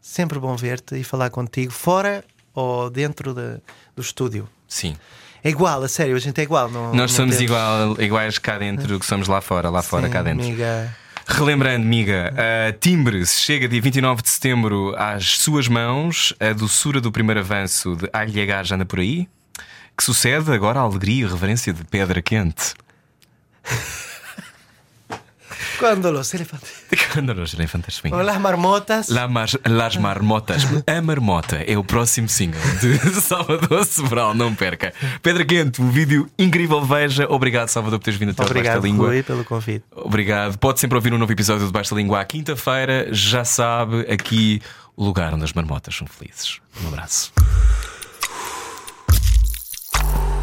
[0.00, 2.24] Sempre bom ver-te e falar contigo, fora
[2.54, 3.58] ou dentro da-
[3.94, 4.48] do estúdio.
[4.66, 4.96] Sim.
[5.44, 6.70] É igual, a sério, a gente é igual.
[6.70, 10.06] Não, Nós não somos temos- igual, iguais cá dentro que somos lá fora, lá fora,
[10.06, 10.44] Sim, cá dentro.
[10.46, 10.96] Amiga.
[11.26, 12.34] Relembrando, amiga,
[12.68, 16.34] a Timbre chega dia 29 de setembro às suas mãos.
[16.40, 19.28] A doçura do primeiro avanço de Alhegar já anda por aí.
[19.96, 22.74] Que sucede agora a alegria e reverência de Pedra Quente.
[25.78, 26.70] Quando os elefantes.
[27.12, 28.18] Quando os elefantes swingam.
[28.20, 29.08] Olá, marmotas.
[29.08, 30.62] La mar- Las Marmotas.
[30.86, 34.92] A Marmota é o próximo single de Salvador Sobral, não perca.
[35.22, 37.26] Pedra Quente, um vídeo incrível, veja.
[37.28, 39.08] Obrigado, Salvador, por teres vindo até Obrigado, da Língua.
[39.08, 39.84] Rui, pelo convite.
[39.94, 40.56] Obrigado.
[40.58, 43.08] Pode sempre ouvir um novo episódio do Debaixo da Língua à quinta-feira.
[43.12, 44.60] Já sabe, aqui
[44.96, 46.60] o lugar onde as marmotas são felizes.
[46.82, 47.32] Um abraço.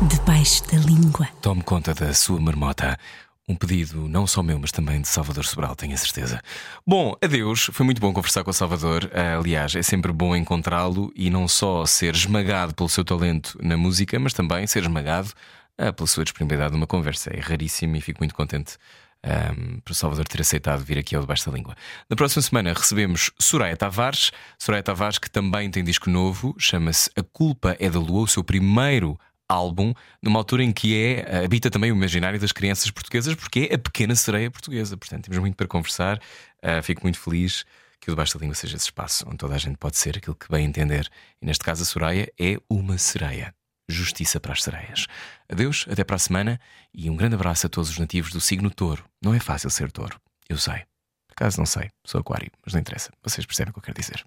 [0.02, 1.28] Debaixo da língua.
[1.42, 2.98] Tome conta da sua marmota.
[3.50, 6.40] Um pedido não só meu, mas também de Salvador Sobral, tenho a certeza.
[6.86, 7.72] Bom, adeus.
[7.74, 9.10] Foi muito bom conversar com o Salvador.
[9.12, 13.76] Ah, Aliás, é sempre bom encontrá-lo e não só ser esmagado pelo seu talento na
[13.76, 15.34] música, mas também ser esmagado
[15.80, 17.32] ah, pela sua disponibilidade numa conversa.
[17.36, 18.78] É raríssimo e fico muito contente
[19.24, 21.76] ahm, por o Salvador ter aceitado vir aqui ao Debaixo da Língua.
[22.08, 24.32] Na próxima semana recebemos Soraya Tavares.
[24.60, 28.44] Soraya Tavares, que também tem disco novo, chama-se A Culpa é da Lua, o seu
[28.44, 29.20] primeiro
[29.50, 33.76] álbum, numa altura em que é, habita também o imaginário das crianças portuguesas, porque é
[33.76, 34.96] a pequena sereia portuguesa.
[34.96, 36.22] Portanto, temos muito para conversar.
[36.62, 37.66] Ah, fico muito feliz
[38.00, 40.36] que o Debaixo da Língua seja esse espaço onde toda a gente pode ser aquilo
[40.36, 41.10] que bem entender.
[41.42, 43.54] E neste caso, a Soraya é uma sereia.
[43.90, 45.08] Justiça para as sereias.
[45.52, 46.62] Adeus, até para a semana
[46.94, 49.04] e um grande abraço a todos os nativos do signo touro.
[49.20, 50.86] Não é fácil ser touro, eu sei.
[51.28, 53.12] Por acaso não sei, sou aquário, mas não interessa.
[53.24, 54.24] Vocês percebem o que eu quero dizer.